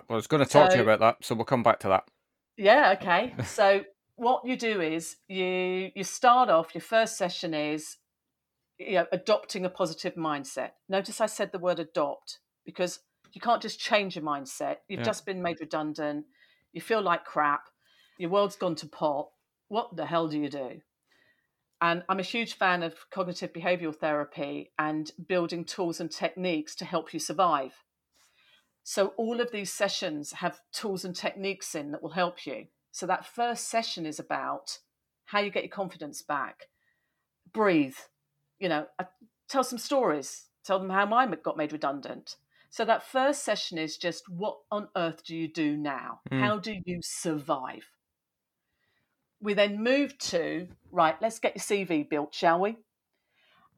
I 0.08 0.14
was 0.14 0.26
going 0.26 0.44
to 0.44 0.48
talk 0.48 0.70
so, 0.70 0.76
to 0.76 0.82
you 0.82 0.82
about 0.88 1.00
that, 1.00 1.24
so 1.24 1.34
we'll 1.34 1.44
come 1.44 1.62
back 1.62 1.80
to 1.80 1.88
that. 1.88 2.04
Yeah, 2.56 2.94
okay. 3.00 3.34
so 3.44 3.84
what 4.16 4.44
you 4.44 4.56
do 4.56 4.80
is 4.80 5.16
you 5.28 5.90
you 5.94 6.04
start 6.04 6.48
off 6.48 6.74
your 6.74 6.82
first 6.82 7.16
session 7.16 7.54
is 7.54 7.96
you 8.78 8.94
know 8.94 9.06
adopting 9.12 9.64
a 9.64 9.70
positive 9.70 10.14
mindset. 10.14 10.70
Notice 10.88 11.20
I 11.20 11.26
said 11.26 11.52
the 11.52 11.58
word 11.58 11.78
adopt 11.78 12.38
because 12.64 13.00
you 13.32 13.40
can't 13.40 13.62
just 13.62 13.80
change 13.80 14.16
your 14.16 14.24
mindset. 14.24 14.76
You've 14.88 15.00
yeah. 15.00 15.06
just 15.06 15.26
been 15.26 15.42
made 15.42 15.60
redundant. 15.60 16.26
You 16.72 16.80
feel 16.80 17.02
like 17.02 17.24
crap. 17.24 17.62
Your 18.18 18.30
world's 18.30 18.56
gone 18.56 18.76
to 18.76 18.86
pot. 18.86 19.28
What 19.68 19.96
the 19.96 20.06
hell 20.06 20.28
do 20.28 20.38
you 20.38 20.50
do? 20.50 20.82
And 21.80 22.04
I'm 22.08 22.20
a 22.20 22.22
huge 22.22 22.54
fan 22.54 22.82
of 22.84 22.94
cognitive 23.10 23.52
behavioral 23.52 23.96
therapy 23.96 24.70
and 24.78 25.10
building 25.26 25.64
tools 25.64 25.98
and 25.98 26.10
techniques 26.10 26.76
to 26.76 26.84
help 26.84 27.12
you 27.12 27.18
survive. 27.18 27.72
So, 28.84 29.08
all 29.16 29.40
of 29.40 29.52
these 29.52 29.72
sessions 29.72 30.32
have 30.32 30.60
tools 30.72 31.04
and 31.04 31.14
techniques 31.14 31.74
in 31.74 31.92
that 31.92 32.02
will 32.02 32.10
help 32.10 32.46
you. 32.46 32.66
So, 32.90 33.06
that 33.06 33.26
first 33.26 33.68
session 33.68 34.06
is 34.06 34.18
about 34.18 34.78
how 35.26 35.40
you 35.40 35.50
get 35.50 35.62
your 35.62 35.70
confidence 35.70 36.20
back, 36.22 36.68
breathe, 37.52 37.96
you 38.58 38.68
know, 38.68 38.86
tell 39.48 39.64
some 39.64 39.78
stories, 39.78 40.46
tell 40.64 40.78
them 40.78 40.90
how 40.90 41.06
mine 41.06 41.34
got 41.42 41.56
made 41.56 41.72
redundant. 41.72 42.36
So 42.70 42.86
that 42.86 43.02
first 43.02 43.44
session 43.44 43.76
is 43.76 43.98
just 43.98 44.28
what 44.30 44.56
on 44.70 44.88
earth 44.96 45.24
do 45.24 45.36
you 45.36 45.46
do 45.46 45.76
now? 45.76 46.20
Mm. 46.30 46.40
How 46.40 46.58
do 46.58 46.74
you 46.86 47.00
survive? 47.02 47.84
We 49.42 49.52
then 49.52 49.82
move 49.82 50.16
to, 50.18 50.68
right, 50.90 51.16
let's 51.20 51.38
get 51.38 51.54
your 51.54 51.62
CV 51.62 52.08
built, 52.08 52.34
shall 52.34 52.60
we? 52.60 52.78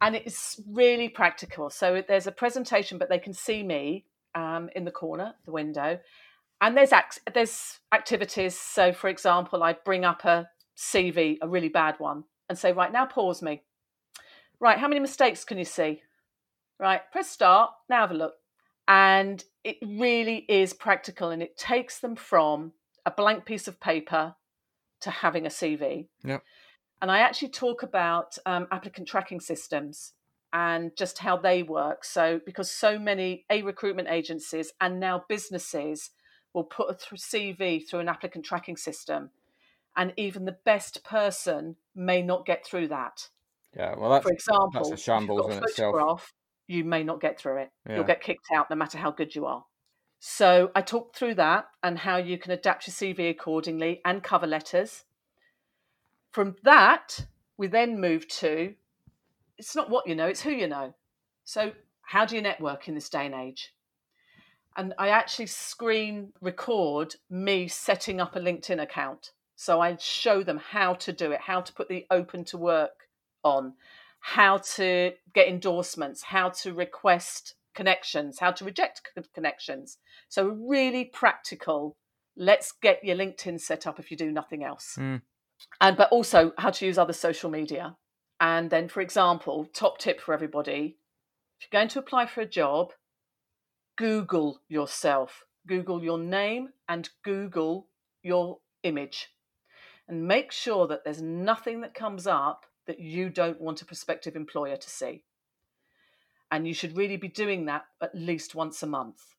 And 0.01 0.15
it's 0.15 0.61
really 0.71 1.09
practical. 1.09 1.71
So 1.71 2.05
there's 2.07 2.29
a 2.29 2.33
presentation, 2.33 2.99
but 2.99 3.09
they 3.09 3.19
can 3.19 3.33
see 3.33 3.65
me 3.65 4.05
um, 4.35 4.68
in 4.74 4.85
the 4.85 4.91
corner, 4.91 5.35
the 5.45 5.53
window. 5.53 5.99
And 6.61 6.76
there's 6.76 6.93
act- 6.93 7.20
there's 7.32 7.80
activities. 7.93 8.59
So, 8.59 8.93
for 8.93 9.09
example, 9.09 9.62
I 9.62 9.74
bring 9.85 10.05
up 10.05 10.24
a 10.24 10.49
CV, 10.76 11.39
a 11.43 11.49
really 11.49 11.68
bad 11.68 11.97
one, 11.99 12.24
and 12.49 12.59
say, 12.59 12.72
right 12.72 12.93
now, 12.93 13.07
pause 13.07 13.43
me. 13.43 13.62
Right, 14.61 14.78
how 14.78 14.89
many 14.89 15.01
mistakes 15.01 15.45
can 15.45 15.59
you 15.59 15.64
see? 15.64 16.03
Right, 16.78 17.01
press 17.12 17.30
start. 17.30 17.70
Now 17.89 18.01
have 18.01 18.11
a 18.11 18.14
look. 18.14 18.35
And 18.87 19.43
it 19.62 19.76
really 19.82 20.45
is 20.49 20.74
practical 20.74 21.30
and 21.30 21.43
it 21.43 21.57
takes 21.57 22.01
them 22.01 22.16
from 22.16 22.72
a 23.07 23.11
blank 23.11 23.45
piece 23.47 23.66
of 23.66 23.80
paper 23.80 24.35
to 25.01 25.11
having 25.11 25.47
a 25.47 25.51
CV. 25.51 26.09
Yep. 26.22 26.43
And 27.01 27.11
I 27.11 27.18
actually 27.18 27.49
talk 27.49 27.82
about 27.82 28.37
um, 28.47 28.66
applicant 28.70 29.09
tracking 29.09 29.41
systems 29.41 30.12
and 30.55 30.97
just 30.97 31.19
how 31.19 31.37
they 31.37 31.63
work. 31.63 32.05
So, 32.05 32.41
because 32.47 32.71
so 32.71 32.99
many 32.99 33.45
A 33.51 33.63
recruitment 33.63 34.09
agencies 34.09 34.73
and 34.81 34.99
now 34.99 35.25
businesses 35.29 36.13
will 36.55 36.65
put 36.65 36.89
a 36.91 36.95
CV 36.95 37.87
through 37.87 38.01
an 38.01 38.09
applicant 38.09 38.45
tracking 38.47 38.77
system, 38.77 39.31
and 39.97 40.15
even 40.17 40.47
the 40.47 40.57
best 40.65 41.05
person 41.05 41.77
may 41.95 42.23
not 42.23 42.47
get 42.47 42.65
through 42.65 42.89
that. 42.89 43.29
Yeah, 43.77 43.97
well, 43.99 44.11
that's, 44.11 44.23
for 44.23 44.33
example, 44.33 44.71
that's 44.75 44.91
a 44.93 44.97
shambles 44.97 45.51
in 45.51 45.63
itself 45.63 46.33
you 46.67 46.85
may 46.85 47.03
not 47.03 47.21
get 47.21 47.39
through 47.39 47.59
it. 47.59 47.71
Yeah. 47.89 47.97
You'll 47.97 48.05
get 48.05 48.23
kicked 48.23 48.47
out 48.55 48.71
no 48.71 48.77
matter 48.77 48.99
how 48.99 49.11
good 49.11 49.35
you 49.35 49.47
are. 49.47 49.65
So 50.19 50.71
I 50.75 50.81
talked 50.81 51.17
through 51.17 51.35
that 51.35 51.67
and 51.83 51.99
how 51.99 52.17
you 52.17 52.39
can 52.39 52.53
adapt 52.53 52.87
your 52.87 52.95
CV 52.95 53.29
accordingly 53.29 54.01
and 54.05 54.23
cover 54.23 54.47
letters. 54.47 55.05
From 56.31 56.57
that, 56.63 57.27
we 57.57 57.67
then 57.67 58.01
move 58.01 58.27
to 58.29 58.75
it's 59.59 59.77
not 59.77 59.91
what 59.91 60.07
you 60.07 60.15
know, 60.15 60.27
it's 60.27 60.43
who 60.43 60.51
you 60.51 60.67
know. 60.67 60.95
So, 61.45 61.73
how 62.03 62.25
do 62.25 62.37
you 62.37 62.43
network 62.43 62.89
in 62.89 62.95
this 62.95 63.09
day 63.09 63.27
and 63.27 63.35
age? 63.35 63.73
And 64.77 64.93
I 64.99 65.09
actually 65.09 65.47
screen 65.47 66.33
record 66.41 67.15
me 67.31 67.69
setting 67.69 68.21
up 68.21 68.35
a 68.35 68.41
LinkedIn 68.41 68.83
account. 68.83 69.31
So 69.57 69.81
I 69.81 69.97
show 70.01 70.43
them 70.43 70.59
how 70.59 70.95
to 70.95 71.13
do 71.13 71.31
it, 71.31 71.41
how 71.41 71.61
to 71.61 71.73
put 71.73 71.89
the 71.89 72.07
open 72.11 72.45
to 72.47 72.59
work 72.59 73.09
on, 73.45 73.75
how 74.21 74.59
to 74.59 75.13
get 75.33 75.49
endorsements, 75.49 76.23
how 76.23 76.49
to 76.49 76.75
request 76.75 77.55
connections, 77.75 78.39
how 78.41 78.51
to 78.53 78.65
reject 78.65 79.11
connections. 79.33 79.99
So, 80.29 80.49
really 80.49 81.05
practical. 81.05 81.97
Let's 82.37 82.73
get 82.73 83.05
your 83.05 83.17
LinkedIn 83.17 83.61
set 83.61 83.87
up 83.87 84.01
if 84.01 84.11
you 84.11 84.17
do 84.17 84.33
nothing 84.33 84.65
else. 84.65 84.97
Mm. 84.99 85.23
And 85.81 85.97
but 85.97 86.11
also 86.11 86.53
how 86.59 86.71
to 86.71 86.87
use 86.87 86.99
other 86.99 87.13
social 87.13 87.49
media. 87.49 87.97
And 88.41 88.70
then, 88.70 88.89
for 88.89 89.01
example, 89.01 89.66
top 89.72 89.99
tip 89.99 90.20
for 90.20 90.35
everybody 90.35 90.97
if 91.59 91.72
you're 91.72 91.80
going 91.80 91.89
to 91.89 91.99
apply 91.99 92.26
for 92.26 92.41
a 92.41 92.47
job, 92.47 92.93
Google 93.97 94.61
yourself. 94.68 95.45
Google 95.66 96.03
your 96.03 96.18
name 96.18 96.70
and 96.89 97.09
Google 97.22 97.89
your 98.22 98.59
image. 98.82 99.28
And 100.07 100.28
make 100.28 100.53
sure 100.53 100.87
that 100.89 101.05
there's 101.05 101.22
nothing 101.22 101.80
that 101.80 101.95
comes 101.95 102.26
up 102.26 102.66
that 102.87 103.01
you 103.01 103.30
don't 103.30 103.61
want 103.61 103.80
a 103.80 103.87
prospective 103.87 104.37
employer 104.37 104.76
to 104.76 104.91
see. 104.91 105.24
And 106.51 106.68
you 106.68 106.74
should 106.74 106.97
really 106.97 107.16
be 107.16 107.28
doing 107.28 107.64
that 107.64 107.87
at 108.03 108.14
least 108.14 108.55
once 108.55 108.82
a 108.82 108.87
month. 108.87 109.35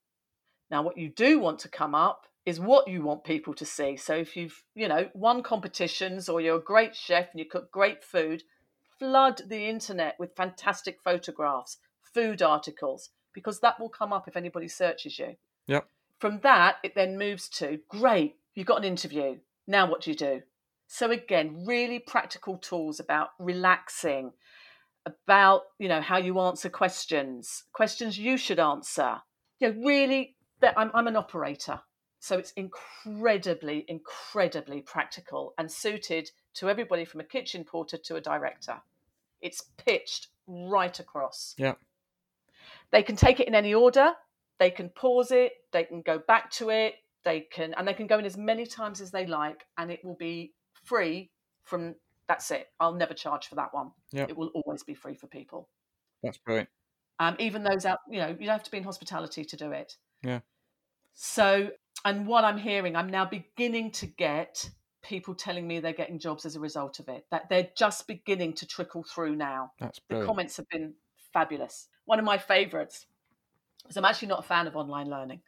Now, 0.71 0.81
what 0.81 0.97
you 0.97 1.09
do 1.09 1.39
want 1.39 1.59
to 1.59 1.69
come 1.69 1.93
up 1.93 2.25
is 2.43 2.59
what 2.59 2.87
you 2.87 3.03
want 3.03 3.23
people 3.23 3.53
to 3.53 3.65
see. 3.65 3.97
So 3.97 4.15
if 4.15 4.35
you've, 4.35 4.63
you 4.73 4.87
know, 4.87 5.09
won 5.13 5.43
competitions 5.43 6.27
or 6.27 6.41
you're 6.41 6.57
a 6.57 6.63
great 6.63 6.95
chef 6.95 7.27
and 7.31 7.39
you 7.39 7.45
cook 7.45 7.71
great 7.71 8.03
food, 8.03 8.43
flood 9.05 9.41
the 9.47 9.67
internet 9.69 10.15
with 10.17 10.35
fantastic 10.35 10.97
photographs, 11.03 11.77
food 12.01 12.41
articles, 12.41 13.11
because 13.33 13.59
that 13.59 13.79
will 13.79 13.89
come 13.89 14.11
up 14.11 14.27
if 14.27 14.35
anybody 14.35 14.67
searches 14.67 15.19
you. 15.19 15.35
Yep. 15.67 15.87
From 16.19 16.39
that, 16.41 16.77
it 16.83 16.95
then 16.95 17.17
moves 17.17 17.47
to 17.49 17.79
great, 17.87 18.35
you've 18.55 18.65
got 18.65 18.79
an 18.79 18.83
interview. 18.83 19.37
Now 19.67 19.87
what 19.87 20.01
do 20.01 20.09
you 20.09 20.17
do? 20.17 20.41
So 20.87 21.11
again, 21.11 21.65
really 21.67 21.99
practical 21.99 22.57
tools 22.57 22.99
about 22.99 23.29
relaxing, 23.37 24.31
about 25.05 25.61
you 25.77 25.87
know 25.87 26.01
how 26.01 26.17
you 26.17 26.39
answer 26.39 26.69
questions, 26.69 27.63
questions 27.73 28.17
you 28.17 28.37
should 28.37 28.59
answer. 28.59 29.17
You 29.59 29.71
know, 29.73 29.85
really, 29.85 30.35
I'm, 30.75 30.89
I'm 30.95 31.07
an 31.07 31.15
operator, 31.15 31.79
so 32.19 32.37
it's 32.37 32.53
incredibly, 32.53 33.85
incredibly 33.87 34.81
practical 34.81 35.53
and 35.59 35.71
suited 35.71 36.31
to 36.55 36.69
everybody 36.69 37.05
from 37.05 37.19
a 37.19 37.25
kitchen 37.25 37.63
porter 37.63 37.97
to 37.97 38.15
a 38.15 38.21
director. 38.21 38.81
It's 39.45 39.61
pitched 39.77 40.27
right 40.47 40.99
across. 40.99 41.53
Yeah. 41.57 41.75
They 42.91 43.03
can 43.03 43.15
take 43.15 43.39
it 43.39 43.47
in 43.47 43.55
any 43.55 43.73
order. 43.73 44.13
They 44.59 44.71
can 44.71 44.89
pause 44.89 45.31
it. 45.31 45.51
They 45.71 45.83
can 45.83 46.01
go 46.01 46.19
back 46.27 46.49
to 46.53 46.71
it. 46.71 46.95
They 47.23 47.41
can, 47.41 47.73
and 47.75 47.87
they 47.87 47.93
can 47.93 48.07
go 48.07 48.19
in 48.19 48.25
as 48.25 48.37
many 48.37 48.65
times 48.65 49.01
as 49.01 49.11
they 49.11 49.25
like, 49.25 49.65
and 49.77 49.91
it 49.91 50.03
will 50.03 50.15
be 50.15 50.53
free 50.83 51.31
from 51.63 51.95
that's 52.27 52.49
it. 52.51 52.67
I'll 52.79 52.93
never 52.93 53.13
charge 53.13 53.47
for 53.47 53.55
that 53.55 53.73
one. 53.73 53.91
Yeah. 54.11 54.25
It 54.27 54.35
will 54.37 54.51
always 54.55 54.83
be 54.83 54.93
free 54.93 55.15
for 55.15 55.27
people. 55.27 55.69
That's 56.23 56.37
brilliant. 56.37 56.69
Um, 57.19 57.35
even 57.39 57.63
those 57.63 57.85
out, 57.85 57.99
you 58.09 58.19
know, 58.19 58.29
you 58.29 58.45
don't 58.45 58.49
have 58.49 58.63
to 58.63 58.71
be 58.71 58.77
in 58.77 58.83
hospitality 58.83 59.45
to 59.45 59.55
do 59.55 59.71
it. 59.71 59.95
Yeah. 60.23 60.39
So, 61.13 61.69
and 62.03 62.27
what 62.27 62.43
I'm 62.43 62.57
hearing, 62.57 62.95
I'm 62.95 63.09
now 63.09 63.25
beginning 63.25 63.91
to 63.91 64.05
get 64.05 64.69
people 65.07 65.35
telling 65.35 65.67
me 65.67 65.79
they're 65.79 65.93
getting 65.93 66.19
jobs 66.19 66.45
as 66.45 66.55
a 66.55 66.59
result 66.59 66.99
of 66.99 67.07
it. 67.07 67.25
That 67.31 67.49
they're 67.49 67.69
just 67.77 68.07
beginning 68.07 68.53
to 68.53 68.67
trickle 68.67 69.03
through 69.03 69.35
now. 69.35 69.71
That's 69.79 69.99
brilliant. 69.99 70.27
The 70.27 70.31
comments 70.33 70.57
have 70.57 70.69
been 70.69 70.93
fabulous. 71.33 71.87
One 72.05 72.19
of 72.19 72.25
my 72.25 72.37
favourites, 72.37 73.05
because 73.83 73.97
I'm 73.97 74.05
actually 74.05 74.29
not 74.29 74.39
a 74.39 74.47
fan 74.47 74.67
of 74.67 74.75
online 74.75 75.09
learning. 75.09 75.41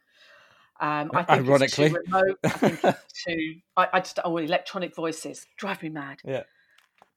Um, 0.80 1.10
I 1.12 1.24
think 1.24 1.40
Ironically, 1.40 1.86
it's 1.86 1.94
too 1.94 2.02
remote. 2.06 2.38
I 2.44 2.48
think 2.50 2.84
it's 2.84 3.12
too. 3.26 3.54
I, 3.76 3.88
I 3.94 4.00
just 4.00 4.18
oh, 4.24 4.36
electronic 4.36 4.94
voices 4.94 5.44
drive 5.56 5.82
me 5.82 5.88
mad. 5.88 6.20
Yeah. 6.24 6.44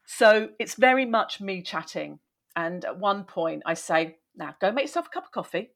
So 0.07 0.49
it's 0.59 0.75
very 0.75 1.05
much 1.05 1.39
me 1.39 1.61
chatting, 1.61 2.19
and 2.55 2.83
at 2.83 2.97
one 2.97 3.23
point 3.23 3.61
I 3.65 3.75
say, 3.75 4.17
"Now 4.35 4.55
go 4.59 4.71
make 4.71 4.85
yourself 4.85 5.07
a 5.07 5.09
cup 5.09 5.25
of 5.25 5.31
coffee, 5.31 5.71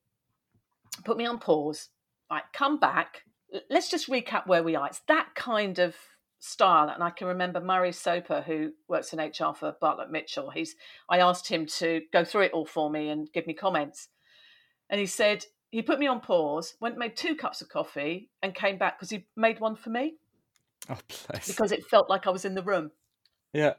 put 1.04 1.16
me 1.16 1.28
on 1.28 1.38
pause, 1.38 1.90
right? 2.32 2.44
Come 2.54 2.80
back. 2.80 3.22
Let's 3.70 3.90
just 3.90 4.10
recap 4.10 4.48
where 4.48 4.64
we 4.64 4.76
are." 4.76 4.88
It's 4.88 5.02
that 5.08 5.36
kind 5.36 5.78
of 5.78 5.96
style, 6.40 6.90
and 6.90 7.04
I 7.04 7.10
can 7.10 7.28
remember 7.28 7.60
Murray 7.60 7.92
Soper, 7.92 8.42
who 8.42 8.72
works 8.88 9.14
in 9.14 9.20
HR 9.20 9.54
for 9.54 9.76
Bartlett 9.80 10.12
Mitchell. 10.12 10.50
He's 10.50 10.76
I 11.10 11.20
asked 11.20 11.48
him 11.48 11.66
to 11.78 12.02
go 12.12 12.24
through 12.24 12.42
it 12.42 12.52
all 12.54 12.66
for 12.66 12.90
me 12.90 13.10
and 13.10 13.32
give 13.34 13.48
me 13.48 13.54
comments, 13.54 14.10
and 14.90 15.00
he 15.00 15.06
said 15.06 15.46
he 15.72 15.82
put 15.82 16.00
me 16.00 16.08
on 16.08 16.22
pause, 16.22 16.76
went 16.80 16.98
made 16.98 17.16
two 17.16 17.36
cups 17.36 17.62
of 17.62 17.70
coffee, 17.70 18.30
and 18.42 18.54
came 18.56 18.78
back 18.78 18.98
because 18.98 19.10
he 19.10 19.26
made 19.36 19.60
one 19.60 19.76
for 19.76 19.90
me. 19.90 20.16
Oh, 20.90 20.98
bless. 21.28 21.48
Because 21.48 21.72
it 21.72 21.86
felt 21.86 22.10
like 22.10 22.28
I 22.28 22.30
was 22.30 22.46
in 22.46 22.56
the 22.56 22.64
room. 22.64 22.92
Yeah. 23.54 23.74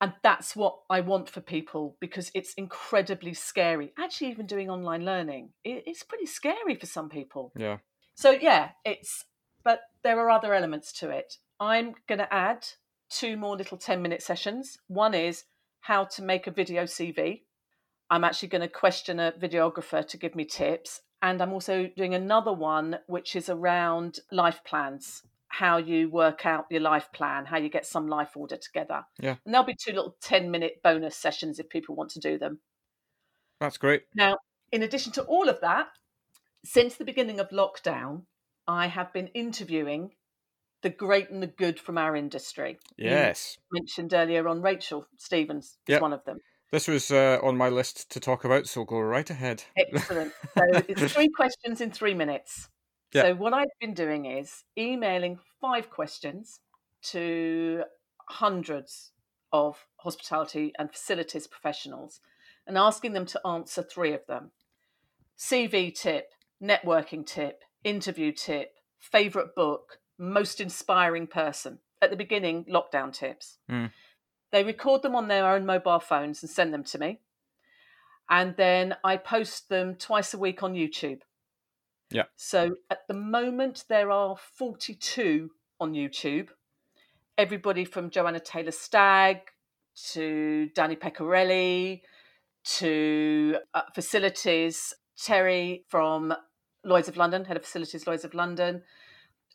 And 0.00 0.12
that's 0.22 0.54
what 0.54 0.80
I 0.90 1.00
want 1.00 1.30
for 1.30 1.40
people 1.40 1.96
because 2.00 2.30
it's 2.34 2.52
incredibly 2.54 3.32
scary. 3.32 3.92
Actually, 3.98 4.32
even 4.32 4.46
doing 4.46 4.68
online 4.68 5.04
learning, 5.04 5.50
it's 5.64 6.02
pretty 6.02 6.26
scary 6.26 6.74
for 6.74 6.86
some 6.86 7.08
people. 7.08 7.52
Yeah. 7.56 7.78
So, 8.14 8.30
yeah, 8.30 8.70
it's, 8.84 9.24
but 9.64 9.80
there 10.02 10.18
are 10.20 10.30
other 10.30 10.52
elements 10.52 10.92
to 11.00 11.10
it. 11.10 11.38
I'm 11.60 11.94
going 12.08 12.18
to 12.18 12.32
add 12.32 12.66
two 13.10 13.36
more 13.36 13.56
little 13.56 13.78
10 13.78 14.02
minute 14.02 14.22
sessions. 14.22 14.78
One 14.88 15.14
is 15.14 15.44
how 15.80 16.04
to 16.04 16.22
make 16.22 16.46
a 16.46 16.50
video 16.50 16.84
CV. 16.84 17.42
I'm 18.10 18.24
actually 18.24 18.48
going 18.48 18.62
to 18.62 18.68
question 18.68 19.20
a 19.20 19.32
videographer 19.32 20.06
to 20.06 20.16
give 20.16 20.34
me 20.34 20.44
tips. 20.44 21.00
And 21.22 21.40
I'm 21.40 21.52
also 21.52 21.88
doing 21.96 22.14
another 22.14 22.52
one, 22.52 22.98
which 23.06 23.34
is 23.34 23.48
around 23.48 24.20
life 24.30 24.60
plans 24.64 25.22
how 25.48 25.76
you 25.76 26.10
work 26.10 26.44
out 26.44 26.66
your 26.68 26.80
life 26.80 27.08
plan, 27.12 27.44
how 27.44 27.56
you 27.56 27.68
get 27.68 27.86
some 27.86 28.08
life 28.08 28.36
order 28.36 28.56
together. 28.56 29.04
Yeah. 29.20 29.36
And 29.44 29.54
there'll 29.54 29.64
be 29.64 29.76
two 29.80 29.92
little 29.92 30.16
10 30.20 30.50
minute 30.50 30.80
bonus 30.82 31.16
sessions 31.16 31.60
if 31.60 31.68
people 31.68 31.94
want 31.94 32.10
to 32.10 32.18
do 32.18 32.38
them. 32.38 32.58
That's 33.60 33.78
great. 33.78 34.02
Now, 34.16 34.38
in 34.72 34.82
addition 34.82 35.12
to 35.12 35.22
all 35.22 35.48
of 35.48 35.60
that, 35.60 35.86
since 36.64 36.96
the 36.96 37.04
beginning 37.04 37.38
of 37.38 37.50
lockdown, 37.50 38.22
I 38.66 38.88
have 38.88 39.12
been 39.12 39.28
interviewing 39.28 40.10
the 40.84 40.90
great 40.90 41.30
and 41.30 41.42
the 41.42 41.48
good 41.48 41.80
from 41.80 41.96
our 41.96 42.14
industry. 42.14 42.78
Yes. 42.98 43.56
You 43.72 43.80
mentioned 43.80 44.12
earlier 44.12 44.46
on 44.46 44.60
Rachel 44.60 45.08
Stevens 45.16 45.78
is 45.88 45.94
yep. 45.94 46.02
one 46.02 46.12
of 46.12 46.22
them. 46.26 46.38
This 46.70 46.86
was 46.86 47.10
uh, 47.10 47.38
on 47.42 47.56
my 47.56 47.70
list 47.70 48.10
to 48.12 48.20
talk 48.20 48.44
about, 48.44 48.66
so 48.66 48.84
go 48.84 49.00
right 49.00 49.28
ahead. 49.28 49.64
Excellent. 49.76 50.32
So 50.56 50.82
it's 50.86 51.12
three 51.12 51.30
questions 51.30 51.80
in 51.80 51.90
three 51.90 52.14
minutes. 52.14 52.68
Yeah. 53.14 53.22
So 53.22 53.34
what 53.34 53.54
I've 53.54 53.68
been 53.80 53.94
doing 53.94 54.26
is 54.26 54.64
emailing 54.78 55.38
five 55.60 55.88
questions 55.88 56.60
to 57.04 57.84
hundreds 58.28 59.12
of 59.52 59.86
hospitality 59.96 60.72
and 60.78 60.92
facilities 60.92 61.46
professionals 61.46 62.20
and 62.66 62.76
asking 62.76 63.14
them 63.14 63.26
to 63.26 63.40
answer 63.46 63.82
three 63.82 64.12
of 64.12 64.26
them. 64.26 64.50
CV 65.38 65.94
tip, 65.94 66.30
networking 66.62 67.24
tip, 67.24 67.62
interview 67.84 68.32
tip, 68.32 68.74
favorite 68.98 69.54
book, 69.54 69.98
most 70.18 70.60
inspiring 70.60 71.26
person. 71.26 71.78
At 72.02 72.10
the 72.10 72.16
beginning, 72.16 72.64
lockdown 72.64 73.12
tips. 73.12 73.58
Mm. 73.70 73.90
They 74.52 74.62
record 74.62 75.02
them 75.02 75.16
on 75.16 75.28
their 75.28 75.48
own 75.50 75.66
mobile 75.66 76.00
phones 76.00 76.42
and 76.42 76.50
send 76.50 76.72
them 76.72 76.84
to 76.84 76.98
me. 76.98 77.20
And 78.28 78.56
then 78.56 78.94
I 79.02 79.16
post 79.16 79.68
them 79.68 79.96
twice 79.96 80.32
a 80.34 80.38
week 80.38 80.62
on 80.62 80.74
YouTube. 80.74 81.20
Yeah. 82.10 82.24
So 82.36 82.76
at 82.90 83.06
the 83.08 83.14
moment, 83.14 83.84
there 83.88 84.10
are 84.10 84.36
42 84.36 85.50
on 85.80 85.92
YouTube. 85.92 86.48
Everybody 87.36 87.84
from 87.84 88.10
Joanna 88.10 88.40
Taylor 88.40 88.70
Stagg 88.70 89.38
to 90.12 90.68
Danny 90.74 90.96
Pecorelli 90.96 92.02
to 92.64 93.56
uh, 93.74 93.82
facilities, 93.94 94.94
Terry 95.20 95.84
from 95.88 96.34
Lloyds 96.84 97.08
of 97.08 97.16
London, 97.16 97.44
head 97.44 97.56
of 97.56 97.64
facilities, 97.64 98.06
Lloyds 98.06 98.24
of 98.24 98.34
London, 98.34 98.82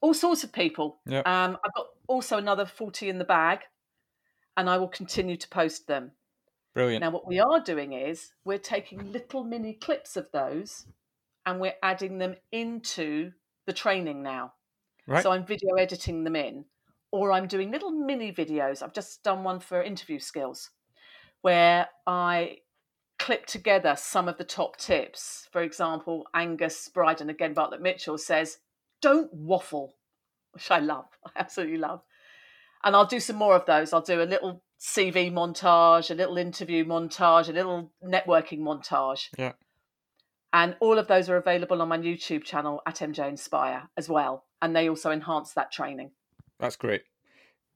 all 0.01 0.13
sorts 0.13 0.43
of 0.43 0.51
people. 0.51 0.99
Yeah. 1.05 1.19
Um, 1.19 1.57
I've 1.63 1.73
got 1.73 1.87
also 2.07 2.37
another 2.37 2.65
40 2.65 3.09
in 3.09 3.17
the 3.17 3.25
bag, 3.25 3.59
and 4.57 4.69
I 4.69 4.77
will 4.77 4.87
continue 4.87 5.37
to 5.37 5.47
post 5.49 5.87
them. 5.87 6.11
Brilliant. 6.73 7.01
Now, 7.01 7.09
what 7.09 7.27
we 7.27 7.39
are 7.39 7.59
doing 7.59 7.93
is 7.93 8.31
we're 8.45 8.57
taking 8.57 9.11
little 9.11 9.43
mini 9.43 9.73
clips 9.73 10.15
of 10.15 10.27
those 10.31 10.85
and 11.45 11.59
we're 11.59 11.73
adding 11.81 12.19
them 12.19 12.35
into 12.51 13.31
the 13.65 13.73
training 13.73 14.21
now. 14.21 14.53
Right. 15.07 15.23
So 15.23 15.31
I'm 15.31 15.45
video 15.45 15.73
editing 15.75 16.23
them 16.23 16.35
in, 16.35 16.65
or 17.11 17.31
I'm 17.31 17.47
doing 17.47 17.71
little 17.71 17.91
mini 17.91 18.31
videos. 18.31 18.83
I've 18.83 18.93
just 18.93 19.23
done 19.23 19.43
one 19.43 19.59
for 19.59 19.81
interview 19.81 20.19
skills 20.19 20.69
where 21.41 21.87
I 22.05 22.57
clip 23.17 23.45
together 23.45 23.95
some 23.97 24.27
of 24.27 24.37
the 24.37 24.43
top 24.43 24.77
tips. 24.77 25.47
For 25.51 25.61
example, 25.61 26.27
Angus 26.33 26.89
Bryden, 26.89 27.29
again, 27.29 27.53
Bartlett 27.53 27.81
Mitchell 27.81 28.17
says, 28.17 28.59
don't 29.01 29.33
waffle, 29.33 29.95
which 30.51 30.69
I 30.71 30.79
love. 30.79 31.05
I 31.25 31.31
absolutely 31.37 31.77
love. 31.77 32.01
And 32.83 32.95
I'll 32.95 33.05
do 33.05 33.19
some 33.19 33.35
more 33.35 33.55
of 33.55 33.65
those. 33.65 33.91
I'll 33.91 34.01
do 34.01 34.21
a 34.21 34.23
little 34.23 34.63
CV 34.79 35.31
montage, 35.31 36.09
a 36.09 36.13
little 36.13 36.37
interview 36.37 36.85
montage, 36.85 37.49
a 37.49 37.53
little 37.53 37.91
networking 38.03 38.59
montage. 38.59 39.27
Yeah. 39.37 39.53
And 40.53 40.75
all 40.79 40.97
of 40.97 41.07
those 41.07 41.29
are 41.29 41.37
available 41.37 41.81
on 41.81 41.89
my 41.89 41.97
YouTube 41.97 42.43
channel 42.43 42.81
at 42.87 42.95
MJ 42.95 43.27
Inspire 43.27 43.89
as 43.97 44.09
well. 44.09 44.45
And 44.61 44.75
they 44.75 44.89
also 44.89 45.11
enhance 45.11 45.53
that 45.53 45.71
training. 45.71 46.11
That's 46.59 46.75
great. 46.75 47.03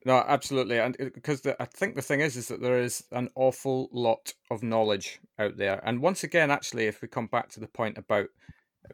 No, 0.05 0.23
absolutely, 0.27 0.79
and 0.79 0.97
because 0.97 1.45
uh, 1.45 1.53
I 1.59 1.65
think 1.65 1.95
the 1.95 2.01
thing 2.01 2.19
is, 2.19 2.35
is 2.35 2.49
that 2.49 2.61
there 2.61 2.81
is 2.81 3.05
an 3.11 3.29
awful 3.35 3.89
lot 3.93 4.33
of 4.51 4.61
knowledge 4.61 5.21
out 5.39 5.55
there. 5.55 5.81
And 5.85 6.01
once 6.01 6.25
again, 6.25 6.51
actually, 6.51 6.87
if 6.87 7.01
we 7.01 7.07
come 7.07 7.27
back 7.27 7.49
to 7.51 7.61
the 7.61 7.67
point 7.67 7.97
about 7.97 8.27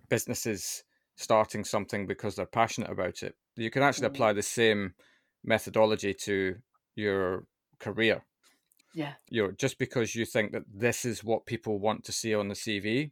businesses 0.07 0.83
starting 1.19 1.65
something 1.65 2.07
because 2.07 2.35
they're 2.35 2.45
passionate 2.45 2.89
about 2.89 3.23
it, 3.23 3.35
you 3.57 3.69
can 3.69 3.83
actually 3.83 4.07
mm. 4.07 4.11
apply 4.11 4.33
the 4.33 4.41
same 4.41 4.93
methodology 5.43 6.13
to 6.13 6.55
your 6.95 7.45
career. 7.79 8.23
Yeah. 8.93 9.13
You 9.29 9.43
know, 9.43 9.51
just 9.51 9.77
because 9.77 10.15
you 10.15 10.25
think 10.25 10.53
that 10.53 10.63
this 10.73 11.03
is 11.03 11.23
what 11.23 11.45
people 11.45 11.77
want 11.79 12.05
to 12.05 12.11
see 12.11 12.33
on 12.33 12.47
the 12.47 12.55
CV, 12.55 13.11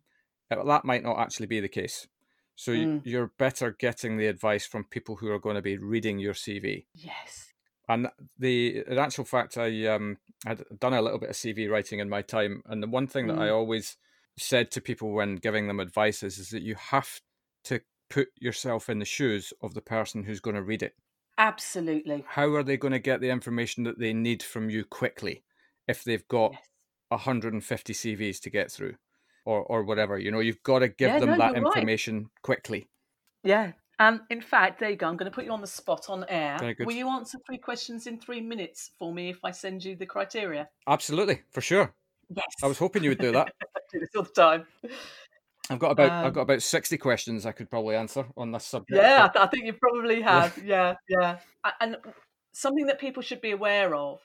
that 0.49 0.85
might 0.85 1.03
not 1.03 1.19
actually 1.19 1.47
be 1.47 1.59
the 1.59 1.67
case. 1.67 2.07
So 2.55 2.71
mm. 2.71 3.01
you're 3.03 3.31
better 3.37 3.75
getting 3.77 4.17
the 4.17 4.27
advice 4.27 4.65
from 4.65 4.85
people 4.85 5.17
who 5.17 5.29
are 5.31 5.39
going 5.39 5.57
to 5.57 5.61
be 5.61 5.77
reading 5.77 6.17
your 6.17 6.33
CV. 6.33 6.85
Yes. 6.95 7.53
And 7.89 8.07
the 8.39 8.83
in 8.87 8.97
actual 8.97 9.25
fact, 9.25 9.57
I 9.57 9.85
um 9.85 10.17
had 10.45 10.63
done 10.79 10.93
a 10.93 11.01
little 11.01 11.19
bit 11.19 11.29
of 11.29 11.35
CV 11.35 11.69
writing 11.69 11.99
in 11.99 12.09
my 12.09 12.21
time, 12.21 12.63
and 12.65 12.81
the 12.81 12.87
one 12.87 13.07
thing 13.07 13.27
mm. 13.27 13.35
that 13.35 13.41
I 13.41 13.47
mm. 13.47 13.55
always 13.55 13.97
said 14.37 14.71
to 14.71 14.81
people 14.81 15.11
when 15.11 15.35
giving 15.35 15.67
them 15.67 15.79
advice 15.79 16.23
is, 16.23 16.37
is 16.37 16.49
that 16.49 16.61
you 16.61 16.75
have 16.75 17.21
to 17.65 17.81
put 18.09 18.29
yourself 18.39 18.89
in 18.89 18.99
the 18.99 19.05
shoes 19.05 19.53
of 19.61 19.73
the 19.73 19.81
person 19.81 20.23
who's 20.23 20.39
going 20.39 20.55
to 20.55 20.63
read 20.63 20.83
it. 20.83 20.93
Absolutely. 21.37 22.25
How 22.27 22.53
are 22.55 22.63
they 22.63 22.77
going 22.77 22.93
to 22.93 22.99
get 22.99 23.21
the 23.21 23.29
information 23.29 23.83
that 23.83 23.99
they 23.99 24.13
need 24.13 24.41
from 24.41 24.69
you 24.69 24.83
quickly 24.83 25.43
if 25.87 26.03
they've 26.03 26.27
got 26.27 26.53
yes. 26.53 26.61
150 27.09 27.93
CVs 27.93 28.41
to 28.41 28.49
get 28.49 28.71
through? 28.71 28.95
or 29.47 29.63
or 29.63 29.83
whatever. 29.83 30.19
You 30.19 30.29
know, 30.29 30.41
you've 30.41 30.61
got 30.61 30.79
to 30.79 30.89
give 30.89 31.09
yeah, 31.09 31.19
them 31.19 31.31
no, 31.31 31.37
that 31.37 31.55
information 31.55 32.17
right. 32.17 32.41
quickly. 32.43 32.89
Yeah. 33.43 33.71
And 33.99 34.19
in 34.29 34.41
fact, 34.41 34.79
there 34.79 34.91
you 34.91 34.95
go. 34.95 35.07
I'm 35.07 35.17
going 35.17 35.31
to 35.31 35.33
put 35.33 35.45
you 35.45 35.51
on 35.51 35.61
the 35.61 35.65
spot 35.65 36.07
on 36.09 36.23
air. 36.29 36.75
Will 36.81 36.91
you 36.93 37.09
answer 37.09 37.39
three 37.47 37.57
questions 37.57 38.05
in 38.05 38.19
three 38.19 38.41
minutes 38.41 38.91
for 38.99 39.11
me 39.11 39.29
if 39.29 39.39
I 39.43 39.49
send 39.49 39.83
you 39.83 39.95
the 39.95 40.05
criteria? 40.05 40.69
Absolutely, 40.87 41.41
for 41.49 41.61
sure. 41.61 41.95
Yes. 42.29 42.45
I 42.61 42.67
was 42.67 42.77
hoping 42.77 43.03
you 43.03 43.09
would 43.09 43.17
do 43.17 43.31
that. 43.31 43.51
do 43.91 43.99
this 43.99 44.09
all 44.15 44.21
the 44.21 44.29
time. 44.29 44.67
I've 45.69 45.79
got 45.79 45.91
about 45.91 46.11
um, 46.11 46.25
I've 46.25 46.33
got 46.33 46.41
about 46.41 46.61
sixty 46.61 46.97
questions 46.97 47.45
I 47.45 47.51
could 47.51 47.69
probably 47.69 47.95
answer 47.95 48.25
on 48.37 48.51
this 48.51 48.65
subject. 48.65 49.01
Yeah, 49.01 49.25
I, 49.25 49.27
th- 49.27 49.45
I 49.45 49.47
think 49.47 49.65
you 49.65 49.73
probably 49.73 50.21
have. 50.33 50.57
Yeah. 50.57 50.95
yeah, 51.09 51.37
yeah. 51.63 51.71
And 51.81 51.97
something 52.53 52.87
that 52.87 52.99
people 52.99 53.21
should 53.21 53.41
be 53.41 53.51
aware 53.51 53.93
of 53.95 54.19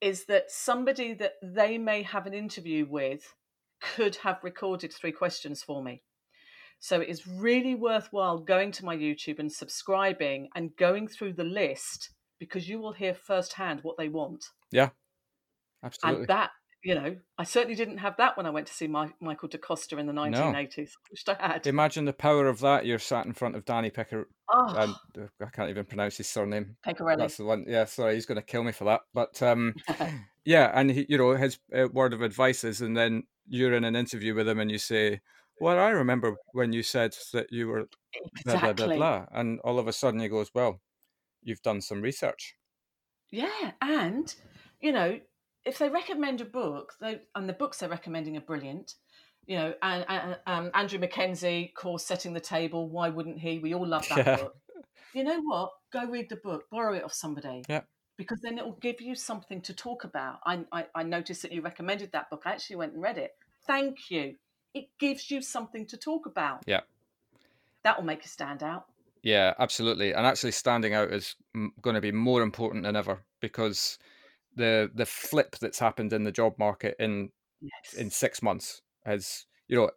is 0.00 0.24
that 0.26 0.50
somebody 0.50 1.14
that 1.14 1.34
they 1.42 1.78
may 1.78 2.02
have 2.02 2.26
an 2.26 2.34
interview 2.34 2.86
with 2.88 3.34
could 3.80 4.16
have 4.16 4.38
recorded 4.42 4.92
three 4.92 5.12
questions 5.12 5.62
for 5.62 5.82
me. 5.82 6.02
So 6.80 7.00
it 7.00 7.08
is 7.08 7.26
really 7.26 7.76
worthwhile 7.76 8.38
going 8.38 8.72
to 8.72 8.84
my 8.84 8.96
YouTube 8.96 9.38
and 9.38 9.52
subscribing 9.52 10.48
and 10.56 10.76
going 10.76 11.06
through 11.06 11.34
the 11.34 11.44
list 11.44 12.10
because 12.40 12.68
you 12.68 12.80
will 12.80 12.92
hear 12.92 13.14
firsthand 13.14 13.80
what 13.82 13.96
they 13.96 14.08
want. 14.08 14.44
Yeah, 14.72 14.88
absolutely. 15.84 16.22
And 16.22 16.28
that, 16.28 16.50
you 16.84 16.94
know, 16.94 17.16
I 17.38 17.44
certainly 17.44 17.76
didn't 17.76 17.98
have 17.98 18.16
that 18.16 18.36
when 18.36 18.46
I 18.46 18.50
went 18.50 18.66
to 18.66 18.74
see 18.74 18.88
my, 18.88 19.10
Michael 19.20 19.48
DaCosta 19.48 19.98
in 19.98 20.06
the 20.06 20.12
1980s. 20.12 20.76
No. 20.78 20.84
Wished 21.10 21.28
I 21.28 21.36
had. 21.38 21.66
Imagine 21.66 22.04
the 22.04 22.12
power 22.12 22.48
of 22.48 22.60
that. 22.60 22.86
You're 22.86 22.98
sat 22.98 23.24
in 23.24 23.32
front 23.32 23.54
of 23.54 23.64
Danny 23.64 23.90
Pecker. 23.90 24.28
Oh. 24.52 24.74
And, 24.76 25.24
uh, 25.24 25.28
I 25.40 25.50
can't 25.50 25.70
even 25.70 25.84
pronounce 25.84 26.16
his 26.16 26.28
surname. 26.28 26.76
Pecorelli. 26.84 27.18
That's 27.18 27.36
the 27.36 27.44
one. 27.44 27.64
Yeah, 27.68 27.84
sorry, 27.84 28.14
he's 28.14 28.26
going 28.26 28.40
to 28.40 28.46
kill 28.46 28.64
me 28.64 28.72
for 28.72 28.84
that. 28.84 29.02
But 29.14 29.40
um, 29.42 29.74
yeah, 30.44 30.72
and 30.74 30.90
he, 30.90 31.06
you 31.08 31.18
know, 31.18 31.36
his 31.36 31.58
uh, 31.74 31.86
word 31.92 32.12
of 32.12 32.22
advice 32.22 32.64
is, 32.64 32.80
and 32.80 32.96
then 32.96 33.24
you're 33.48 33.74
in 33.74 33.84
an 33.84 33.94
interview 33.96 34.34
with 34.34 34.48
him 34.48 34.58
and 34.58 34.70
you 34.70 34.78
say, 34.78 35.20
"Well, 35.60 35.78
I 35.78 35.90
remember 35.90 36.36
when 36.52 36.72
you 36.72 36.82
said 36.82 37.14
that 37.32 37.46
you 37.50 37.68
were 37.68 37.88
exactly. 38.40 38.44
blah 38.44 38.72
blah 38.72 38.86
blah 38.86 38.96
blah," 38.96 39.26
and 39.32 39.60
all 39.60 39.78
of 39.78 39.86
a 39.86 39.92
sudden 39.92 40.20
he 40.20 40.28
goes, 40.28 40.50
"Well, 40.54 40.80
you've 41.42 41.62
done 41.62 41.80
some 41.80 42.02
research." 42.02 42.56
Yeah, 43.30 43.72
and 43.80 44.34
you 44.80 44.92
know, 44.92 45.20
if 45.64 45.78
they 45.78 45.88
recommend 45.88 46.40
a 46.40 46.44
book, 46.44 46.94
they, 47.00 47.20
and 47.34 47.48
the 47.48 47.52
books 47.52 47.78
they're 47.78 47.88
recommending 47.88 48.36
are 48.36 48.42
brilliant. 48.42 48.94
You 49.46 49.56
know, 49.56 49.74
and, 49.82 50.04
and 50.08 50.38
um, 50.46 50.70
Andrew 50.74 51.00
Mackenzie, 51.00 51.72
course, 51.76 52.04
setting 52.04 52.32
the 52.32 52.40
table. 52.40 52.88
Why 52.88 53.08
wouldn't 53.08 53.40
he? 53.40 53.58
We 53.58 53.74
all 53.74 53.86
love 53.86 54.06
that 54.08 54.18
yeah. 54.18 54.36
book. 54.36 54.56
You 55.14 55.24
know 55.24 55.40
what? 55.42 55.72
Go 55.92 56.06
read 56.06 56.28
the 56.30 56.36
book, 56.36 56.64
borrow 56.70 56.94
it 56.94 57.04
off 57.04 57.12
somebody. 57.12 57.62
Yeah 57.68 57.82
because 58.16 58.40
then 58.40 58.58
it 58.58 58.64
will 58.64 58.78
give 58.80 59.00
you 59.00 59.14
something 59.14 59.60
to 59.62 59.74
talk 59.74 60.04
about. 60.04 60.38
I, 60.46 60.64
I, 60.70 60.86
I, 60.94 61.02
noticed 61.02 61.42
that 61.42 61.52
you 61.52 61.62
recommended 61.62 62.12
that 62.12 62.30
book. 62.30 62.42
I 62.44 62.52
actually 62.52 62.76
went 62.76 62.92
and 62.92 63.02
read 63.02 63.18
it. 63.18 63.32
Thank 63.66 64.10
you. 64.10 64.36
It 64.74 64.88
gives 64.98 65.30
you 65.30 65.42
something 65.42 65.86
to 65.86 65.96
talk 65.96 66.26
about. 66.26 66.62
Yeah. 66.66 66.80
That 67.84 67.96
will 67.96 68.04
make 68.04 68.22
you 68.22 68.28
stand 68.28 68.62
out. 68.62 68.86
Yeah, 69.22 69.54
absolutely. 69.58 70.12
And 70.12 70.26
actually, 70.26 70.52
standing 70.52 70.94
out 70.94 71.12
is 71.12 71.36
going 71.80 71.94
to 71.94 72.00
be 72.00 72.12
more 72.12 72.42
important 72.42 72.84
than 72.84 72.96
ever 72.96 73.22
because 73.40 73.98
the 74.54 74.90
the 74.94 75.06
flip 75.06 75.56
that's 75.60 75.78
happened 75.78 76.12
in 76.12 76.24
the 76.24 76.32
job 76.32 76.54
market 76.58 76.96
in 76.98 77.30
Yes. 77.62 77.94
in 77.94 78.10
six 78.10 78.42
months. 78.42 78.82
As 79.06 79.46
you 79.68 79.76
know, 79.76 79.90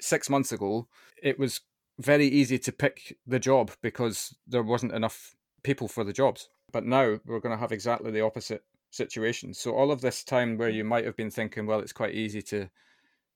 six 0.00 0.30
months 0.30 0.52
ago, 0.52 0.88
it 1.22 1.38
was 1.38 1.60
very 1.98 2.26
easy 2.26 2.58
to 2.58 2.72
pick 2.72 3.16
the 3.26 3.38
job 3.38 3.70
because 3.82 4.34
there 4.46 4.62
wasn't 4.62 4.92
enough 4.92 5.34
people 5.62 5.86
for 5.86 6.02
the 6.02 6.12
jobs. 6.12 6.48
But 6.72 6.84
now 6.84 7.18
we're 7.24 7.40
going 7.40 7.54
to 7.54 7.60
have 7.60 7.72
exactly 7.72 8.10
the 8.10 8.22
opposite 8.22 8.64
situation. 8.90 9.54
So 9.54 9.74
all 9.74 9.92
of 9.92 10.00
this 10.00 10.24
time 10.24 10.56
where 10.56 10.70
mm. 10.70 10.74
you 10.74 10.84
might 10.84 11.04
have 11.04 11.16
been 11.16 11.30
thinking, 11.30 11.66
well, 11.66 11.80
it's 11.80 11.92
quite 11.92 12.14
easy 12.14 12.42
to 12.42 12.70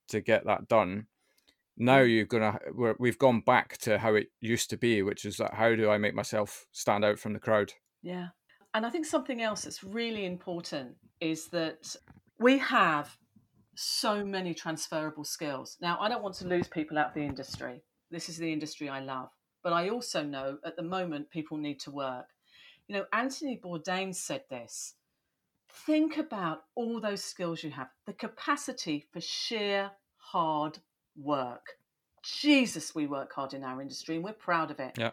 to 0.09 0.21
get 0.21 0.47
that 0.47 0.69
done. 0.69 1.07
Now 1.77 2.01
mm. 2.01 2.15
you're 2.15 2.25
gonna 2.25 2.59
we're, 2.73 2.97
we've 2.99 3.19
gone 3.19 3.41
back 3.41 3.77
to 3.79 3.99
how 3.99 4.15
it 4.15 4.29
used 4.41 4.71
to 4.71 4.79
be, 4.79 5.03
which 5.03 5.25
is 5.27 5.37
that 5.37 5.55
how 5.55 5.75
do 5.77 5.91
I 5.91 5.99
make 5.99 6.15
myself 6.15 6.67
stand 6.73 7.05
out 7.05 7.19
from 7.19 7.35
the 7.35 7.39
crowd? 7.39 7.75
Yeah. 8.03 8.29
And 8.75 8.85
I 8.85 8.91
think 8.91 9.07
something 9.07 9.43
else 9.43 9.63
that's 9.63 9.83
really 9.83 10.25
important 10.25 10.97
is 11.21 11.49
that 11.49 11.97
we 12.39 12.59
have 12.59 13.17
so 13.75 14.25
many 14.25 14.55
transferable 14.55 15.25
skills. 15.25 15.77
Now, 15.81 15.99
I 16.01 16.09
don't 16.09 16.23
want 16.23 16.35
to 16.37 16.47
lose 16.47 16.69
people 16.69 16.99
out 16.99 17.09
of 17.09 17.15
the 17.15 17.23
industry. 17.23 17.83
This 18.11 18.29
is 18.29 18.37
the 18.37 18.53
industry 18.53 18.89
I 18.89 19.01
love. 19.01 19.31
But 19.63 19.73
I 19.73 19.89
also 19.89 20.23
know 20.23 20.59
at 20.65 20.77
the 20.77 20.83
moment 20.83 21.31
people 21.31 21.57
need 21.57 21.81
to 21.81 21.91
work. 21.91 22.27
You 22.87 22.97
know, 22.97 23.05
Anthony 23.13 23.61
Bourdain 23.63 24.15
said 24.15 24.45
this 24.51 24.95
think 25.71 26.17
about 26.17 26.65
all 26.75 27.01
those 27.01 27.23
skills 27.23 27.63
you 27.63 27.71
have, 27.71 27.89
the 28.07 28.13
capacity 28.13 29.07
for 29.13 29.21
sheer 29.21 29.91
hard 30.17 30.79
work. 31.17 31.79
Jesus, 32.23 32.95
we 32.95 33.07
work 33.07 33.33
hard 33.33 33.55
in 33.55 33.65
our 33.65 33.81
industry 33.81 34.17
and 34.17 34.25
we're 34.25 34.33
proud 34.33 34.71
of 34.71 34.81
it. 34.81 34.93
Yeah. 34.99 35.11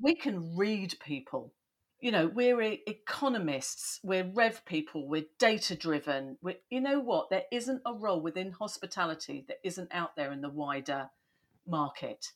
We 0.00 0.14
can 0.14 0.56
read 0.56 0.94
people. 1.04 1.52
You 2.00 2.12
know, 2.12 2.26
we're 2.26 2.60
economists, 2.86 3.98
we're 4.02 4.30
rev 4.34 4.64
people, 4.66 5.08
we're 5.08 5.24
data 5.38 5.74
driven. 5.74 6.36
We're, 6.42 6.56
you 6.68 6.80
know 6.80 7.00
what? 7.00 7.30
There 7.30 7.44
isn't 7.50 7.80
a 7.86 7.94
role 7.94 8.20
within 8.20 8.52
hospitality 8.52 9.44
that 9.48 9.58
isn't 9.64 9.88
out 9.90 10.14
there 10.16 10.30
in 10.32 10.42
the 10.42 10.50
wider 10.50 11.08
market. 11.66 12.32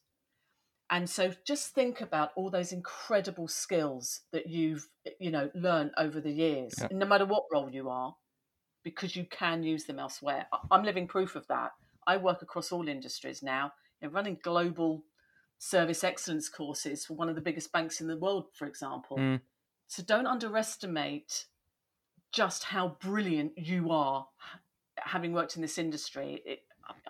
And 0.90 1.10
so 1.10 1.32
just 1.46 1.74
think 1.74 2.00
about 2.00 2.30
all 2.34 2.48
those 2.48 2.72
incredible 2.72 3.46
skills 3.46 4.22
that 4.32 4.46
you've, 4.46 4.88
eh, 5.06 5.10
you 5.20 5.30
know, 5.30 5.50
learned 5.54 5.90
over 5.98 6.18
the 6.18 6.32
years, 6.32 6.74
Yeah. 6.80 6.88
no 6.92 7.04
matter 7.04 7.26
what 7.26 7.44
role 7.52 7.70
you 7.70 7.90
are, 7.90 8.16
because 8.82 9.14
you 9.14 9.26
can 9.26 9.62
use 9.62 9.84
them 9.84 9.98
elsewhere. 9.98 10.48
I'm 10.70 10.84
living 10.84 11.06
proof 11.06 11.36
of 11.36 11.46
that. 11.48 11.72
I 12.06 12.16
work 12.16 12.40
across 12.40 12.72
all 12.72 12.88
industries 12.88 13.42
now, 13.42 13.72
you 14.00 14.08
know, 14.08 14.14
running 14.14 14.38
global 14.42 15.04
service 15.58 16.04
excellence 16.04 16.48
courses 16.48 17.04
for 17.04 17.14
one 17.14 17.28
of 17.28 17.34
the 17.34 17.40
biggest 17.40 17.72
banks 17.72 18.00
in 18.00 18.06
the 18.06 18.16
world, 18.16 18.46
for 18.52 18.66
example. 18.66 19.16
Mm. 19.18 19.40
So 19.88 20.02
don't 20.02 20.26
underestimate 20.26 21.46
just 22.32 22.64
how 22.64 22.96
brilliant 23.00 23.52
you 23.56 23.90
are 23.90 24.26
having 24.96 25.32
worked 25.32 25.56
in 25.56 25.62
this 25.62 25.78
industry. 25.78 26.42
It, 26.44 26.62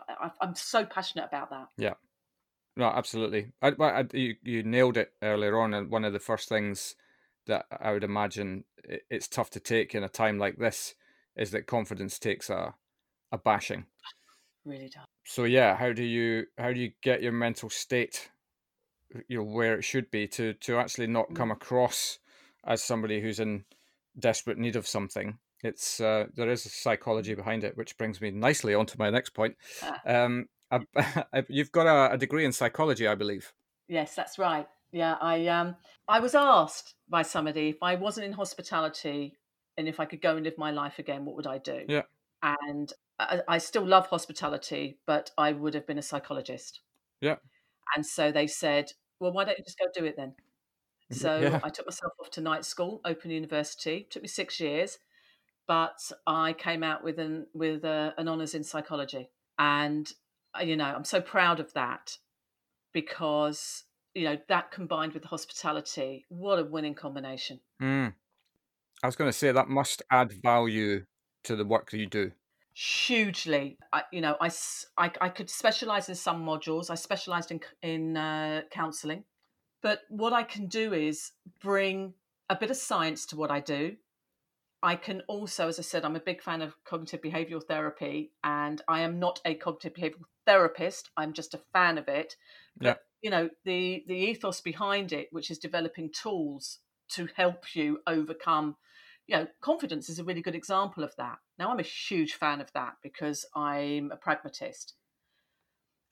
I, 0.09 0.31
I'm 0.41 0.55
so 0.55 0.85
passionate 0.85 1.27
about 1.27 1.51
that. 1.51 1.69
Yeah. 1.77 1.95
No, 2.77 2.87
absolutely. 2.87 3.53
I, 3.61 3.73
I, 3.81 4.05
you 4.13 4.37
you 4.43 4.63
nailed 4.63 4.97
it 4.97 5.13
earlier 5.21 5.59
on, 5.59 5.75
and 5.75 5.91
one 5.91 6.05
of 6.05 6.13
the 6.13 6.21
first 6.21 6.49
things 6.49 6.95
that 7.47 7.67
I 7.81 7.93
would 7.93 8.05
imagine 8.05 8.65
it's 9.11 9.27
tough 9.27 9.51
to 9.51 9.61
take 9.61 9.95
in 9.95 10.05
a 10.05 10.09
time 10.09 10.39
like 10.39 10.59
this 10.59 10.95
is 11.37 11.51
that 11.51 11.67
confidence 11.67 12.19
takes 12.21 12.49
a 12.49 12.75
a 13.33 13.39
bashing. 13.39 13.87
Really 14.65 14.89
does. 14.89 15.07
So 15.25 15.45
yeah, 15.45 15.77
how 15.77 15.93
do 15.93 16.05
you 16.05 16.47
how 16.57 16.73
do 16.73 16.79
you 16.79 16.93
get 17.03 17.21
your 17.21 17.33
mental 17.33 17.69
state, 17.69 18.31
you 19.29 19.39
know, 19.39 19.45
where 19.45 19.75
it 19.77 19.85
should 19.85 20.11
be 20.11 20.27
to 20.29 20.55
to 20.55 20.79
actually 20.79 21.07
not 21.07 21.35
come 21.35 21.51
across 21.51 22.19
as 22.65 22.83
somebody 22.83 23.21
who's 23.21 23.41
in 23.41 23.65
desperate 24.19 24.59
need 24.59 24.77
of 24.77 24.87
something? 24.87 25.39
It's 25.63 26.01
uh, 26.01 26.27
there 26.35 26.51
is 26.51 26.67
a 26.67 26.71
psychology 26.71 27.35
behind 27.35 27.65
it, 27.65 27.77
which 27.77 27.99
brings 27.99 28.21
me 28.21 28.31
nicely 28.31 28.75
onto 28.75 28.99
my 28.99 29.11
next 29.11 29.31
point. 29.31 29.57
Ah. 29.83 30.01
Um, 30.07 30.47
I, 30.71 30.81
I, 31.33 31.45
you've 31.49 31.73
got 31.73 31.87
a, 31.87 32.15
a 32.15 32.19
degree 32.19 32.45
in 32.45 32.53
psychology, 32.53 33.09
I 33.09 33.15
believe. 33.15 33.53
Yes, 33.89 34.15
that's 34.15 34.39
right. 34.39 34.67
Yeah, 34.93 35.17
I 35.21 35.47
um 35.49 35.77
I 36.07 36.21
was 36.21 36.35
asked 36.35 36.95
by 37.09 37.23
somebody 37.23 37.69
if 37.71 37.83
I 37.83 37.97
wasn't 37.97 38.27
in 38.27 38.33
hospitality 38.33 39.37
and 39.77 39.89
if 39.89 40.01
I 40.01 40.05
could 40.05 40.23
go 40.23 40.37
and 40.37 40.45
live 40.45 40.59
my 40.59 40.71
life 40.71 40.99
again, 40.99 41.25
what 41.25 41.37
would 41.37 41.47
I 41.47 41.59
do? 41.59 41.85
Yeah. 41.89 42.03
And 42.43 42.93
I, 43.19 43.41
I 43.49 43.59
still 43.59 43.87
love 43.87 44.07
hospitality, 44.07 44.99
but 45.07 45.31
I 45.37 45.53
would 45.53 45.75
have 45.75 45.87
been 45.87 45.99
a 45.99 46.03
psychologist. 46.03 46.81
Yeah. 47.21 47.37
And 47.95 48.05
so 48.05 48.31
they 48.33 48.47
said, 48.47 48.93
well, 49.21 49.33
why 49.33 49.45
don't 49.45 49.59
you 49.59 49.65
just 49.65 49.79
go 49.79 49.87
do 49.93 50.05
it 50.05 50.17
then? 50.17 50.35
So 51.11 51.41
Yeah. 51.41 51.61
I 51.65 51.71
took 51.71 51.87
myself 51.87 52.13
off 52.21 52.31
to 52.33 52.41
night 52.41 52.65
school, 52.65 53.01
Open 53.05 53.31
University. 53.31 54.07
took 54.11 54.23
me 54.23 54.29
six 54.29 54.61
years, 54.61 54.99
but 55.67 55.99
I 56.27 56.53
came 56.53 56.83
out 56.83 57.03
with 57.03 57.19
an 57.19 57.47
with 57.55 57.85
a, 57.85 58.15
an 58.19 58.29
honours 58.29 58.55
in 58.55 58.63
psychology, 58.63 59.31
and 59.59 60.11
uh, 60.59 60.63
you 60.63 60.77
know 60.77 60.85
I'm 60.85 61.05
so 61.05 61.21
proud 61.21 61.61
of 61.61 61.73
that 61.73 62.19
because 62.93 63.85
you 64.15 64.25
know 64.25 64.37
that 64.49 64.71
combined 64.71 65.15
with 65.15 65.25
hospitality, 65.25 66.27
what 66.29 66.59
a 66.59 66.65
winning 66.65 66.95
combination. 66.95 67.61
Mm. 67.81 68.15
I 69.03 69.07
was 69.07 69.17
going 69.17 69.31
to 69.31 69.37
say 69.37 69.53
that 69.53 69.69
must 69.69 70.03
add 70.11 70.33
value 70.43 71.05
to 71.45 71.57
the 71.57 71.65
work 71.65 71.91
that 71.91 71.99
you 71.99 72.07
do. 72.07 72.33
Hugely. 72.79 73.77
I, 73.93 74.03
you 74.13 74.21
know 74.21 74.37
I, 74.41 74.51
I, 74.97 75.11
I 75.21 75.29
could 75.31 75.51
specialize 75.51 76.09
in 76.09 76.15
some 76.15 76.45
modules. 76.45 76.91
I 76.91 76.95
specialized 76.95 77.51
in 77.51 77.61
in 77.83 78.17
uh, 78.17 78.63
counseling 78.71 79.25
but 79.83 80.01
what 80.09 80.33
i 80.33 80.43
can 80.43 80.67
do 80.67 80.93
is 80.93 81.33
bring 81.61 82.13
a 82.51 82.57
bit 82.57 82.71
of 82.71 82.77
science 82.77 83.27
to 83.27 83.37
what 83.37 83.51
i 83.51 83.61
do. 83.61 83.97
I 84.83 84.95
can 84.95 85.23
also 85.29 85.67
as 85.69 85.79
i 85.79 85.83
said 85.83 86.05
i'm 86.05 86.17
a 86.17 86.21
big 86.21 86.41
fan 86.43 86.63
of 86.63 86.75
cognitive 86.85 87.21
behavioral 87.21 87.65
therapy 87.67 88.33
and 88.45 88.81
i 88.89 89.01
am 89.01 89.19
not 89.19 89.41
a 89.45 89.55
cognitive 89.55 89.95
behavioral 89.95 90.29
therapist. 90.47 91.11
I'm 91.17 91.33
just 91.33 91.55
a 91.55 91.61
fan 91.73 91.99
of 91.99 92.09
it. 92.09 92.37
But 92.79 92.87
Yeah. 92.87 92.95
you 93.23 93.31
know 93.31 93.51
the 93.65 94.05
the 94.07 94.15
ethos 94.15 94.61
behind 94.61 95.13
it 95.13 95.29
which 95.33 95.51
is 95.51 95.59
developing 95.59 96.11
tools 96.13 96.79
to 97.17 97.29
help 97.35 97.75
you 97.75 97.99
overcome 98.07 98.77
you 99.29 99.37
know, 99.37 99.47
confidence 99.61 100.09
is 100.09 100.19
a 100.19 100.25
really 100.25 100.41
good 100.41 100.55
example 100.55 101.05
of 101.05 101.15
that. 101.17 101.39
Now, 101.59 101.71
I'm 101.71 101.79
a 101.79 101.83
huge 101.83 102.35
fan 102.35 102.61
of 102.61 102.73
that 102.73 102.95
because 103.03 103.45
I'm 103.55 104.11
a 104.11 104.17
pragmatist. 104.17 104.95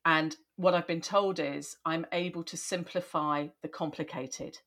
And 0.04 0.36
what 0.56 0.74
I've 0.74 0.86
been 0.86 1.00
told 1.00 1.40
is 1.40 1.78
I'm 1.84 2.06
able 2.12 2.44
to 2.44 2.56
simplify 2.56 3.48
the 3.62 3.68
complicated. 3.68 4.58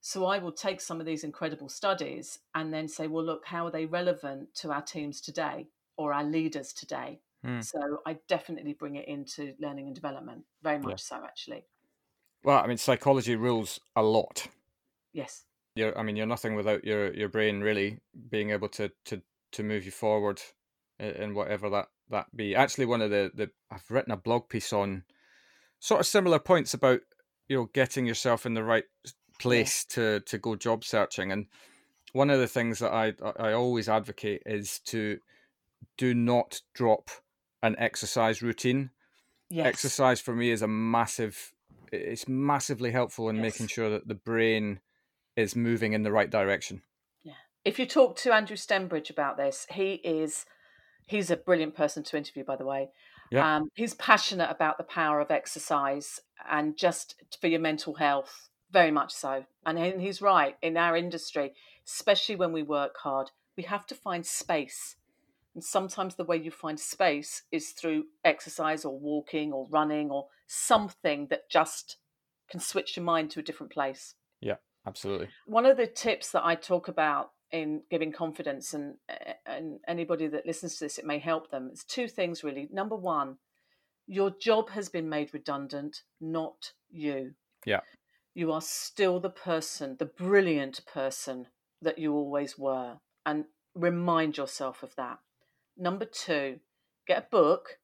So 0.00 0.24
I 0.24 0.38
will 0.38 0.50
take 0.50 0.80
some 0.80 0.98
of 0.98 1.06
these 1.06 1.24
incredible 1.24 1.68
studies 1.68 2.40
and 2.54 2.72
then 2.72 2.88
say, 2.88 3.06
well, 3.06 3.24
look, 3.24 3.44
how 3.46 3.66
are 3.66 3.70
they 3.70 3.86
relevant 3.86 4.54
to 4.56 4.72
our 4.72 4.82
teams 4.82 5.20
today 5.20 5.68
or 5.96 6.12
our 6.12 6.24
leaders 6.24 6.72
today? 6.72 7.20
Hmm. 7.44 7.60
So 7.60 8.00
I 8.06 8.16
definitely 8.28 8.72
bring 8.72 8.96
it 8.96 9.06
into 9.06 9.52
learning 9.60 9.86
and 9.86 9.94
development, 9.94 10.44
very 10.62 10.78
much 10.78 11.02
so, 11.02 11.22
actually. 11.22 11.66
Well, 12.42 12.58
I 12.58 12.66
mean, 12.66 12.78
psychology 12.78 13.36
rules 13.36 13.78
a 13.94 14.02
lot. 14.02 14.48
Yes. 15.12 15.44
You're, 15.74 15.98
I 15.98 16.02
mean, 16.02 16.16
you're 16.16 16.26
nothing 16.26 16.54
without 16.54 16.84
your, 16.84 17.12
your 17.14 17.28
brain 17.28 17.60
really 17.60 17.98
being 18.30 18.50
able 18.50 18.68
to, 18.70 18.90
to, 19.06 19.22
to 19.52 19.62
move 19.62 19.84
you 19.84 19.90
forward 19.90 20.40
in, 20.98 21.34
whatever 21.34 21.70
that, 21.70 21.88
that 22.10 22.34
be. 22.34 22.54
Actually, 22.54 22.86
one 22.86 23.02
of 23.02 23.10
the, 23.10 23.30
the 23.34 23.50
I've 23.70 23.90
written 23.90 24.12
a 24.12 24.16
blog 24.16 24.48
piece 24.48 24.72
on 24.72 25.04
sort 25.80 26.00
of 26.00 26.06
similar 26.06 26.38
points 26.38 26.74
about 26.74 27.00
you 27.48 27.56
know 27.56 27.68
getting 27.72 28.06
yourself 28.06 28.46
in 28.46 28.54
the 28.54 28.62
right 28.62 28.84
place 29.38 29.84
to 29.86 30.20
to 30.20 30.38
go 30.38 30.54
job 30.56 30.84
searching. 30.84 31.32
And 31.32 31.46
one 32.12 32.30
of 32.30 32.38
the 32.38 32.46
things 32.46 32.78
that 32.78 32.92
I 32.92 33.14
I 33.38 33.52
always 33.52 33.88
advocate 33.88 34.42
is 34.46 34.78
to 34.86 35.18
do 35.98 36.14
not 36.14 36.60
drop 36.74 37.10
an 37.62 37.76
exercise 37.78 38.42
routine. 38.42 38.90
Yes. 39.50 39.66
Exercise 39.66 40.20
for 40.20 40.34
me 40.34 40.50
is 40.50 40.62
a 40.62 40.68
massive. 40.68 41.52
It's 41.90 42.28
massively 42.28 42.90
helpful 42.90 43.28
in 43.28 43.36
Yes. 43.36 43.42
making 43.42 43.66
sure 43.66 43.90
that 43.90 44.08
the 44.08 44.14
brain 44.14 44.80
is 45.36 45.56
moving 45.56 45.92
in 45.92 46.02
the 46.02 46.12
right 46.12 46.30
direction. 46.30 46.82
Yeah. 47.22 47.32
If 47.64 47.78
you 47.78 47.86
talk 47.86 48.16
to 48.18 48.32
Andrew 48.32 48.56
Stembridge 48.56 49.10
about 49.10 49.36
this, 49.36 49.66
he 49.70 49.94
is 49.94 50.44
he's 51.06 51.30
a 51.30 51.36
brilliant 51.36 51.74
person 51.74 52.02
to 52.04 52.16
interview, 52.16 52.44
by 52.44 52.56
the 52.56 52.64
way. 52.64 52.90
Yeah. 53.30 53.56
Um, 53.56 53.70
he's 53.74 53.94
passionate 53.94 54.50
about 54.50 54.78
the 54.78 54.84
power 54.84 55.20
of 55.20 55.30
exercise 55.30 56.20
and 56.50 56.76
just 56.76 57.14
for 57.40 57.46
your 57.46 57.60
mental 57.60 57.94
health, 57.94 58.48
very 58.70 58.90
much 58.90 59.12
so. 59.12 59.44
And 59.64 60.00
he's 60.00 60.20
right 60.20 60.56
in 60.60 60.76
our 60.76 60.96
industry, 60.96 61.54
especially 61.86 62.36
when 62.36 62.52
we 62.52 62.62
work 62.62 62.96
hard, 63.02 63.30
we 63.56 63.62
have 63.64 63.86
to 63.86 63.94
find 63.94 64.26
space. 64.26 64.96
And 65.54 65.64
sometimes 65.64 66.14
the 66.14 66.24
way 66.24 66.36
you 66.36 66.50
find 66.50 66.78
space 66.78 67.42
is 67.50 67.70
through 67.70 68.04
exercise 68.24 68.84
or 68.84 68.98
walking 68.98 69.52
or 69.52 69.66
running 69.70 70.10
or 70.10 70.28
something 70.46 71.28
that 71.28 71.50
just 71.50 71.96
can 72.50 72.60
switch 72.60 72.96
your 72.96 73.04
mind 73.04 73.30
to 73.30 73.40
a 73.40 73.42
different 73.42 73.72
place 73.72 74.14
Absolutely. 74.86 75.28
one 75.46 75.66
of 75.66 75.76
the 75.76 75.86
tips 75.86 76.32
that 76.32 76.44
I 76.44 76.54
talk 76.54 76.88
about 76.88 77.30
in 77.52 77.82
giving 77.90 78.12
confidence, 78.12 78.74
and 78.74 78.96
eh, 79.08 79.34
and 79.46 79.78
anybody 79.86 80.26
that 80.26 80.46
listens 80.46 80.76
to 80.76 80.84
this, 80.84 80.98
it 80.98 81.04
may 81.04 81.18
help 81.18 81.50
them. 81.50 81.68
It's 81.70 81.84
two 81.84 82.08
things 82.08 82.42
really. 82.42 82.68
Number 82.72 82.96
one, 82.96 83.36
your 84.06 84.30
job 84.30 84.70
has 84.70 84.88
been 84.88 85.08
made 85.08 85.32
redundant, 85.32 86.02
not 86.20 86.72
you. 86.90 87.34
Yeah. 87.64 87.80
You 88.34 88.50
are 88.52 88.62
still 88.62 89.20
the 89.20 89.30
person, 89.30 89.96
the 89.98 90.06
brilliant 90.06 90.84
person 90.86 91.46
that 91.82 91.98
you 91.98 92.14
always 92.14 92.58
were. 92.58 92.96
And 93.26 93.44
remind 93.74 94.36
yourself 94.36 94.82
of 94.82 94.96
that. 94.96 95.18
Number 95.76 96.04
two, 96.04 96.60
get 97.06 97.18
a 97.18 97.30
book 97.30 97.78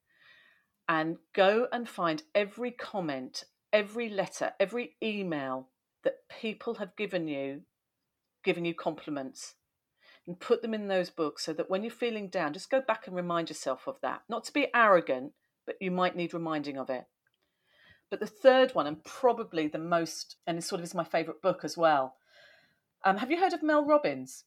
and 0.87 1.17
go 1.33 1.67
and 1.71 1.87
find 1.87 2.23
every 2.33 2.71
comment, 2.71 3.45
every 3.71 4.09
letter, 4.09 4.53
every 4.59 4.95
email 5.03 5.69
that 6.03 6.27
people 6.29 6.75
have 6.75 6.95
given 6.95 7.27
you, 7.27 7.61
giving 8.43 8.65
you 8.65 8.73
compliments, 8.73 9.55
and 10.27 10.39
put 10.39 10.61
them 10.61 10.73
in 10.73 10.87
those 10.87 11.09
books 11.09 11.45
so 11.45 11.53
that 11.53 11.69
when 11.69 11.83
you're 11.83 11.91
feeling 11.91 12.29
down, 12.29 12.53
just 12.53 12.69
go 12.69 12.81
back 12.81 13.07
and 13.07 13.15
remind 13.15 13.49
yourself 13.49 13.87
of 13.87 13.97
that. 14.01 14.21
Not 14.29 14.43
to 14.45 14.53
be 14.53 14.67
arrogant, 14.73 15.33
but 15.65 15.77
you 15.81 15.91
might 15.91 16.15
need 16.15 16.33
reminding 16.33 16.77
of 16.77 16.89
it. 16.89 17.05
But 18.09 18.19
the 18.19 18.27
third 18.27 18.73
one, 18.73 18.87
and 18.87 19.03
probably 19.03 19.67
the 19.67 19.77
most, 19.77 20.37
and 20.47 20.57
it 20.57 20.63
sort 20.63 20.79
of 20.79 20.85
is 20.85 20.95
my 20.95 21.03
favourite 21.03 21.41
book 21.41 21.61
as 21.63 21.77
well. 21.77 22.15
Um, 23.03 23.17
have 23.17 23.31
you 23.31 23.39
heard 23.39 23.53
of 23.53 23.63
Mel 23.63 23.85
Robbins? 23.85 24.45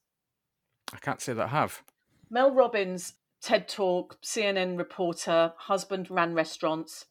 I 0.93 0.99
can't 0.99 1.21
say 1.21 1.33
that 1.33 1.47
I 1.47 1.49
have. 1.49 1.83
Mel 2.29 2.53
Robbins, 2.53 3.15
TED 3.41 3.69
Talk, 3.69 4.19
CNN 4.23 4.79
reporter, 4.79 5.53
husband 5.57 6.11
ran 6.11 6.35
restaurants. 6.35 7.07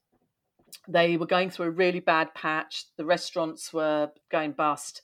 They 0.88 1.18
were 1.18 1.26
going 1.26 1.50
through 1.50 1.68
a 1.68 1.72
really 1.72 2.00
bad 2.00 2.34
patch. 2.34 2.86
The 2.98 3.06
restaurants 3.06 3.74
were 3.74 4.12
going 4.32 4.54
bust. 4.54 5.02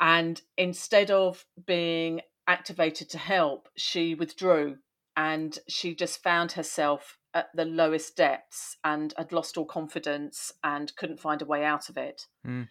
And 0.00 0.40
instead 0.56 1.10
of 1.10 1.44
being 1.66 2.20
activated 2.46 3.08
to 3.10 3.18
help, 3.18 3.68
she 3.76 4.14
withdrew 4.14 4.78
and 5.16 5.58
she 5.68 5.94
just 5.94 6.22
found 6.22 6.52
herself 6.52 7.18
at 7.32 7.48
the 7.54 7.64
lowest 7.64 8.16
depths 8.16 8.76
and 8.84 9.14
had 9.16 9.32
lost 9.32 9.56
all 9.56 9.64
confidence 9.64 10.52
and 10.62 10.94
couldn't 10.96 11.20
find 11.20 11.42
a 11.42 11.46
way 11.46 11.64
out 11.64 11.88
of 11.88 11.96
it. 11.96 12.26
Mm. 12.46 12.68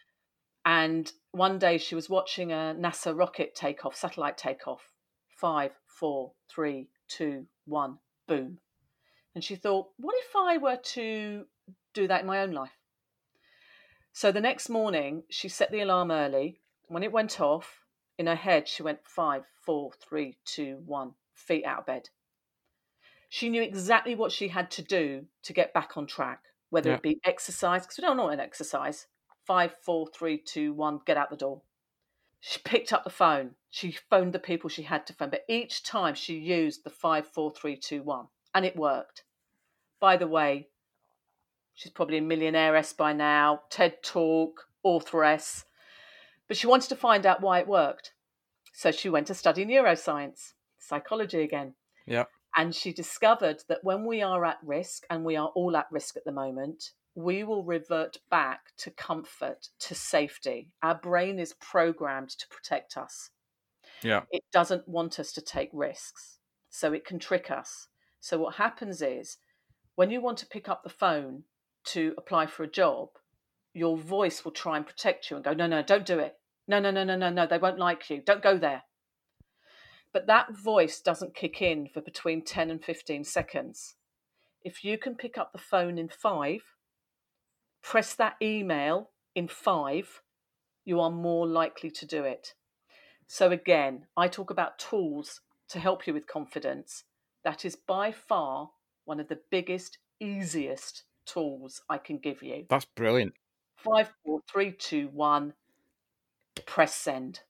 And 0.65 1.11
one 1.31 1.59
day 1.59 1.77
she 1.77 1.95
was 1.95 2.09
watching 2.09 2.51
a 2.51 2.75
NASA 2.77 3.17
rocket 3.17 3.55
take 3.55 3.85
off, 3.85 3.95
satellite 3.95 4.37
take 4.37 4.67
off. 4.67 4.91
Five, 5.37 5.71
four, 5.87 6.33
three, 6.49 6.87
two, 7.09 7.47
one, 7.65 7.97
boom. 8.27 8.59
And 9.35 9.43
she 9.43 9.55
thought, 9.55 9.87
what 9.97 10.15
if 10.17 10.35
I 10.35 10.57
were 10.57 10.77
to 10.77 11.45
do 11.93 12.07
that 12.07 12.21
in 12.21 12.27
my 12.27 12.39
own 12.39 12.51
life? 12.51 12.77
So 14.11 14.31
the 14.31 14.41
next 14.41 14.69
morning, 14.69 15.23
she 15.29 15.49
set 15.49 15.71
the 15.71 15.81
alarm 15.81 16.11
early. 16.11 16.61
When 16.87 17.03
it 17.03 17.11
went 17.11 17.39
off, 17.41 17.85
in 18.17 18.27
her 18.27 18.35
head, 18.35 18.67
she 18.67 18.83
went 18.83 19.05
five, 19.07 19.43
four, 19.65 19.91
three, 19.93 20.37
two, 20.45 20.81
one, 20.85 21.15
feet 21.33 21.65
out 21.65 21.79
of 21.79 21.85
bed. 21.85 22.09
She 23.29 23.49
knew 23.49 23.63
exactly 23.63 24.13
what 24.13 24.31
she 24.31 24.49
had 24.49 24.69
to 24.71 24.83
do 24.83 25.27
to 25.41 25.53
get 25.53 25.73
back 25.73 25.97
on 25.97 26.05
track, 26.05 26.43
whether 26.69 26.89
Yeah. 26.89 26.95
it 26.95 27.01
be 27.01 27.19
exercise, 27.23 27.83
because 27.83 27.97
we 27.97 28.01
don't 28.03 28.17
know 28.17 28.29
an 28.29 28.39
exercise. 28.39 29.07
Five, 29.45 29.75
four, 29.81 30.07
three, 30.07 30.37
two, 30.37 30.73
one, 30.73 30.99
get 31.05 31.17
out 31.17 31.31
the 31.31 31.35
door. 31.35 31.63
She 32.39 32.59
picked 32.59 32.93
up 32.93 33.03
the 33.03 33.09
phone. 33.09 33.55
She 33.69 33.91
phoned 33.91 34.33
the 34.33 34.39
people 34.39 34.69
she 34.69 34.83
had 34.83 35.07
to 35.07 35.13
phone, 35.13 35.31
but 35.31 35.45
each 35.49 35.81
time 35.81 36.13
she 36.13 36.37
used 36.37 36.83
the 36.83 36.89
five, 36.91 37.27
four, 37.27 37.49
three, 37.49 37.75
two, 37.75 38.03
one, 38.03 38.27
and 38.53 38.65
it 38.65 38.75
worked. 38.75 39.23
By 39.99 40.17
the 40.17 40.27
way, 40.27 40.69
she's 41.73 41.91
probably 41.91 42.17
a 42.17 42.21
millionairess 42.21 42.95
by 42.95 43.13
now, 43.13 43.61
TED 43.69 44.03
Talk, 44.03 44.67
authoress, 44.83 45.65
but 46.47 46.57
she 46.57 46.67
wanted 46.67 46.89
to 46.89 46.95
find 46.95 47.25
out 47.25 47.41
why 47.41 47.59
it 47.59 47.67
worked. 47.67 48.13
So 48.73 48.91
she 48.91 49.09
went 49.09 49.27
to 49.27 49.33
study 49.33 49.65
neuroscience, 49.65 50.53
psychology 50.79 51.41
again. 51.41 51.75
Yeah. 52.05 52.25
And 52.55 52.75
she 52.75 52.93
discovered 52.93 53.63
that 53.67 53.83
when 53.83 54.05
we 54.05 54.21
are 54.21 54.45
at 54.45 54.57
risk, 54.63 55.05
and 55.09 55.23
we 55.23 55.35
are 55.35 55.49
all 55.55 55.75
at 55.75 55.87
risk 55.91 56.17
at 56.17 56.25
the 56.25 56.31
moment, 56.31 56.91
we 57.15 57.43
will 57.43 57.63
revert 57.63 58.17
back 58.29 58.75
to 58.77 58.91
comfort, 58.91 59.69
to 59.79 59.95
safety. 59.95 60.69
Our 60.81 60.95
brain 60.95 61.39
is 61.39 61.53
programmed 61.53 62.29
to 62.29 62.47
protect 62.49 62.97
us. 62.97 63.29
Yeah. 64.01 64.21
It 64.31 64.43
doesn't 64.51 64.87
want 64.87 65.19
us 65.19 65.31
to 65.33 65.41
take 65.41 65.69
risks. 65.73 66.39
So 66.69 66.91
it 66.91 67.05
can 67.05 67.19
trick 67.19 67.51
us. 67.51 67.87
So 68.19 68.39
what 68.39 68.55
happens 68.55 69.01
is 69.01 69.37
when 69.95 70.09
you 70.09 70.21
want 70.21 70.39
to 70.39 70.47
pick 70.47 70.67
up 70.67 70.83
the 70.83 70.89
phone 70.89 71.43
to 71.85 72.13
apply 72.17 72.45
for 72.45 72.63
a 72.63 72.71
job, 72.71 73.09
your 73.73 73.97
voice 73.97 74.43
will 74.43 74.51
try 74.51 74.77
and 74.77 74.85
protect 74.85 75.29
you 75.29 75.35
and 75.35 75.43
go, 75.43 75.53
no, 75.53 75.67
no, 75.67 75.81
don't 75.81 76.05
do 76.05 76.19
it. 76.19 76.35
No, 76.67 76.79
no, 76.79 76.91
no, 76.91 77.03
no, 77.03 77.15
no, 77.15 77.29
no, 77.29 77.45
they 77.45 77.57
won't 77.57 77.79
like 77.79 78.09
you. 78.09 78.21
Don't 78.25 78.43
go 78.43 78.57
there. 78.57 78.83
But 80.13 80.27
that 80.27 80.55
voice 80.55 81.01
doesn't 81.01 81.35
kick 81.35 81.61
in 81.61 81.89
for 81.91 82.01
between 82.01 82.43
10 82.43 82.69
and 82.69 82.83
15 82.83 83.23
seconds. 83.23 83.95
If 84.61 84.83
you 84.83 84.97
can 84.97 85.15
pick 85.15 85.37
up 85.37 85.51
the 85.51 85.57
phone 85.57 85.97
in 85.97 86.07
five, 86.07 86.61
press 87.81 88.13
that 88.15 88.35
email 88.41 89.09
in 89.35 89.47
five, 89.47 90.21
you 90.85 90.99
are 90.99 91.09
more 91.09 91.47
likely 91.47 91.89
to 91.89 92.05
do 92.05 92.23
it. 92.23 92.53
So, 93.27 93.51
again, 93.51 94.05
I 94.15 94.27
talk 94.27 94.51
about 94.51 94.77
tools 94.77 95.41
to 95.69 95.79
help 95.79 96.05
you 96.05 96.13
with 96.13 96.27
confidence. 96.27 97.03
That 97.43 97.65
is 97.65 97.75
by 97.75 98.11
far 98.11 98.69
one 99.05 99.19
of 99.19 99.27
the 99.27 99.39
biggest, 99.49 99.97
easiest 100.19 101.03
tools 101.25 101.81
I 101.89 101.97
can 101.97 102.17
give 102.17 102.41
you. 102.43 102.65
That's 102.69 102.85
brilliant. 102.85 103.33
Five, 103.77 104.13
four, 104.23 104.41
three, 104.51 104.71
two, 104.71 105.09
one, 105.13 105.53
press 106.65 106.95
send. 106.95 107.41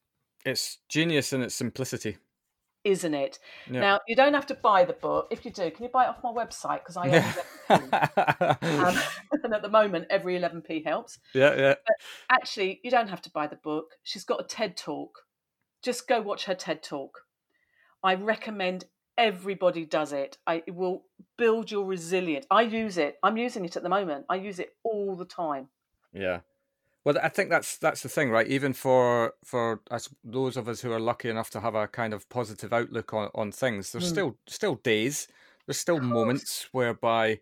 It's 0.46 0.80
genius 0.90 1.34
in 1.34 1.42
its 1.42 1.56
simplicity. 1.56 2.18
Isn't 2.84 3.14
it? 3.14 3.40
Yeah. 3.72 3.80
Now, 3.80 4.00
you 4.08 4.16
don't 4.16 4.34
have 4.34 4.48
to 4.48 4.56
buy 4.56 4.84
the 4.84 4.94
book. 4.94 5.28
If 5.32 5.46
you 5.46 5.52
do, 5.52 5.72
can 5.72 5.84
you 5.84 5.90
buy 5.90 6.04
it 6.04 6.10
off 6.10 6.24
my 6.24 6.32
website? 6.32 6.80
Because 6.80 6.98
I 6.98 7.08
own 7.70 7.84
um, 8.90 8.98
and 9.44 9.54
at 9.54 9.62
the 9.62 9.70
moment, 9.70 10.08
every 10.10 10.38
11p 10.38 10.84
helps. 10.86 11.20
yeah, 11.34 11.56
yeah. 11.56 11.76
Actually, 12.30 12.82
you 12.84 12.92
don't 12.92 13.08
have 13.08 13.22
to 13.22 13.30
buy 13.30 13.48
the 13.48 13.56
book. 13.56 13.92
She's 14.04 14.26
got 14.26 14.42
a 14.42 14.44
TED 14.44 14.76
talk. 14.76 15.20
Just 15.82 16.10
go 16.10 16.22
watch 16.22 16.44
her 16.46 16.56
TED 16.56 16.84
talk. 16.84 17.22
I 18.04 18.16
recommend 18.16 18.86
everybody 19.18 19.86
does 19.86 20.14
it. 20.14 20.38
I, 20.48 20.64
it 20.68 20.76
will 20.76 21.04
build 21.38 21.72
your 21.72 21.86
resilience. 21.86 22.46
I 22.50 22.64
use 22.64 22.98
it. 22.98 23.18
I'm 23.24 23.38
using 23.38 23.66
it 23.66 23.76
at 23.76 23.84
the 23.84 23.90
moment. 23.90 24.26
I 24.30 24.36
use 24.36 24.60
it 24.60 24.76
all 24.84 25.16
the 25.16 25.26
time. 25.26 25.68
Yeah. 26.14 26.40
Well, 27.06 27.18
I 27.22 27.28
think 27.30 27.50
that's 27.50 27.78
that's 27.78 28.02
the 28.02 28.08
thing, 28.10 28.30
right? 28.30 28.48
Even 28.48 28.72
for 28.74 29.34
for 29.44 29.82
us, 29.92 30.08
those 30.24 30.56
of 30.56 30.70
us 30.70 30.80
who 30.82 30.92
are 30.94 31.02
lucky 31.02 31.30
enough 31.30 31.50
to 31.50 31.60
have 31.60 31.76
a 31.76 31.88
kind 31.88 32.14
of 32.14 32.30
positive 32.30 32.72
outlook 32.72 33.14
on, 33.14 33.30
on 33.36 33.52
things, 33.52 33.92
there's 33.92 34.06
Mm. 34.06 34.10
still 34.12 34.38
still 34.48 34.76
days, 34.76 35.28
there's 35.66 35.78
still 35.78 36.00
moments 36.00 36.70
whereby, 36.72 37.40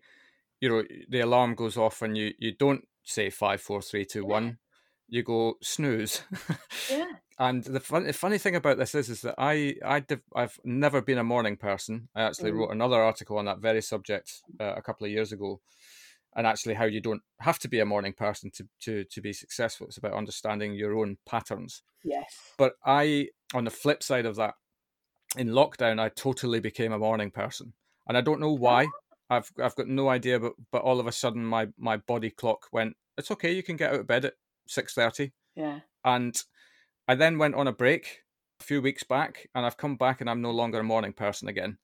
you 0.60 0.68
know, 0.68 0.82
the 1.08 1.20
alarm 1.20 1.54
goes 1.54 1.76
off 1.76 2.02
and 2.02 2.16
you 2.18 2.32
you 2.38 2.52
don't 2.52 2.88
say 3.04 3.30
five, 3.30 3.60
four, 3.60 3.80
three, 3.82 4.04
two, 4.04 4.22
Yeah. 4.22 4.32
one, 4.34 4.58
you 5.08 5.22
go 5.22 5.58
snooze. 5.62 6.22
Yeah. 6.90 7.12
And 7.38 7.64
the 7.64 7.80
fun, 7.80 8.04
the 8.04 8.12
funny 8.12 8.38
thing 8.38 8.56
about 8.56 8.78
this 8.78 8.94
is, 8.94 9.08
is 9.08 9.22
that 9.22 9.34
I, 9.38 9.74
I, 9.84 10.00
div- 10.00 10.20
I've 10.36 10.58
never 10.64 11.00
been 11.00 11.18
a 11.18 11.24
morning 11.24 11.56
person. 11.56 12.08
I 12.14 12.22
actually 12.22 12.52
Mm. 12.52 12.58
wrote 12.58 12.72
another 12.72 13.00
article 13.00 13.38
on 13.38 13.46
that 13.46 13.58
very 13.58 13.82
subject 13.82 14.42
uh, 14.60 14.74
a 14.76 14.82
couple 14.82 15.06
of 15.06 15.10
years 15.10 15.32
ago, 15.32 15.60
and 16.36 16.46
actually 16.46 16.74
how 16.74 16.84
you 16.84 17.00
don't 17.00 17.22
have 17.40 17.58
to 17.60 17.68
be 17.68 17.80
a 17.80 17.86
morning 17.86 18.12
person 18.12 18.50
to, 18.56 18.68
to, 18.80 19.04
to 19.04 19.20
be 19.20 19.32
successful. 19.32 19.86
It's 19.86 19.96
about 19.96 20.12
understanding 20.12 20.74
your 20.74 20.96
own 20.96 21.16
patterns. 21.26 21.82
Yes. 22.04 22.34
But 22.58 22.74
I, 22.84 23.28
on 23.54 23.64
the 23.64 23.70
flip 23.70 24.02
side 24.02 24.26
of 24.26 24.36
that, 24.36 24.54
in 25.36 25.48
lockdown, 25.48 25.98
I 25.98 26.10
totally 26.10 26.60
became 26.60 26.92
a 26.92 26.98
morning 26.98 27.30
person, 27.30 27.72
and 28.06 28.16
I 28.18 28.20
don't 28.20 28.40
know 28.40 28.52
why. 28.52 28.88
I've, 29.30 29.50
I've 29.58 29.74
got 29.76 29.88
no 29.88 30.10
idea, 30.10 30.38
but, 30.38 30.52
but 30.70 30.82
all 30.82 31.00
of 31.00 31.06
a 31.06 31.12
sudden, 31.12 31.42
my, 31.46 31.68
my 31.78 31.96
body 31.96 32.28
clock 32.28 32.66
went. 32.70 32.96
It's 33.16 33.30
okay. 33.30 33.52
You 33.52 33.62
can 33.62 33.76
get 33.76 33.94
out 33.94 34.00
of 34.00 34.06
bed 34.06 34.26
at 34.26 34.34
six 34.66 34.92
thirty 34.92 35.32
Yeah. 35.56 35.80
and 36.04 36.34
I 37.08 37.14
then 37.14 37.38
went 37.38 37.54
on 37.54 37.68
a 37.68 37.72
break 37.72 38.22
a 38.60 38.64
few 38.64 38.82
weeks 38.82 39.02
back, 39.02 39.48
and 39.54 39.66
I've 39.66 39.76
come 39.76 39.96
back, 39.96 40.20
and 40.20 40.30
I'm 40.30 40.42
no 40.42 40.50
longer 40.50 40.80
a 40.80 40.84
morning 40.84 41.12
person 41.12 41.48
again. 41.48 41.78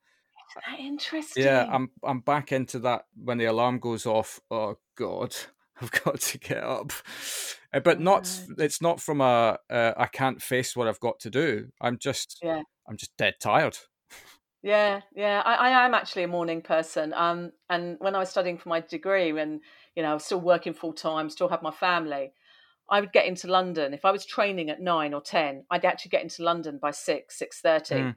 Isn't 0.51 0.63
that 0.67 0.81
interesting? 0.81 1.45
Yeah, 1.45 1.67
I'm 1.69 1.91
I'm 2.03 2.21
back 2.21 2.53
into 2.53 2.79
that 2.81 3.07
when 3.15 3.39
the 3.39 3.45
alarm 3.47 3.79
goes 3.79 4.07
off. 4.07 4.41
Oh 4.51 4.79
God, 4.97 5.35
I've 5.81 5.91
got 5.93 6.21
to 6.21 6.39
get 6.39 6.63
up, 6.65 6.93
Uh, 7.73 7.81
but 7.81 8.01
not. 8.01 8.41
It's 8.59 8.81
not 8.81 9.01
from 9.01 9.21
a 9.21 9.59
uh, 9.71 9.93
I 9.97 10.07
can't 10.07 10.43
face 10.43 10.75
what 10.77 10.89
I've 10.89 11.01
got 11.01 11.21
to 11.21 11.31
do. 11.31 11.71
I'm 11.81 11.99
just 11.99 12.43
Yeah. 12.43 12.63
I'm 12.89 12.97
just 12.97 13.17
dead 13.17 13.35
tired. 13.41 13.77
Yeah, 14.63 15.03
yeah, 15.15 15.41
I, 15.45 15.69
I 15.71 15.85
am 15.87 15.95
actually 15.95 16.25
a 16.25 16.29
morning 16.29 16.63
person. 16.63 17.13
Um, 17.15 17.53
and 17.71 17.97
when 18.01 18.15
I 18.17 18.19
was 18.19 18.31
studying 18.31 18.59
for 18.59 18.69
my 18.69 18.81
degree, 18.81 19.33
when 19.33 19.61
you 19.95 20.03
know 20.03 20.11
I 20.11 20.15
was 20.15 20.25
still 20.25 20.41
working 20.41 20.75
full 20.75 20.93
time, 20.93 21.31
still 21.31 21.49
had 21.49 21.63
my 21.63 21.71
family, 21.71 22.33
I 22.91 23.01
would 23.01 23.13
get 23.13 23.27
into 23.27 23.49
London. 23.49 23.93
If 23.93 24.05
I 24.05 24.11
was 24.11 24.25
training 24.25 24.71
at 24.71 24.81
nine 24.81 25.13
or 25.15 25.21
ten, 25.21 25.65
I'd 25.71 25.85
actually 25.85 26.11
get 26.11 26.23
into 26.23 26.43
London 26.43 26.79
by 26.81 26.91
six, 26.91 27.39
six 27.39 27.61
thirty, 27.61 27.97
Mm. 27.97 28.17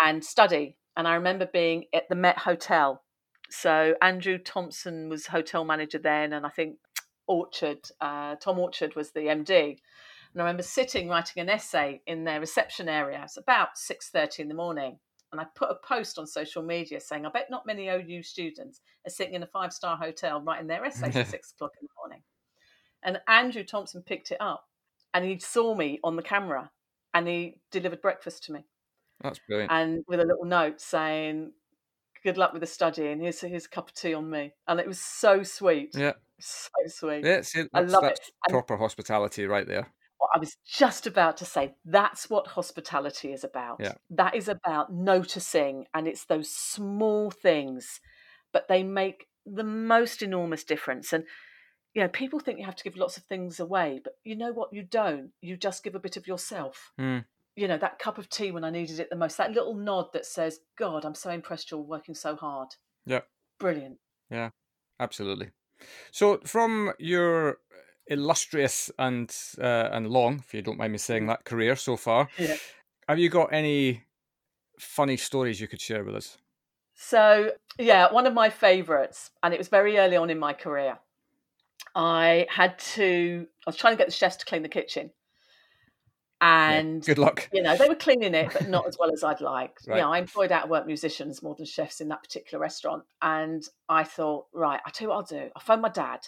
and 0.00 0.24
study. 0.24 0.76
And 0.96 1.06
I 1.08 1.14
remember 1.14 1.46
being 1.46 1.84
at 1.94 2.08
the 2.08 2.14
Met 2.16 2.38
Hotel. 2.38 3.02
So 3.50 3.94
Andrew 4.02 4.38
Thompson 4.38 5.08
was 5.08 5.26
hotel 5.26 5.64
manager 5.64 5.98
then, 5.98 6.32
and 6.32 6.44
I 6.44 6.48
think 6.48 6.78
Orchard, 7.26 7.88
uh, 8.00 8.36
Tom 8.36 8.58
Orchard 8.58 8.96
was 8.96 9.12
the 9.12 9.28
MD. 9.28 9.78
And 10.32 10.40
I 10.40 10.44
remember 10.44 10.62
sitting 10.62 11.08
writing 11.08 11.40
an 11.42 11.48
essay 11.50 12.00
in 12.06 12.24
their 12.24 12.40
reception 12.40 12.88
area. 12.88 13.20
It's 13.24 13.36
about 13.36 13.76
six 13.76 14.08
thirty 14.10 14.42
in 14.42 14.48
the 14.48 14.54
morning, 14.54 14.98
and 15.30 15.40
I 15.40 15.44
put 15.54 15.70
a 15.70 15.74
post 15.86 16.18
on 16.18 16.26
social 16.26 16.62
media 16.62 16.98
saying, 17.00 17.26
"I 17.26 17.30
bet 17.30 17.50
not 17.50 17.66
many 17.66 17.88
OU 17.88 18.22
students 18.22 18.80
are 19.06 19.10
sitting 19.10 19.34
in 19.34 19.42
a 19.42 19.46
five 19.46 19.72
star 19.72 19.96
hotel 19.96 20.40
writing 20.40 20.66
their 20.66 20.84
essays 20.86 21.14
at 21.16 21.26
six 21.28 21.52
o'clock 21.52 21.72
in 21.80 21.86
the 21.86 21.92
morning." 21.98 22.22
And 23.02 23.20
Andrew 23.26 23.64
Thompson 23.64 24.02
picked 24.02 24.30
it 24.30 24.38
up, 24.40 24.64
and 25.14 25.24
he 25.24 25.38
saw 25.38 25.74
me 25.74 25.98
on 26.04 26.16
the 26.16 26.22
camera, 26.22 26.70
and 27.14 27.26
he 27.26 27.60
delivered 27.70 28.00
breakfast 28.02 28.44
to 28.44 28.52
me. 28.52 28.64
That's 29.20 29.38
brilliant. 29.46 29.70
and 29.70 30.04
with 30.08 30.20
a 30.20 30.24
little 30.24 30.44
note 30.44 30.80
saying, 30.80 31.52
"Good 32.24 32.36
luck 32.38 32.52
with 32.52 32.60
the 32.60 32.66
study," 32.66 33.06
and 33.08 33.20
here's 33.20 33.40
here's 33.40 33.66
a 33.66 33.68
cup 33.68 33.88
of 33.88 33.94
tea 33.94 34.14
on 34.14 34.28
me, 34.28 34.52
and 34.66 34.80
it 34.80 34.86
was 34.86 35.00
so 35.00 35.42
sweet, 35.42 35.90
Yeah, 35.94 36.14
so 36.40 36.70
sweet. 36.88 37.24
yeah. 37.24 37.40
See, 37.42 37.64
I 37.72 37.80
love 37.82 38.04
it. 38.04 38.18
And 38.46 38.52
proper 38.52 38.76
hospitality 38.76 39.46
right 39.46 39.66
there. 39.66 39.92
I 40.34 40.38
was 40.38 40.56
just 40.64 41.06
about 41.06 41.36
to 41.38 41.44
say, 41.44 41.74
that's 41.84 42.30
what 42.30 42.46
hospitality 42.46 43.32
is 43.32 43.44
about. 43.44 43.78
Yeah. 43.80 43.94
That 44.10 44.34
is 44.34 44.48
about 44.48 44.90
noticing, 44.92 45.86
and 45.94 46.08
it's 46.08 46.24
those 46.24 46.48
small 46.50 47.30
things, 47.30 48.00
but 48.52 48.66
they 48.68 48.82
make 48.82 49.26
the 49.44 49.64
most 49.64 50.22
enormous 50.22 50.64
difference. 50.64 51.12
And 51.12 51.24
you 51.94 52.02
know, 52.02 52.08
people 52.08 52.40
think 52.40 52.58
you 52.58 52.64
have 52.64 52.76
to 52.76 52.84
give 52.84 52.96
lots 52.96 53.16
of 53.16 53.24
things 53.24 53.60
away, 53.60 54.00
but 54.02 54.14
you 54.24 54.34
know 54.34 54.52
what? 54.52 54.72
You 54.72 54.82
don't. 54.82 55.30
You 55.40 55.56
just 55.56 55.84
give 55.84 55.94
a 55.94 56.00
bit 56.00 56.16
of 56.16 56.26
yourself. 56.26 56.92
Mm. 56.98 57.24
You 57.54 57.68
know, 57.68 57.76
that 57.76 57.98
cup 57.98 58.16
of 58.16 58.30
tea 58.30 58.50
when 58.50 58.64
I 58.64 58.70
needed 58.70 58.98
it 58.98 59.10
the 59.10 59.16
most, 59.16 59.36
that 59.36 59.52
little 59.52 59.74
nod 59.74 60.12
that 60.14 60.24
says, 60.24 60.60
God, 60.78 61.04
I'm 61.04 61.14
so 61.14 61.30
impressed 61.30 61.70
you're 61.70 61.80
working 61.80 62.14
so 62.14 62.34
hard. 62.34 62.68
Yeah. 63.04 63.20
Brilliant. 63.60 63.98
Yeah, 64.30 64.50
absolutely. 64.98 65.50
So, 66.10 66.40
from 66.44 66.92
your 66.98 67.58
illustrious 68.06 68.90
and 68.98 69.34
uh, 69.60 69.88
and 69.92 70.08
long, 70.08 70.38
if 70.38 70.54
you 70.54 70.62
don't 70.62 70.78
mind 70.78 70.92
me 70.92 70.98
saying 70.98 71.26
that, 71.26 71.44
career 71.44 71.76
so 71.76 71.96
far, 71.96 72.28
Yeah. 72.38 72.56
have 73.08 73.18
you 73.18 73.28
got 73.28 73.52
any 73.52 74.04
funny 74.78 75.16
stories 75.16 75.60
you 75.60 75.68
could 75.68 75.80
share 75.80 76.04
with 76.04 76.14
us? 76.14 76.38
So, 76.94 77.52
yeah, 77.78 78.12
one 78.12 78.26
of 78.26 78.34
my 78.34 78.48
favourites, 78.48 79.30
and 79.42 79.52
it 79.52 79.58
was 79.58 79.68
very 79.68 79.98
early 79.98 80.16
on 80.16 80.30
in 80.30 80.38
my 80.38 80.52
career. 80.52 80.98
I 81.94 82.46
had 82.50 82.78
to, 82.94 83.46
I 83.66 83.70
was 83.70 83.76
trying 83.76 83.92
to 83.94 83.98
get 83.98 84.06
the 84.06 84.12
chefs 84.12 84.36
to 84.36 84.46
clean 84.46 84.62
the 84.62 84.68
kitchen. 84.68 85.10
Yeah, 86.40 86.70
And, 86.78 87.04
Good 87.04 87.18
luck. 87.18 87.48
you 87.52 87.62
know, 87.62 87.76
they 87.76 87.88
were 87.88 87.94
cleaning 87.94 88.34
it, 88.34 88.52
but 88.52 88.68
not 88.68 88.86
as 88.88 88.96
well 88.98 89.12
as 89.12 89.22
I'd 89.22 89.40
like. 89.40 89.76
Right. 89.86 89.98
Yeah, 89.98 90.08
I 90.08 90.18
employed 90.18 90.50
out 90.52 90.64
of 90.64 90.70
work 90.70 90.86
musicians 90.86 91.42
more 91.42 91.54
than 91.54 91.66
chefs 91.66 92.00
in 92.00 92.08
that 92.08 92.22
particular 92.22 92.60
restaurant. 92.60 93.04
And 93.20 93.62
I 93.88 94.04
thought, 94.04 94.46
right, 94.52 94.80
I'll 94.84 94.92
tell 94.92 95.06
you 95.06 95.08
what 95.10 95.16
I'll 95.16 95.22
do. 95.40 95.50
I'll 95.54 95.62
phone 95.62 95.80
my 95.80 95.88
dad 95.88 96.26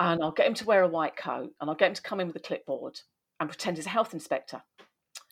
and 0.00 0.22
I'll 0.22 0.32
get 0.32 0.46
him 0.46 0.54
to 0.54 0.64
wear 0.64 0.82
a 0.82 0.88
white 0.88 1.16
coat 1.16 1.52
and 1.60 1.70
I'll 1.70 1.76
get 1.76 1.88
him 1.88 1.94
to 1.94 2.02
come 2.02 2.20
in 2.20 2.26
with 2.26 2.36
a 2.36 2.40
clipboard 2.40 3.00
and 3.38 3.48
pretend 3.48 3.76
he's 3.76 3.86
a 3.86 3.90
health 3.90 4.14
inspector. 4.14 4.62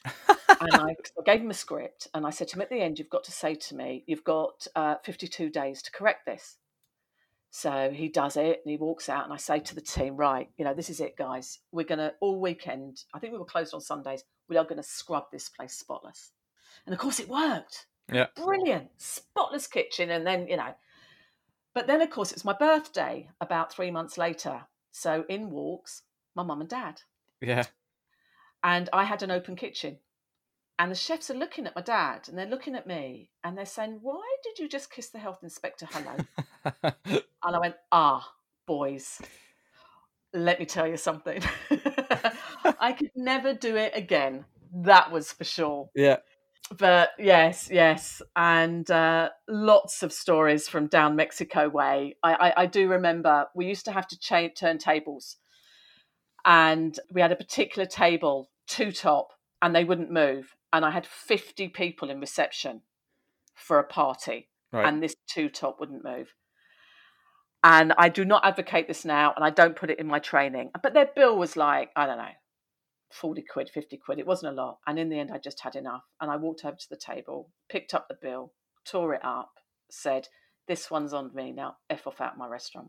and 0.04 0.72
I, 0.74 0.90
I 0.90 0.94
gave 1.24 1.40
him 1.40 1.50
a 1.50 1.54
script 1.54 2.06
and 2.14 2.26
I 2.26 2.30
said 2.30 2.48
to 2.48 2.56
him 2.56 2.62
at 2.62 2.70
the 2.70 2.80
end, 2.80 2.98
you've 2.98 3.08
got 3.10 3.24
to 3.24 3.32
say 3.32 3.54
to 3.54 3.74
me, 3.74 4.04
you've 4.06 4.24
got 4.24 4.66
uh, 4.76 4.96
52 5.04 5.50
days 5.50 5.82
to 5.82 5.90
correct 5.90 6.26
this. 6.26 6.58
So 7.54 7.90
he 7.92 8.08
does 8.08 8.38
it 8.38 8.62
and 8.64 8.70
he 8.70 8.78
walks 8.78 9.10
out 9.10 9.24
and 9.24 9.32
I 9.32 9.36
say 9.36 9.60
to 9.60 9.74
the 9.74 9.82
team, 9.82 10.16
right, 10.16 10.48
you 10.56 10.64
know, 10.64 10.72
this 10.72 10.88
is 10.88 11.00
it, 11.00 11.18
guys. 11.18 11.58
We're 11.70 11.84
going 11.84 11.98
to, 11.98 12.14
all 12.20 12.40
weekend, 12.40 13.04
I 13.12 13.18
think 13.18 13.34
we 13.34 13.38
were 13.38 13.44
closed 13.44 13.74
on 13.74 13.80
Sundays, 13.82 14.24
we 14.48 14.56
are 14.56 14.64
going 14.64 14.78
to 14.78 14.82
scrub 14.82 15.24
this 15.30 15.50
place 15.50 15.74
spotless. 15.74 16.32
And 16.86 16.94
of 16.94 16.98
course 16.98 17.20
it 17.20 17.28
worked. 17.28 17.88
Yeah. 18.10 18.28
Brilliant. 18.34 18.88
Spotless 18.96 19.66
kitchen. 19.66 20.10
And 20.10 20.26
then, 20.26 20.48
you 20.48 20.56
know, 20.56 20.74
but 21.74 21.86
then 21.86 22.00
of 22.00 22.08
course 22.08 22.32
it's 22.32 22.44
my 22.44 22.54
birthday 22.54 23.28
about 23.38 23.70
three 23.70 23.90
months 23.90 24.16
later. 24.16 24.62
So 24.90 25.26
in 25.28 25.50
walks 25.50 26.02
my 26.34 26.42
mum 26.42 26.62
and 26.62 26.70
dad 26.70 27.02
Yeah. 27.42 27.64
and 28.64 28.88
I 28.94 29.04
had 29.04 29.22
an 29.22 29.30
open 29.30 29.56
kitchen. 29.56 29.98
And 30.78 30.90
the 30.90 30.96
chefs 30.96 31.30
are 31.30 31.34
looking 31.34 31.66
at 31.66 31.76
my 31.76 31.82
dad 31.82 32.28
and 32.28 32.36
they're 32.36 32.46
looking 32.46 32.74
at 32.74 32.86
me 32.86 33.30
and 33.44 33.56
they're 33.56 33.64
saying, 33.66 33.98
Why 34.02 34.22
did 34.42 34.58
you 34.58 34.68
just 34.68 34.90
kiss 34.90 35.10
the 35.10 35.18
health 35.18 35.40
inspector 35.42 35.86
hello? 35.90 36.16
and 37.14 37.22
I 37.56 37.58
went, 37.58 37.76
Ah, 37.92 38.28
boys, 38.66 39.20
let 40.32 40.58
me 40.58 40.66
tell 40.66 40.86
you 40.86 40.96
something. 40.96 41.42
I 42.80 42.92
could 42.92 43.10
never 43.14 43.54
do 43.54 43.76
it 43.76 43.92
again. 43.94 44.44
That 44.74 45.12
was 45.12 45.32
for 45.32 45.44
sure. 45.44 45.90
yeah. 45.94 46.16
But 46.78 47.10
yes, 47.18 47.68
yes. 47.70 48.22
And 48.34 48.90
uh, 48.90 49.28
lots 49.46 50.02
of 50.02 50.12
stories 50.12 50.68
from 50.68 50.86
down 50.86 51.16
Mexico 51.16 51.68
way. 51.68 52.16
I, 52.22 52.34
I, 52.34 52.62
I 52.62 52.66
do 52.66 52.88
remember 52.88 53.46
we 53.54 53.66
used 53.66 53.84
to 53.84 53.92
have 53.92 54.06
to 54.08 54.18
cha- 54.18 54.48
turn 54.56 54.78
tables 54.78 55.36
and 56.44 56.98
we 57.12 57.20
had 57.20 57.32
a 57.32 57.36
particular 57.36 57.86
table, 57.86 58.50
two 58.66 58.90
top, 58.90 59.28
and 59.60 59.74
they 59.74 59.84
wouldn't 59.84 60.10
move. 60.10 60.54
And 60.72 60.84
I 60.84 60.90
had 60.90 61.06
50 61.06 61.68
people 61.68 62.10
in 62.10 62.20
reception 62.20 62.82
for 63.54 63.78
a 63.78 63.84
party, 63.84 64.48
Right. 64.72 64.86
and 64.86 65.02
this 65.02 65.14
two 65.28 65.48
top 65.48 65.78
wouldn't 65.78 66.04
move. 66.04 66.34
And 67.64 67.92
I 67.96 68.08
do 68.08 68.24
not 68.24 68.44
advocate 68.44 68.88
this 68.88 69.04
now, 69.04 69.32
and 69.36 69.44
I 69.44 69.50
don't 69.50 69.76
put 69.76 69.90
it 69.90 70.00
in 70.00 70.06
my 70.06 70.18
training. 70.18 70.70
But 70.82 70.94
their 70.94 71.10
bill 71.14 71.36
was 71.38 71.56
like, 71.56 71.90
I 71.94 72.06
don't 72.06 72.18
know, 72.18 72.32
40 73.12 73.42
quid, 73.42 73.70
50 73.70 73.98
quid. 73.98 74.18
It 74.18 74.26
wasn't 74.26 74.52
a 74.58 74.62
lot. 74.62 74.78
And 74.86 74.98
in 74.98 75.10
the 75.10 75.18
end, 75.20 75.30
I 75.32 75.38
just 75.38 75.60
had 75.60 75.76
enough. 75.76 76.02
And 76.20 76.30
I 76.30 76.36
walked 76.36 76.64
over 76.64 76.76
to 76.76 76.88
the 76.90 76.96
table, 76.96 77.50
picked 77.68 77.94
up 77.94 78.08
the 78.08 78.16
bill, 78.20 78.52
tore 78.84 79.14
it 79.14 79.24
up, 79.24 79.52
said, 79.90 80.28
This 80.66 80.90
one's 80.90 81.12
on 81.12 81.30
me. 81.34 81.52
Now, 81.52 81.76
F 81.90 82.06
off 82.06 82.20
out 82.20 82.32
of 82.32 82.38
my 82.38 82.48
restaurant. 82.48 82.88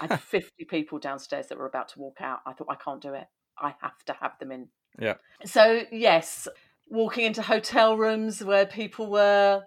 I 0.00 0.06
had 0.06 0.20
50 0.22 0.64
people 0.64 0.98
downstairs 0.98 1.46
that 1.48 1.58
were 1.58 1.66
about 1.66 1.88
to 1.90 2.00
walk 2.00 2.16
out. 2.20 2.38
I 2.46 2.52
thought, 2.52 2.68
I 2.70 2.76
can't 2.76 3.02
do 3.02 3.14
it. 3.14 3.26
I 3.58 3.74
have 3.82 4.02
to 4.06 4.14
have 4.20 4.38
them 4.40 4.50
in. 4.50 4.68
Yeah. 4.98 5.14
So, 5.44 5.82
yes, 5.92 6.48
walking 6.90 7.24
into 7.24 7.40
hotel 7.40 7.96
rooms 7.96 8.44
where 8.44 8.66
people 8.66 9.10
were, 9.10 9.62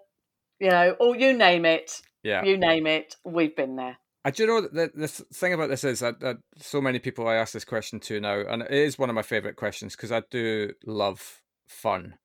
you 0.60 0.70
know, 0.70 0.96
or 1.00 1.16
you 1.16 1.34
name 1.34 1.66
it, 1.66 2.02
yeah. 2.22 2.44
you 2.44 2.58
name 2.58 2.86
it, 2.86 3.16
we've 3.26 3.56
been 3.56 3.76
there. 3.76 3.98
I 4.26 4.32
do 4.32 4.46
know 4.46 4.62
that 4.62 4.74
the, 4.74 4.92
the 5.02 5.08
thing 5.08 5.54
about 5.54 5.70
this 5.70 5.84
is 5.84 6.02
that, 6.02 6.20
that 6.20 6.38
so 6.58 6.80
many 6.80 7.00
people 7.00 7.28
I 7.28 7.36
ask 7.36 7.54
this 7.54 7.66
question 7.66 8.00
to 8.02 8.20
now, 8.20 8.42
and 8.42 8.62
it 8.62 8.72
is 8.72 9.00
one 9.00 9.10
of 9.10 9.16
my 9.16 9.22
favorite 9.22 9.56
questions 9.56 9.96
because 9.96 10.12
I 10.12 10.22
do 10.30 10.74
love 10.86 11.42
fun, 11.68 12.16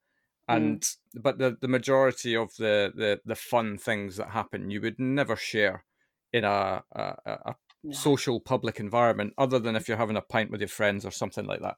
and 0.47 0.81
mm. 0.81 0.97
but 1.23 1.39
the 1.39 1.57
the 1.61 1.69
majority 1.69 2.37
of 2.37 2.55
the, 2.59 2.93
the 2.95 3.21
the 3.25 3.35
fun 3.35 3.79
things 3.79 4.17
that 4.17 4.31
happen 4.31 4.71
you 4.71 4.81
would 4.81 4.99
never 4.99 5.37
share 5.37 5.85
in 6.33 6.45
a 6.45 6.83
a, 6.93 7.03
a 7.27 7.33
a 7.47 7.55
No. 7.85 7.93
social 7.93 8.41
public 8.41 8.81
environment, 8.81 9.33
other 9.39 9.61
than 9.61 9.77
if 9.77 9.85
mm. 9.85 9.89
you're 9.89 9.97
having 9.97 10.17
a 10.17 10.21
pint 10.21 10.51
with 10.51 10.61
your 10.61 10.69
friends 10.69 11.05
or 11.05 11.13
something 11.13 11.47
like 11.47 11.61
that. 11.63 11.77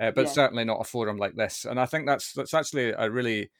Uh, 0.00 0.10
but 0.12 0.28
Yeah. 0.28 0.30
certainly 0.30 0.64
not 0.64 0.80
a 0.80 0.84
forum 0.84 1.16
like 1.16 1.34
this, 1.36 1.64
and 1.64 1.80
I 1.80 1.86
think 1.86 2.06
that's 2.06 2.32
that's 2.32 2.54
actually 2.54 2.90
a 2.90 3.10
really 3.10 3.50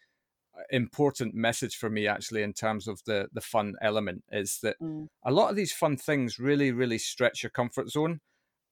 uh, 0.59 0.63
important 0.71 1.35
message 1.35 1.77
for 1.77 1.91
me 1.91 2.07
actually 2.07 2.43
in 2.43 2.53
terms 2.55 2.89
of 2.89 3.03
the 3.07 3.29
the 3.33 3.41
fun 3.41 3.77
element 3.83 4.25
is 4.33 4.61
that 4.63 4.79
Mm, 4.81 5.07
a 5.25 5.33
lot 5.33 5.51
of 5.51 5.57
these 5.57 5.73
fun 5.73 5.97
things 5.97 6.39
really, 6.39 6.73
really 6.73 6.99
stretch 6.99 7.43
your 7.43 7.51
comfort 7.51 7.91
zone. 7.91 8.21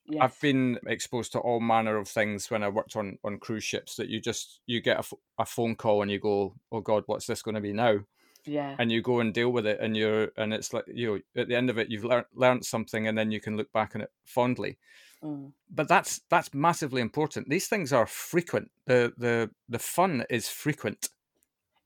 yes. 0.06 0.20
I've 0.20 0.40
been 0.40 0.78
exposed 0.86 1.32
to 1.32 1.40
all 1.40 1.60
manner 1.60 1.96
of 1.98 2.08
things 2.08 2.50
when 2.50 2.62
I 2.62 2.68
worked 2.68 2.96
on 2.96 3.18
on 3.24 3.38
cruise 3.38 3.64
ships 3.64 3.96
that 3.96 4.08
you 4.08 4.20
just 4.20 4.60
you 4.66 4.80
get 4.80 5.00
a, 5.00 5.16
a 5.38 5.46
phone 5.46 5.76
call 5.76 6.02
and 6.02 6.10
you 6.10 6.18
go, 6.20 6.56
oh 6.72 6.80
God, 6.80 7.04
what's 7.06 7.26
this 7.26 7.42
going 7.42 7.56
to 7.56 7.60
be 7.60 7.72
now? 7.74 8.00
yeah. 8.44 8.78
And 8.78 8.92
you 8.92 9.00
go 9.02 9.20
and 9.20 9.32
deal 9.34 9.50
with 9.52 9.66
it, 9.66 9.80
and 9.80 9.96
you're 9.96 10.32
and 10.36 10.52
it's 10.54 10.72
like 10.74 10.84
you 10.88 11.06
know 11.36 11.40
at 11.42 11.48
the 11.48 11.56
end 11.56 11.70
of 11.70 11.78
it 11.78 11.90
you've 11.90 12.04
learned 12.04 12.26
learned 12.34 12.66
something, 12.66 13.08
and 13.08 13.16
then 13.16 13.30
you 13.30 13.40
can 13.40 13.56
look 13.56 13.72
back 13.72 13.94
on 13.96 14.02
it 14.02 14.12
fondly. 14.24 14.78
Mm, 15.22 15.52
But 15.70 15.88
that's 15.88 16.20
that's 16.30 16.54
massively 16.54 17.00
important. 17.02 17.48
These 17.48 17.68
things 17.68 17.92
are 17.92 18.06
frequent. 18.06 18.70
The 18.86 19.12
the 19.16 19.50
the 19.68 19.78
fun 19.78 20.24
is 20.30 20.48
frequent. 20.48 21.08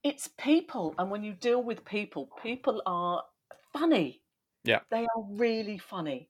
it's 0.03 0.27
people 0.27 0.95
and 0.97 1.11
when 1.11 1.23
you 1.23 1.33
deal 1.33 1.61
with 1.61 1.85
people 1.85 2.29
people 2.41 2.81
are 2.85 3.23
funny 3.73 4.21
Yeah. 4.63 4.81
they 4.91 5.03
are 5.03 5.23
really 5.29 5.77
funny 5.77 6.29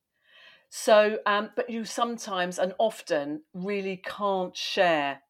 so 0.69 1.19
um 1.27 1.51
but 1.55 1.69
you 1.69 1.85
sometimes 1.85 2.59
and 2.59 2.73
often 2.79 3.43
really 3.53 3.97
can't 3.97 4.55
share 4.57 5.21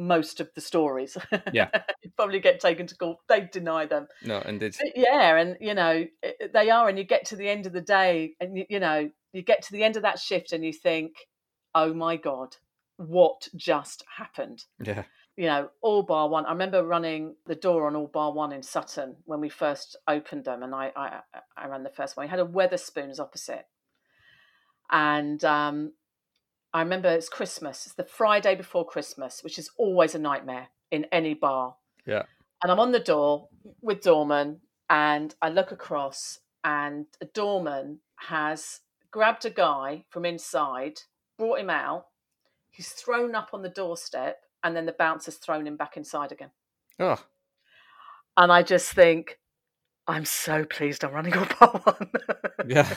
most 0.00 0.40
of 0.40 0.48
the 0.54 0.60
stories 0.60 1.16
Yeah. 1.52 1.68
you 2.02 2.10
probably 2.16 2.40
get 2.40 2.60
taken 2.60 2.86
to 2.86 2.96
court 2.96 3.18
they 3.28 3.48
deny 3.52 3.86
them 3.86 4.08
No, 4.24 4.40
indeed. 4.40 4.76
But 4.78 4.96
yeah 4.96 5.36
and 5.36 5.56
you 5.60 5.74
know 5.74 6.06
they 6.52 6.70
are 6.70 6.88
and 6.88 6.98
you 6.98 7.04
get 7.04 7.26
to 7.26 7.36
the 7.36 7.48
end 7.48 7.66
of 7.66 7.72
the 7.72 7.80
day 7.80 8.34
and 8.40 8.56
you, 8.56 8.64
you 8.68 8.80
know 8.80 9.10
you 9.32 9.42
get 9.42 9.62
to 9.62 9.72
the 9.72 9.84
end 9.84 9.96
of 9.96 10.02
that 10.02 10.18
shift 10.18 10.52
and 10.52 10.64
you 10.64 10.72
think 10.72 11.12
oh 11.74 11.92
my 11.94 12.16
god 12.16 12.56
what 12.96 13.48
just 13.56 14.04
happened 14.16 14.64
Yeah. 14.84 15.04
you 15.36 15.46
know, 15.46 15.70
all 15.80 16.02
bar 16.02 16.28
one. 16.28 16.44
I 16.44 16.52
remember 16.52 16.84
running 16.84 17.34
the 17.46 17.54
door 17.54 17.86
on 17.86 17.96
all 17.96 18.08
bar 18.08 18.30
one 18.32 18.52
in 18.52 18.62
Sutton 18.62 19.16
when 19.24 19.40
we 19.40 19.48
first 19.48 19.96
opened 20.06 20.44
them, 20.44 20.62
and 20.62 20.74
I 20.74 20.92
I, 20.94 21.20
I 21.56 21.66
ran 21.68 21.82
the 21.82 21.88
first 21.88 22.14
one. 22.16 22.26
We 22.26 22.30
had 22.30 22.40
a 22.40 22.44
Wetherspoons 22.44 23.18
opposite, 23.18 23.64
and 24.90 25.42
um, 25.44 25.92
I 26.72 26.80
remember 26.82 27.08
it's 27.08 27.28
Christmas. 27.28 27.86
It's 27.86 27.94
the 27.94 28.04
Friday 28.04 28.54
before 28.54 28.86
Christmas, 28.86 29.42
which 29.42 29.58
is 29.58 29.70
always 29.76 30.14
a 30.14 30.18
nightmare 30.18 30.68
in 30.90 31.06
any 31.12 31.34
bar. 31.34 31.76
Yeah. 32.06 32.22
And 32.62 32.70
I'm 32.70 32.78
on 32.80 32.92
the 32.92 33.00
door 33.00 33.48
with 33.80 34.02
doorman, 34.02 34.60
and 34.88 35.34
I 35.42 35.48
look 35.48 35.72
across, 35.72 36.38
and 36.62 37.06
a 37.20 37.24
doorman 37.26 38.00
has 38.16 38.80
grabbed 39.10 39.44
a 39.46 39.50
guy 39.50 40.04
from 40.10 40.24
inside, 40.24 41.00
brought 41.38 41.58
him 41.58 41.70
out. 41.70 42.06
He's 42.70 42.90
thrown 42.90 43.34
up 43.34 43.50
on 43.52 43.62
the 43.62 43.68
doorstep, 43.68 44.42
and 44.62 44.76
then 44.76 44.86
the 44.86 44.92
bouncer's 44.92 45.36
thrown 45.36 45.66
him 45.66 45.76
back 45.76 45.96
inside 45.96 46.32
again. 46.32 46.50
Oh, 46.98 47.16
And 48.36 48.52
I 48.52 48.62
just 48.62 48.92
think, 48.92 49.38
I'm 50.06 50.24
so 50.24 50.64
pleased 50.64 51.02
I'm 51.02 51.12
running 51.12 51.36
all 51.36 51.46
bar 51.60 51.80
one. 51.84 52.10
yeah. 52.68 52.94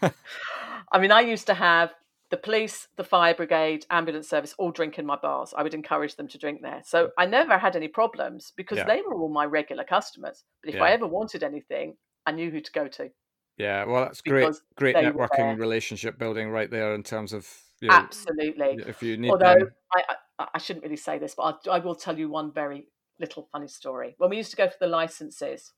I 0.92 0.98
mean, 0.98 1.10
I 1.12 1.20
used 1.20 1.46
to 1.48 1.54
have 1.54 1.90
the 2.30 2.36
police, 2.36 2.88
the 2.96 3.04
fire 3.04 3.34
brigade, 3.34 3.84
ambulance 3.90 4.28
service 4.28 4.54
all 4.56 4.70
drink 4.70 4.98
in 4.98 5.06
my 5.06 5.16
bars. 5.16 5.52
I 5.56 5.62
would 5.62 5.74
encourage 5.74 6.16
them 6.16 6.28
to 6.28 6.38
drink 6.38 6.62
there. 6.62 6.80
So 6.84 7.06
mm. 7.06 7.10
I 7.18 7.26
never 7.26 7.58
had 7.58 7.76
any 7.76 7.88
problems 7.88 8.52
because 8.56 8.78
Yeah. 8.78 8.84
they 8.84 9.02
were 9.02 9.14
all 9.14 9.28
my 9.28 9.44
regular 9.44 9.84
customers. 9.84 10.44
But 10.62 10.70
if 10.70 10.76
Yeah. 10.76 10.84
I 10.84 10.90
ever 10.92 11.06
wanted 11.06 11.42
anything, 11.42 11.96
I 12.24 12.32
knew 12.32 12.50
who 12.50 12.60
to 12.60 12.72
go 12.72 12.86
to. 12.86 13.10
Yeah, 13.56 13.84
well, 13.84 14.04
that's 14.04 14.22
great, 14.22 14.54
great 14.76 14.96
networking, 14.96 15.58
relationship 15.58 16.18
building, 16.18 16.50
right 16.50 16.70
there 16.70 16.94
in 16.94 17.02
terms 17.02 17.32
of 17.32 17.46
you 17.80 17.88
know, 17.88 17.94
Absolutely. 17.94 18.78
if 18.86 19.02
you 19.02 19.16
need 19.16 19.30
Although 19.30 19.58
them. 19.58 19.72
I, 19.92 20.16
I, 20.38 20.48
I 20.54 20.58
shouldn't 20.58 20.84
really 20.84 20.96
say 20.96 21.18
this, 21.18 21.34
but 21.34 21.60
I, 21.66 21.76
I 21.76 21.78
will 21.78 21.94
tell 21.94 22.18
you 22.18 22.28
one 22.28 22.52
very 22.52 22.86
little 23.18 23.48
funny 23.52 23.68
story. 23.68 24.14
When 24.18 24.30
we 24.30 24.36
used 24.36 24.50
to 24.50 24.56
go 24.56 24.68
for 24.68 24.76
the 24.80 24.86
licenses, 24.86 25.72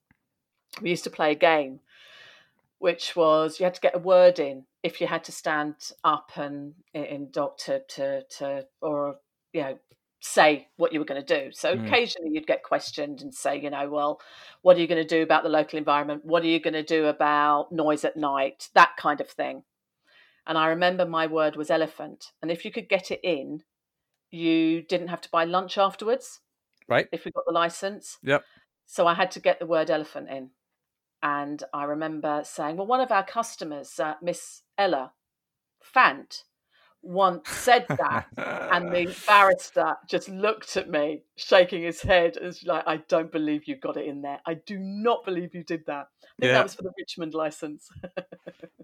we 0.80 0.90
used 0.90 1.04
to 1.04 1.10
play 1.10 1.32
a 1.32 1.36
game, 1.36 1.80
which 2.82 3.14
was 3.14 3.60
you 3.60 3.64
had 3.64 3.74
to 3.74 3.80
get 3.80 3.94
a 3.94 3.98
word 3.98 4.40
in 4.40 4.64
if 4.82 5.00
you 5.00 5.06
had 5.06 5.22
to 5.22 5.30
stand 5.30 5.76
up 6.02 6.32
and 6.36 6.74
in 6.92 7.30
doctor 7.30 7.80
to 7.88 8.24
to 8.24 8.66
or 8.80 9.16
you 9.52 9.62
know 9.62 9.78
say 10.18 10.66
what 10.76 10.92
you 10.92 10.98
were 10.98 11.04
going 11.04 11.24
to 11.24 11.40
do. 11.40 11.52
So 11.52 11.76
Mm. 11.76 11.86
occasionally 11.86 12.30
you'd 12.32 12.46
get 12.46 12.64
questioned 12.64 13.22
and 13.22 13.32
say, 13.34 13.60
you 13.60 13.70
know, 13.70 13.88
well, 13.88 14.20
what 14.62 14.76
are 14.76 14.80
you 14.80 14.86
going 14.88 15.02
to 15.02 15.16
do 15.16 15.22
about 15.22 15.42
the 15.44 15.48
local 15.48 15.78
environment? 15.78 16.24
What 16.24 16.42
are 16.42 16.48
you 16.48 16.60
going 16.60 16.74
to 16.74 16.82
do 16.82 17.06
about 17.06 17.72
noise 17.72 18.04
at 18.04 18.16
night? 18.16 18.68
That 18.74 18.96
kind 18.96 19.20
of 19.20 19.28
thing. 19.28 19.64
And 20.46 20.56
I 20.58 20.68
remember 20.68 21.04
my 21.04 21.26
word 21.26 21.56
was 21.56 21.70
elephant. 21.70 22.32
And 22.40 22.50
if 22.50 22.64
you 22.64 22.70
could 22.72 22.88
get 22.88 23.10
it 23.10 23.20
in, 23.22 23.62
you 24.30 24.82
didn't 24.82 25.08
have 25.08 25.20
to 25.22 25.30
buy 25.30 25.44
lunch 25.44 25.78
afterwards 25.78 26.40
Right. 26.88 27.08
if 27.12 27.24
we 27.24 27.30
got 27.32 27.44
the 27.46 27.52
license. 27.52 28.18
Yep. 28.22 28.44
So 28.86 29.06
I 29.06 29.14
had 29.14 29.30
to 29.32 29.40
get 29.40 29.58
the 29.58 29.66
word 29.66 29.90
elephant 29.90 30.28
in. 30.30 30.50
And 31.22 31.62
I 31.72 31.84
remember 31.84 32.42
saying, 32.44 32.76
well, 32.76 32.86
one 32.86 33.00
of 33.00 33.12
our 33.12 33.24
customers, 33.24 34.00
uh, 34.00 34.14
Miss 34.20 34.62
Ella 34.76 35.12
Fant, 35.82 36.42
once 37.02 37.48
said 37.48 37.86
that. 37.88 38.26
and 38.72 38.92
the 38.92 39.14
barrister 39.26 39.96
just 40.08 40.28
looked 40.28 40.76
at 40.76 40.88
me, 40.88 41.22
shaking 41.36 41.82
his 41.82 42.00
head, 42.00 42.36
and 42.36 42.46
was 42.46 42.62
like, 42.64 42.84
I 42.86 42.98
don't 43.08 43.30
believe 43.32 43.66
you 43.66 43.76
got 43.76 43.96
it 43.96 44.06
in 44.06 44.22
there. 44.22 44.40
I 44.46 44.54
do 44.54 44.78
not 44.78 45.24
believe 45.24 45.54
you 45.54 45.64
did 45.64 45.84
that. 45.86 46.06
I 46.22 46.26
think 46.40 46.40
Yeah. 46.40 46.52
that 46.52 46.62
was 46.64 46.74
for 46.74 46.82
the 46.82 46.92
Richmond 46.98 47.34
license. 47.34 47.88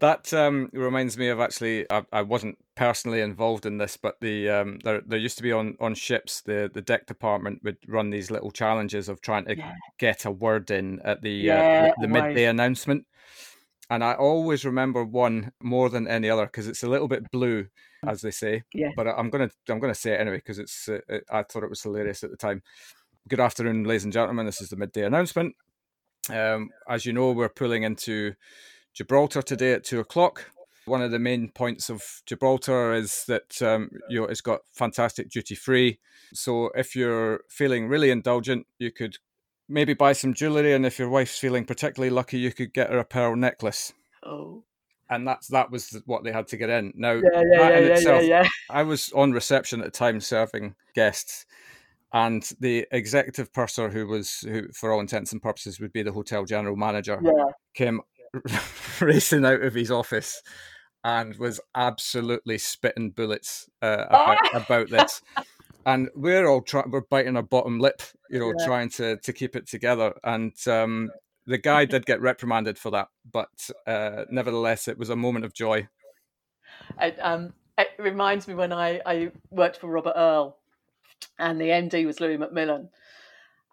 That 0.01 0.33
um, 0.33 0.71
reminds 0.73 1.19
me 1.19 1.29
of 1.29 1.41
actually, 1.41 1.85
I, 1.91 2.05
I 2.13 2.23
wasn't 2.23 2.57
personally 2.77 3.21
involved 3.21 3.67
in 3.67 3.79
this, 3.79 3.97
but 3.97 4.15
the 4.21 4.49
um, 4.49 4.79
there 4.85 5.03
there 5.05 5.19
used 5.19 5.39
to 5.39 5.43
be 5.43 5.51
on, 5.51 5.77
on 5.81 5.95
ships 5.95 6.41
the 6.41 6.71
the 6.73 6.81
deck 6.83 7.07
department 7.07 7.63
would 7.65 7.79
run 7.89 8.11
these 8.11 8.31
little 8.31 8.53
challenges 8.53 9.09
of 9.09 9.21
trying 9.21 9.47
to 9.47 9.57
Yeah. 9.57 9.73
get 9.99 10.25
a 10.25 10.31
word 10.31 10.71
in 10.71 11.01
at 11.01 11.23
the 11.23 11.47
Yeah, 11.47 11.61
uh, 11.63 11.83
the, 11.83 11.95
the 12.03 12.09
midday 12.09 12.45
announcement, 12.45 13.07
and 13.91 14.05
I 14.05 14.15
always 14.15 14.65
remember 14.65 15.05
one 15.05 15.53
more 15.63 15.89
than 15.89 16.07
any 16.07 16.29
other 16.29 16.47
because 16.47 16.69
it's 16.69 16.83
a 16.83 16.89
little 16.89 17.09
bit 17.09 17.31
blue, 17.31 17.69
as 18.07 18.21
they 18.21 18.31
say. 18.31 18.65
Yeah. 18.75 18.91
But 18.97 19.09
I'm 19.09 19.31
gonna 19.31 19.51
I'm 19.69 19.81
gonna 19.81 19.95
say 19.95 20.13
it 20.13 20.21
anyway 20.21 20.37
because 20.37 20.59
it's 20.59 20.89
uh, 20.89 21.01
it, 21.09 21.25
I 21.31 21.43
thought 21.43 21.63
it 21.63 21.71
was 21.71 21.83
hilarious 21.83 22.23
at 22.23 22.31
the 22.31 22.37
time. 22.37 22.63
Good 23.29 23.41
afternoon, 23.41 23.85
ladies 23.85 24.05
and 24.05 24.13
gentlemen. 24.13 24.47
This 24.47 24.61
is 24.61 24.69
the 24.69 24.77
midday 24.77 25.05
announcement. 25.05 25.55
Um, 26.31 26.71
as 26.89 27.07
you 27.07 27.13
know, 27.13 27.33
we're 27.33 27.49
pulling 27.49 27.83
into 27.83 28.35
Gibraltar 28.93 29.43
today 29.43 29.73
at 29.73 29.85
two 29.85 30.01
o'clock. 30.01 30.51
One 30.85 31.03
of 31.03 31.11
the 31.11 31.19
main 31.19 31.51
points 31.51 31.91
of 31.91 32.03
Gibraltar 32.27 32.93
is 32.95 33.25
that 33.29 33.61
um, 33.63 33.91
you 34.11 34.21
know 34.21 34.27
it's 34.27 34.43
got 34.43 34.61
fantastic 34.73 35.31
duty 35.31 35.55
free. 35.55 35.99
So 36.35 36.71
if 36.75 36.95
you're 36.95 37.41
feeling 37.49 37.89
really 37.89 38.11
indulgent, 38.11 38.67
you 38.79 38.93
could 38.93 39.17
maybe 39.69 39.95
buy 39.95 40.13
some 40.13 40.35
jewellery, 40.35 40.75
and 40.75 40.87
if 40.87 40.99
your 40.99 41.09
wife's 41.09 41.39
feeling 41.39 41.65
particularly 41.65 42.11
lucky, 42.11 42.39
you 42.39 42.53
could 42.53 42.73
get 42.73 42.91
her 42.91 42.99
a 42.99 43.05
pearl 43.05 43.37
necklace. 43.37 43.93
Oh, 44.25 44.65
And 45.11 45.27
that's 45.27 45.49
that 45.49 45.71
was 45.71 46.01
what 46.07 46.25
they 46.25 46.33
had 46.33 46.49
to 46.49 46.57
get 46.57 46.71
in. 46.71 46.93
Now 46.97 47.13
yeah, 47.13 47.21
yeah, 47.35 47.41
that 47.59 47.73
yeah, 47.73 47.79
in 47.79 47.85
yeah, 47.87 47.93
itself, 47.93 48.23
yeah, 48.23 48.43
yeah. 48.43 48.49
I 48.71 48.83
was 48.83 49.13
on 49.15 49.33
reception 49.33 49.81
at 49.81 49.85
the 49.87 49.91
time 49.91 50.21
serving 50.21 50.75
guests, 50.95 51.47
and 52.13 52.43
the 52.61 52.87
executive 52.91 53.53
purser, 53.53 53.89
who 53.91 54.07
was, 54.07 54.41
who 54.41 54.69
for 54.73 54.93
all 54.93 55.01
intents 55.01 55.33
and 55.33 55.43
purposes 55.43 55.79
would 55.81 55.93
be 55.93 56.03
the 56.03 56.13
hotel 56.13 56.45
general 56.45 56.77
manager, 56.77 57.21
Yeah. 57.23 57.45
came 57.75 58.01
racing 59.01 59.45
out 59.45 59.63
of 59.63 59.75
his 59.75 59.91
office 59.91 60.43
and 61.05 61.37
was 61.37 61.61
absolutely 61.75 62.59
spitting 62.59 63.11
bullets 63.11 63.69
uh, 63.83 64.05
about, 64.09 64.39
about 64.55 64.91
this. 64.91 65.23
And 65.87 66.09
we're 66.15 66.47
all 66.47 66.61
trying, 66.63 66.91
we're 66.91 67.03
biting 67.03 67.37
our 67.37 67.43
bottom 67.43 67.79
lip, 67.79 68.03
you 68.31 68.39
know, 68.39 68.53
Yeah. 68.59 68.67
trying 68.67 68.91
to 68.91 69.17
to 69.17 69.33
keep 69.33 69.57
it 69.57 69.67
together. 69.67 70.15
And 70.23 70.53
um, 70.67 71.11
the 71.47 71.59
guy 71.71 71.85
did 71.85 72.05
get 72.07 72.21
reprimanded 72.21 72.79
for 72.79 72.91
that, 72.91 73.09
but 73.31 73.71
uh, 73.87 74.25
nevertheless, 74.31 74.89
it 74.89 74.99
was 74.99 75.09
a 75.11 75.17
moment 75.17 75.45
of 75.45 75.55
joy. 75.55 75.89
It, 77.01 77.19
um, 77.21 77.55
it 77.77 77.89
reminds 77.99 78.49
me 78.49 78.55
when 78.55 78.73
I, 78.73 79.01
I 79.07 79.31
worked 79.51 79.79
for 79.79 79.89
Robert 79.89 80.15
Earl 80.17 80.59
and 81.39 81.61
the 81.61 81.67
MD 81.67 82.07
was 82.07 82.21
Louis 82.21 82.37
Macmillan. 82.37 82.91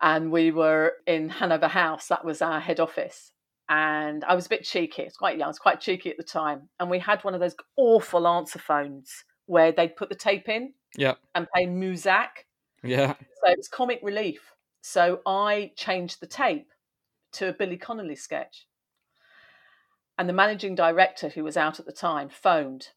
And 0.02 0.32
we 0.32 0.52
were 0.52 0.94
in 1.08 1.30
Hanover 1.30 1.68
House, 1.68 2.08
that 2.08 2.26
was 2.26 2.42
our 2.42 2.60
head 2.60 2.80
office. 2.80 3.32
And 3.68 4.24
I 4.26 4.36
was 4.36 4.46
a 4.46 4.50
bit 4.50 4.64
cheeky, 4.64 5.04
I 5.04 5.06
was 5.06 5.18
quite 5.18 5.38
young, 5.38 5.46
I 5.46 5.50
was 5.50 5.60
quite 5.60 5.82
cheeky 5.82 6.12
at 6.12 6.18
the 6.18 6.24
time. 6.24 6.70
And 6.80 6.90
we 6.90 7.00
had 7.00 7.24
one 7.24 7.34
of 7.34 7.40
those 7.40 7.56
awful 7.78 8.28
answer 8.28 8.60
phones 8.60 9.24
where 9.48 9.72
they'd 9.72 9.96
put 9.96 10.10
the 10.10 10.16
tape 10.16 10.50
in 10.50 10.74
Yeah, 10.96 11.16
and 11.34 11.48
play 11.54 11.66
Muzak. 11.66 12.46
yeah, 12.84 13.14
So 13.44 13.52
it 13.52 13.58
was 13.58 13.68
comic 13.68 14.00
relief. 14.04 14.54
So 14.82 15.22
I 15.26 15.72
changed 15.76 16.20
the 16.20 16.28
tape 16.28 16.68
to 17.34 17.50
a 17.50 17.54
Billy 17.54 17.78
Connolly 17.78 18.16
sketch. 18.16 18.68
And 20.18 20.30
the 20.30 20.34
managing 20.34 20.76
director, 20.76 21.30
who 21.30 21.44
was 21.44 21.58
out 21.58 21.80
at 21.80 21.86
the 21.86 21.92
time, 21.92 22.30
phoned 22.30 22.90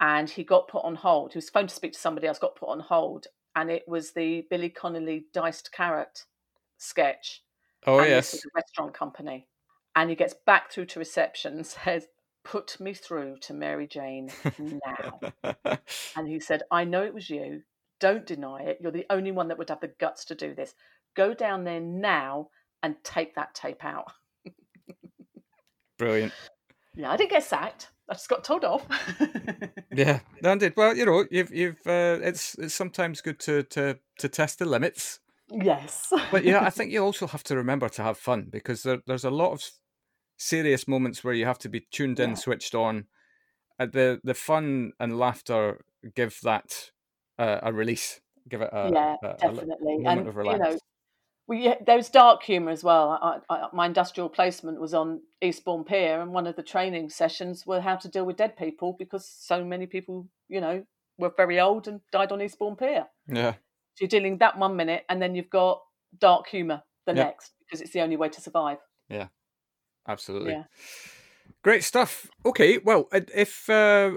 and 0.00 0.28
he 0.28 0.44
got 0.44 0.68
put 0.68 0.84
on 0.84 0.96
hold. 0.96 1.32
He 1.32 1.38
was 1.38 1.48
phoned 1.48 1.68
to 1.68 1.74
speak 1.74 1.92
to 1.92 1.98
somebody 1.98 2.26
else, 2.26 2.38
got 2.38 2.56
put 2.56 2.68
on 2.68 2.80
hold. 2.80 3.26
And 3.54 3.70
it 3.70 3.84
was 3.86 4.12
the 4.12 4.46
Billy 4.50 4.68
Connolly 4.68 5.26
diced 5.32 5.72
carrot 5.72 6.24
sketch. 6.78 7.42
oh 7.86 8.00
and 8.00 8.10
yes, 8.10 8.32
this 8.32 8.44
was 8.44 8.44
a 8.46 8.56
restaurant 8.56 8.94
company. 8.94 9.48
And 9.94 10.10
he 10.10 10.16
gets 10.16 10.34
back 10.46 10.72
through 10.72 10.86
to 10.86 10.98
reception 10.98 11.54
and 11.54 11.66
says, 11.66 12.06
Put 12.44 12.80
me 12.80 12.92
through 12.92 13.38
to 13.42 13.54
Mary 13.54 13.86
Jane 13.86 14.30
now. 14.58 15.20
And 16.16 16.28
he 16.28 16.40
said, 16.40 16.62
I 16.70 16.84
know 16.84 17.02
it 17.02 17.14
was 17.14 17.30
you. 17.30 17.62
Don't 18.00 18.26
deny 18.26 18.62
it. 18.62 18.78
You're 18.80 18.92
the 18.92 19.06
only 19.10 19.30
one 19.30 19.48
that 19.48 19.58
would 19.58 19.68
have 19.68 19.80
the 19.80 19.92
guts 20.00 20.24
to 20.26 20.34
do 20.34 20.54
this. 20.54 20.74
Go 21.14 21.34
down 21.34 21.64
there 21.64 21.80
now 21.80 22.48
and 22.82 22.96
take 23.04 23.34
that 23.36 23.54
tape 23.54 23.84
out. 23.84 24.12
brilliant. 25.98 26.32
Yeah, 26.96 27.10
I 27.10 27.16
didn't 27.16 27.30
get 27.30 27.44
sacked. 27.44 27.88
I 28.08 28.14
just 28.14 28.28
got 28.28 28.44
told 28.44 28.64
off. 28.64 28.86
Yeah, 29.94 30.20
no, 30.42 30.52
indeed. 30.52 30.74
Well, 30.76 30.96
you 30.96 31.06
know, 31.06 31.24
you've 31.30 31.52
you've 31.52 31.86
uh, 31.86 32.18
it's 32.22 32.54
it's 32.58 32.74
sometimes 32.74 33.20
good 33.20 33.38
to 33.40 33.62
to 33.64 33.98
to 34.18 34.28
test 34.28 34.58
the 34.58 34.66
limits, 34.66 35.20
yes. 35.50 36.12
but 36.30 36.44
yeah, 36.44 36.64
I 36.64 36.70
think 36.76 36.92
you 36.92 37.02
also 37.02 37.26
have 37.26 37.42
to 37.44 37.56
remember 37.56 37.88
to 37.90 38.02
have 38.02 38.18
fun 38.18 38.48
because 38.50 38.82
there, 38.82 39.02
there's 39.06 39.24
a 39.24 39.30
lot 39.30 39.52
of 39.52 39.62
serious 40.42 40.88
moments 40.88 41.24
where 41.24 41.34
you 41.34 41.46
have 41.46 41.58
to 41.60 41.68
be 41.68 41.80
tuned 41.92 42.20
in, 42.20 42.30
Yeah. 42.30 42.36
switched 42.36 42.74
on. 42.74 43.06
Uh, 43.78 43.86
the 43.86 44.20
the 44.24 44.34
fun 44.34 44.92
and 45.00 45.18
laughter 45.18 45.84
give 46.14 46.38
that 46.42 46.90
uh, 47.38 47.60
a 47.62 47.72
release, 47.72 48.20
give 48.48 48.62
it 48.62 48.70
a 48.72 48.92
yeah, 48.92 49.16
a- 49.22 49.36
definitely. 49.38 50.04
moment 50.04 50.28
And 50.28 50.28
of 50.28 50.36
you 50.36 50.58
know, 50.58 50.78
we 51.46 51.74
there 51.86 51.96
was 51.96 52.10
dark 52.10 52.42
humour 52.42 52.70
as 52.72 52.84
well. 52.84 53.10
I, 53.10 53.40
I, 53.54 53.68
my 53.72 53.86
industrial 53.86 54.28
placement 54.28 54.80
was 54.80 54.94
on 54.94 55.22
Eastbourne 55.42 55.84
Pier, 55.84 56.20
and 56.20 56.32
one 56.32 56.46
of 56.46 56.56
the 56.56 56.62
training 56.62 57.10
sessions 57.10 57.66
were 57.66 57.80
how 57.80 57.96
to 57.96 58.08
deal 58.08 58.24
with 58.26 58.36
dead 58.36 58.56
people 58.56 58.94
because 58.98 59.28
so 59.28 59.64
many 59.64 59.86
people, 59.86 60.28
you 60.48 60.60
know, 60.60 60.84
were 61.18 61.32
very 61.36 61.60
old 61.60 61.88
and 61.88 62.00
died 62.12 62.32
on 62.32 62.42
Eastbourne 62.42 62.76
Pier. 62.76 63.06
yeah, 63.26 63.54
So 63.94 64.02
you're 64.04 64.08
dealing 64.08 64.38
that 64.38 64.58
one 64.58 64.76
minute, 64.76 65.04
and 65.08 65.20
then 65.22 65.34
you've 65.34 65.50
got 65.50 65.82
dark 66.18 66.48
humour 66.48 66.82
the 67.06 67.12
Yeah. 67.12 67.24
next 67.24 67.52
because 67.60 67.80
it's 67.80 67.92
the 67.92 68.00
only 68.02 68.16
way 68.16 68.28
to 68.30 68.40
survive. 68.40 68.78
Absolutely. 70.06 70.52
Yeah. 70.52 70.64
Great 71.62 71.84
stuff. 71.84 72.28
Okay, 72.44 72.78
well, 72.78 73.08
if 73.12 73.70
uh, 73.70 74.10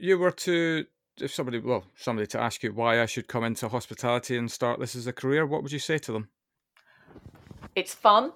you 0.00 0.18
were 0.18 0.30
to, 0.30 0.86
if 1.20 1.34
somebody, 1.34 1.58
well, 1.58 1.84
somebody 1.96 2.26
to 2.28 2.40
ask 2.40 2.62
you 2.62 2.72
why 2.72 3.02
I 3.02 3.06
should 3.06 3.26
come 3.26 3.44
into 3.44 3.68
hospitality 3.68 4.36
and 4.36 4.50
start 4.50 4.78
this 4.78 4.94
as 4.94 5.06
a 5.06 5.12
career, 5.12 5.44
what 5.44 5.62
would 5.62 5.72
you 5.72 5.80
say 5.80 5.98
to 5.98 6.12
them? 6.12 6.28
It's 7.74 7.94
fun, 7.94 8.32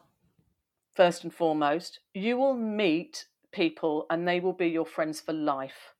first 0.94 1.22
and 1.22 1.32
foremost. 1.32 2.00
You 2.14 2.38
will 2.38 2.54
meet 2.54 3.26
people, 3.52 4.06
and 4.10 4.26
they 4.26 4.40
will 4.40 4.52
be 4.52 4.68
your 4.68 4.86
friends 4.86 5.20
for 5.20 5.32
life. 5.32 5.94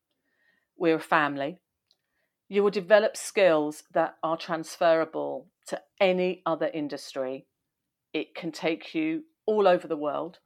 We're 0.76 0.96
a 0.96 1.00
family. 1.00 1.60
You 2.48 2.62
will 2.62 2.70
develop 2.70 3.16
skills 3.16 3.84
that 3.92 4.16
are 4.22 4.36
transferable 4.36 5.48
to 5.66 5.80
any 6.00 6.42
other 6.46 6.70
industry. 6.72 7.46
It 8.12 8.34
can 8.34 8.52
take 8.52 8.94
you 8.94 9.24
all 9.46 9.68
over 9.68 9.86
the 9.86 9.96
world. 9.96 10.38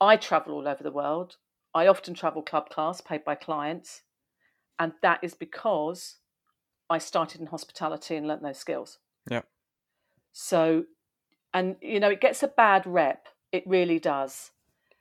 I 0.00 0.16
travel 0.16 0.54
all 0.54 0.68
over 0.68 0.82
the 0.82 0.90
world. 0.92 1.36
I 1.74 1.86
often 1.86 2.14
travel 2.14 2.42
club 2.42 2.70
class, 2.70 3.00
paid 3.00 3.24
by 3.24 3.34
clients. 3.34 4.02
And 4.78 4.92
that 5.02 5.20
is 5.22 5.34
because 5.34 6.16
I 6.88 6.98
started 6.98 7.40
in 7.40 7.48
hospitality 7.48 8.16
and 8.16 8.26
learnt 8.26 8.42
those 8.42 8.58
skills. 8.58 8.98
Yeah. 9.30 9.42
So, 10.32 10.84
and 11.52 11.76
you 11.80 12.00
know, 12.00 12.10
it 12.10 12.20
gets 12.20 12.42
a 12.42 12.48
bad 12.48 12.86
rep. 12.86 13.26
It 13.52 13.64
really 13.66 13.98
does 13.98 14.50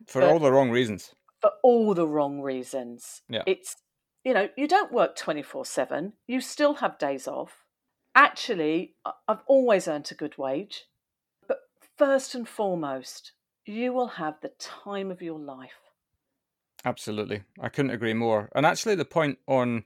For 0.07 0.21
But- 0.21 0.31
all 0.31 0.39
the 0.39 0.51
wrong 0.51 0.69
reasons. 0.71 1.13
for 1.41 1.51
all 1.63 1.93
the 1.93 2.07
wrong 2.07 2.41
reasons. 2.41 3.21
Yeah. 3.29 3.43
It's 3.45 3.75
you 4.23 4.33
know, 4.33 4.49
you 4.57 4.67
don't 4.67 4.91
work 4.91 5.15
24 5.15 5.63
7, 5.65 6.13
you 6.27 6.41
still 6.41 6.75
have 6.75 6.97
days 6.97 7.27
off. 7.29 7.63
Actually, 8.13 8.95
I've 9.27 9.43
always 9.45 9.87
earned 9.87 10.09
a 10.11 10.15
good 10.15 10.37
wage. 10.37 10.85
But 11.47 11.59
first 11.97 12.35
and 12.35 12.47
foremost, 12.49 13.31
you 13.67 13.93
will 13.93 14.07
have 14.07 14.39
the 14.41 14.51
time 14.59 15.11
of 15.11 15.21
your 15.21 15.39
life. 15.39 15.91
Absolutely. 16.85 17.43
I 17.59 17.69
couldn't 17.69 17.91
agree 17.91 18.13
more. 18.13 18.49
And 18.55 18.65
actually, 18.65 18.95
the 18.95 19.05
point 19.05 19.39
on 19.47 19.83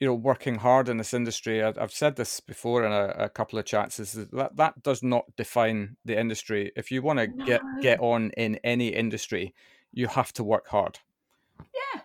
you 0.00 0.06
know 0.06 0.14
working 0.14 0.56
hard 0.56 0.88
in 0.88 0.96
this 0.96 1.12
industry 1.12 1.60
i've 1.60 1.92
said 1.92 2.14
this 2.14 2.38
before 2.38 2.84
in 2.84 2.92
a, 2.92 3.24
a, 3.24 3.28
couple 3.28 3.58
of 3.58 3.64
chats 3.64 3.98
is 3.98 4.12
that 4.12 4.56
that 4.56 4.80
does 4.82 5.02
not 5.02 5.24
define 5.36 5.96
the 6.04 6.16
industry 6.16 6.70
if 6.76 6.92
you 6.92 7.02
want 7.02 7.18
to 7.18 7.26
no. 7.26 7.44
get 7.44 7.60
get 7.82 7.98
on 7.98 8.30
in 8.36 8.60
any 8.62 8.88
industry 8.88 9.52
you 9.92 10.06
have 10.06 10.32
to 10.32 10.44
work 10.44 10.68
hard 10.68 11.00
yeah 11.58 12.00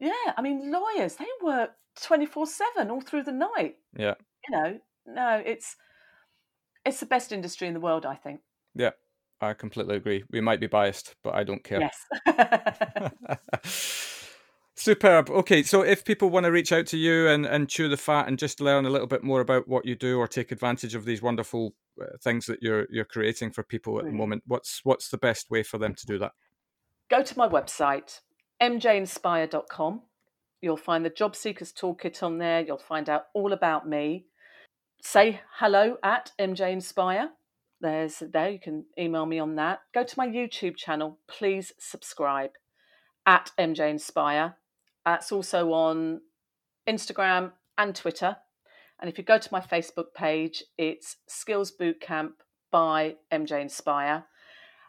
yeah 0.00 0.32
i 0.38 0.40
mean 0.40 0.72
lawyers 0.72 1.16
they 1.16 1.26
work 1.42 1.72
24 2.00 2.46
7 2.46 2.90
all 2.90 3.02
through 3.02 3.22
the 3.22 3.32
night 3.32 3.76
yeah 3.96 4.14
you 4.48 4.56
know 4.56 4.78
no 5.06 5.42
it's 5.44 5.76
it's 6.86 7.00
the 7.00 7.06
best 7.06 7.32
industry 7.32 7.68
in 7.68 7.74
the 7.74 7.80
world 7.80 8.06
i 8.06 8.14
think 8.14 8.40
yeah 8.74 8.90
i 9.44 9.54
completely 9.54 9.96
agree 9.96 10.24
we 10.30 10.40
might 10.40 10.60
be 10.60 10.66
biased 10.66 11.14
but 11.22 11.34
i 11.34 11.44
don't 11.44 11.64
care 11.64 11.80
yes 11.80 12.06
Superb. 14.76 15.30
Okay, 15.30 15.62
so 15.62 15.82
if 15.82 16.04
people 16.04 16.30
want 16.30 16.44
to 16.44 16.52
reach 16.52 16.72
out 16.72 16.86
to 16.88 16.98
you 16.98 17.28
and, 17.28 17.46
and 17.46 17.68
chew 17.68 17.88
the 17.88 17.96
fat 17.96 18.26
and 18.26 18.38
just 18.38 18.60
learn 18.60 18.84
a 18.84 18.90
little 18.90 19.06
bit 19.06 19.22
more 19.22 19.40
about 19.40 19.68
what 19.68 19.86
you 19.86 19.94
do 19.94 20.18
or 20.18 20.26
take 20.26 20.50
advantage 20.50 20.94
of 20.94 21.04
these 21.04 21.22
wonderful 21.22 21.74
uh, 22.00 22.16
things 22.22 22.46
that 22.46 22.60
you're 22.60 22.86
you're 22.90 23.04
creating 23.04 23.52
for 23.52 23.62
people 23.62 23.98
at 23.98 24.04
the 24.04 24.10
moment, 24.10 24.42
what's 24.46 24.80
what's 24.82 25.08
the 25.08 25.16
best 25.16 25.48
way 25.48 25.62
for 25.62 25.78
them 25.78 25.94
to 25.94 26.06
do 26.06 26.18
that? 26.18 26.32
Go 27.08 27.22
to 27.22 27.38
my 27.38 27.48
website, 27.48 28.20
mjinspire.com. 28.60 30.02
You'll 30.60 30.76
find 30.76 31.04
the 31.04 31.10
Job 31.10 31.36
Seekers 31.36 31.72
Toolkit 31.72 32.22
on 32.22 32.38
there. 32.38 32.60
You'll 32.60 32.78
find 32.78 33.08
out 33.08 33.26
all 33.32 33.52
about 33.52 33.88
me. 33.88 34.26
Say 35.02 35.40
hello 35.58 35.98
at 36.02 36.32
mjinspire. 36.38 37.28
There's 37.84 38.22
there. 38.32 38.48
You 38.48 38.58
can 38.58 38.86
email 38.98 39.26
me 39.26 39.38
on 39.38 39.56
that. 39.56 39.80
Go 39.92 40.04
to 40.04 40.14
my 40.16 40.26
YouTube 40.26 40.74
channel. 40.74 41.18
Please 41.28 41.70
subscribe 41.78 42.52
at 43.26 43.50
MJ 43.60 43.90
Inspire. 43.90 44.56
that's 45.04 45.30
also 45.30 45.70
on 45.72 46.22
Instagram 46.88 47.52
and 47.76 47.94
Twitter. 47.94 48.38
And 48.98 49.10
if 49.10 49.18
you 49.18 49.24
go 49.24 49.36
to 49.36 49.48
my 49.52 49.60
Facebook 49.60 50.14
page, 50.16 50.64
it's 50.78 51.18
Skills 51.28 51.70
Bootcamp 51.78 52.30
by 52.72 53.16
MJ 53.30 53.60
Inspire. 53.60 54.24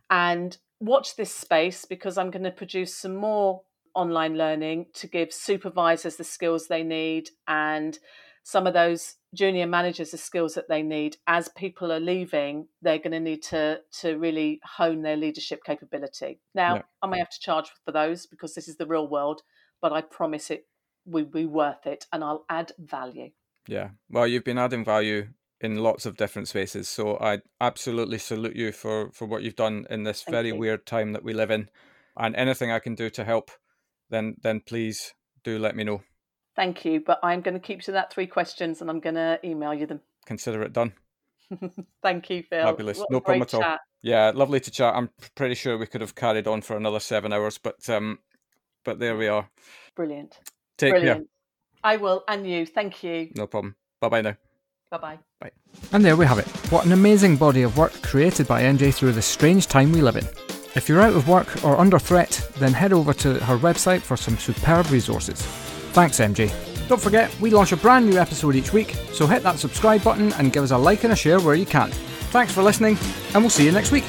And 0.09 0.57
watch 0.79 1.17
this 1.17 1.35
space 1.35 1.83
because 1.83 2.17
I'm 2.17 2.31
going 2.31 2.43
to 2.43 2.51
produce 2.51 2.95
some 2.95 3.17
more 3.17 3.63
online 3.93 4.37
learning 4.37 4.85
to 4.93 5.07
give 5.07 5.33
supervisors 5.33 6.15
the 6.15 6.23
skills 6.23 6.69
they 6.69 6.83
need 6.83 7.31
and 7.45 7.99
some 8.43 8.65
of 8.65 8.73
those 8.73 9.15
junior 9.36 9.67
managers 9.67 10.11
the 10.11 10.17
skills 10.17 10.55
that 10.55 10.69
they 10.69 10.81
need 10.81 11.17
as 11.27 11.49
people 11.49 11.91
are 11.91 11.99
leaving 11.99 12.67
they're 12.81 12.97
going 12.97 13.11
to 13.11 13.19
need 13.19 13.43
to 13.43 13.79
to 13.91 14.17
really 14.17 14.59
hone 14.63 15.01
their 15.01 15.17
leadership 15.17 15.63
capability 15.63 16.39
now 16.53 16.75
yeah. 16.75 16.81
i 17.01 17.07
may 17.07 17.19
have 17.19 17.29
to 17.29 17.39
charge 17.39 17.69
for 17.83 17.91
those 17.91 18.25
because 18.25 18.55
this 18.55 18.67
is 18.67 18.77
the 18.77 18.88
real 18.88 19.07
world 19.07 19.41
but 19.81 19.93
I 19.93 20.01
promise 20.01 20.49
it 20.49 20.65
will 21.05 21.25
be 21.25 21.45
worth 21.45 21.86
it 21.86 22.05
and 22.11 22.23
I'll 22.23 22.45
add 22.49 22.71
value. 22.79 23.29
Yeah. 23.67 23.89
Well, 24.09 24.27
you've 24.27 24.43
been 24.43 24.57
adding 24.57 24.83
value 24.83 25.27
in 25.61 25.77
lots 25.77 26.05
of 26.05 26.17
different 26.17 26.47
spaces. 26.47 26.88
So 26.88 27.17
I 27.17 27.41
absolutely 27.61 28.17
salute 28.17 28.55
you 28.55 28.71
for, 28.71 29.11
for 29.11 29.25
what 29.27 29.43
you've 29.43 29.55
done 29.55 29.86
in 29.89 30.03
this 30.03 30.23
Thank 30.23 30.33
very 30.33 30.47
you. 30.47 30.55
weird 30.55 30.86
time 30.86 31.13
that 31.13 31.23
we 31.23 31.33
live 31.33 31.51
in. 31.51 31.69
And 32.17 32.36
anything 32.36 32.71
I 32.71 32.79
can 32.79 32.95
do 32.95 33.09
to 33.11 33.23
help, 33.23 33.51
then 34.09 34.38
then 34.41 34.61
please 34.61 35.13
do 35.43 35.59
let 35.59 35.75
me 35.75 35.83
know. 35.83 36.01
Thank 36.55 36.85
you. 36.85 37.01
But 37.01 37.19
I'm 37.23 37.41
going 37.41 37.53
to 37.53 37.59
keep 37.59 37.81
to 37.83 37.91
that 37.93 38.11
three 38.13 38.27
questions 38.27 38.81
and 38.81 38.89
I'm 38.89 38.99
going 38.99 39.15
to 39.15 39.39
email 39.43 39.73
you 39.73 39.85
them. 39.85 40.01
Consider 40.25 40.61
it 40.63 40.73
done. 40.73 40.93
Thank 42.01 42.29
you, 42.29 42.43
Phil. 42.43 42.63
Fabulous. 42.63 42.97
What 42.97 43.11
no 43.11 43.19
problem 43.19 43.43
at 43.43 43.53
all. 43.53 43.61
Chat. 43.61 43.79
Yeah, 44.01 44.31
lovely 44.33 44.59
to 44.59 44.71
chat. 44.71 44.95
I'm 44.95 45.09
pretty 45.35 45.55
sure 45.55 45.77
we 45.77 45.87
could 45.87 46.01
have 46.01 46.15
carried 46.15 46.47
on 46.47 46.61
for 46.61 46.77
another 46.77 46.99
seven 46.99 47.33
hours, 47.33 47.57
but 47.57 47.89
um, 47.89 48.19
but 48.83 48.99
there 48.99 49.17
we 49.17 49.27
are. 49.27 49.49
Brilliant. 49.95 50.39
Take 50.77 50.91
Brilliant. 50.91 51.19
care. 51.19 51.27
I 51.83 51.97
will, 51.97 52.23
and 52.27 52.47
you. 52.47 52.65
Thank 52.65 53.03
you. 53.03 53.31
No 53.35 53.47
problem. 53.47 53.75
Bye 54.01 54.09
bye 54.09 54.21
now. 54.21 54.35
Bye 54.91 54.97
bye. 54.97 55.19
Bye. 55.39 55.51
And 55.91 56.03
there 56.03 56.15
we 56.15 56.25
have 56.25 56.39
it. 56.39 56.47
What 56.71 56.85
an 56.85 56.91
amazing 56.91 57.37
body 57.37 57.63
of 57.63 57.77
work 57.77 57.93
created 58.01 58.47
by 58.47 58.63
MJ 58.63 58.93
through 58.93 59.13
the 59.13 59.21
strange 59.21 59.67
time 59.67 59.91
we 59.91 60.01
live 60.01 60.15
in. 60.15 60.25
If 60.75 60.89
you're 60.89 61.01
out 61.01 61.13
of 61.13 61.27
work 61.27 61.63
or 61.63 61.77
under 61.77 61.99
threat, 61.99 62.47
then 62.57 62.73
head 62.73 62.93
over 62.93 63.13
to 63.13 63.35
her 63.45 63.57
website 63.57 64.01
for 64.01 64.17
some 64.17 64.37
superb 64.37 64.89
resources. 64.91 65.64
Thanks, 65.95 66.19
MJ. 66.19 66.51
Don't 66.89 66.99
forget, 66.99 67.33
we 67.39 67.51
launch 67.51 67.71
a 67.71 67.77
brand 67.77 68.09
new 68.09 68.17
episode 68.17 68.53
each 68.53 68.73
week, 68.73 68.97
so 69.13 69.25
hit 69.25 69.43
that 69.43 69.59
subscribe 69.59 70.03
button 70.03 70.33
and 70.33 70.51
give 70.51 70.61
us 70.61 70.71
a 70.71 70.77
like 70.77 71.05
and 71.05 71.13
a 71.13 71.15
share 71.15 71.39
where 71.39 71.55
you 71.55 71.65
can. 71.65 71.89
Thanks 72.31 72.51
for 72.51 72.61
listening, 72.61 72.97
and 73.33 73.41
we'll 73.41 73.49
see 73.49 73.63
you 73.63 73.71
next 73.71 73.93
week. 73.93 74.03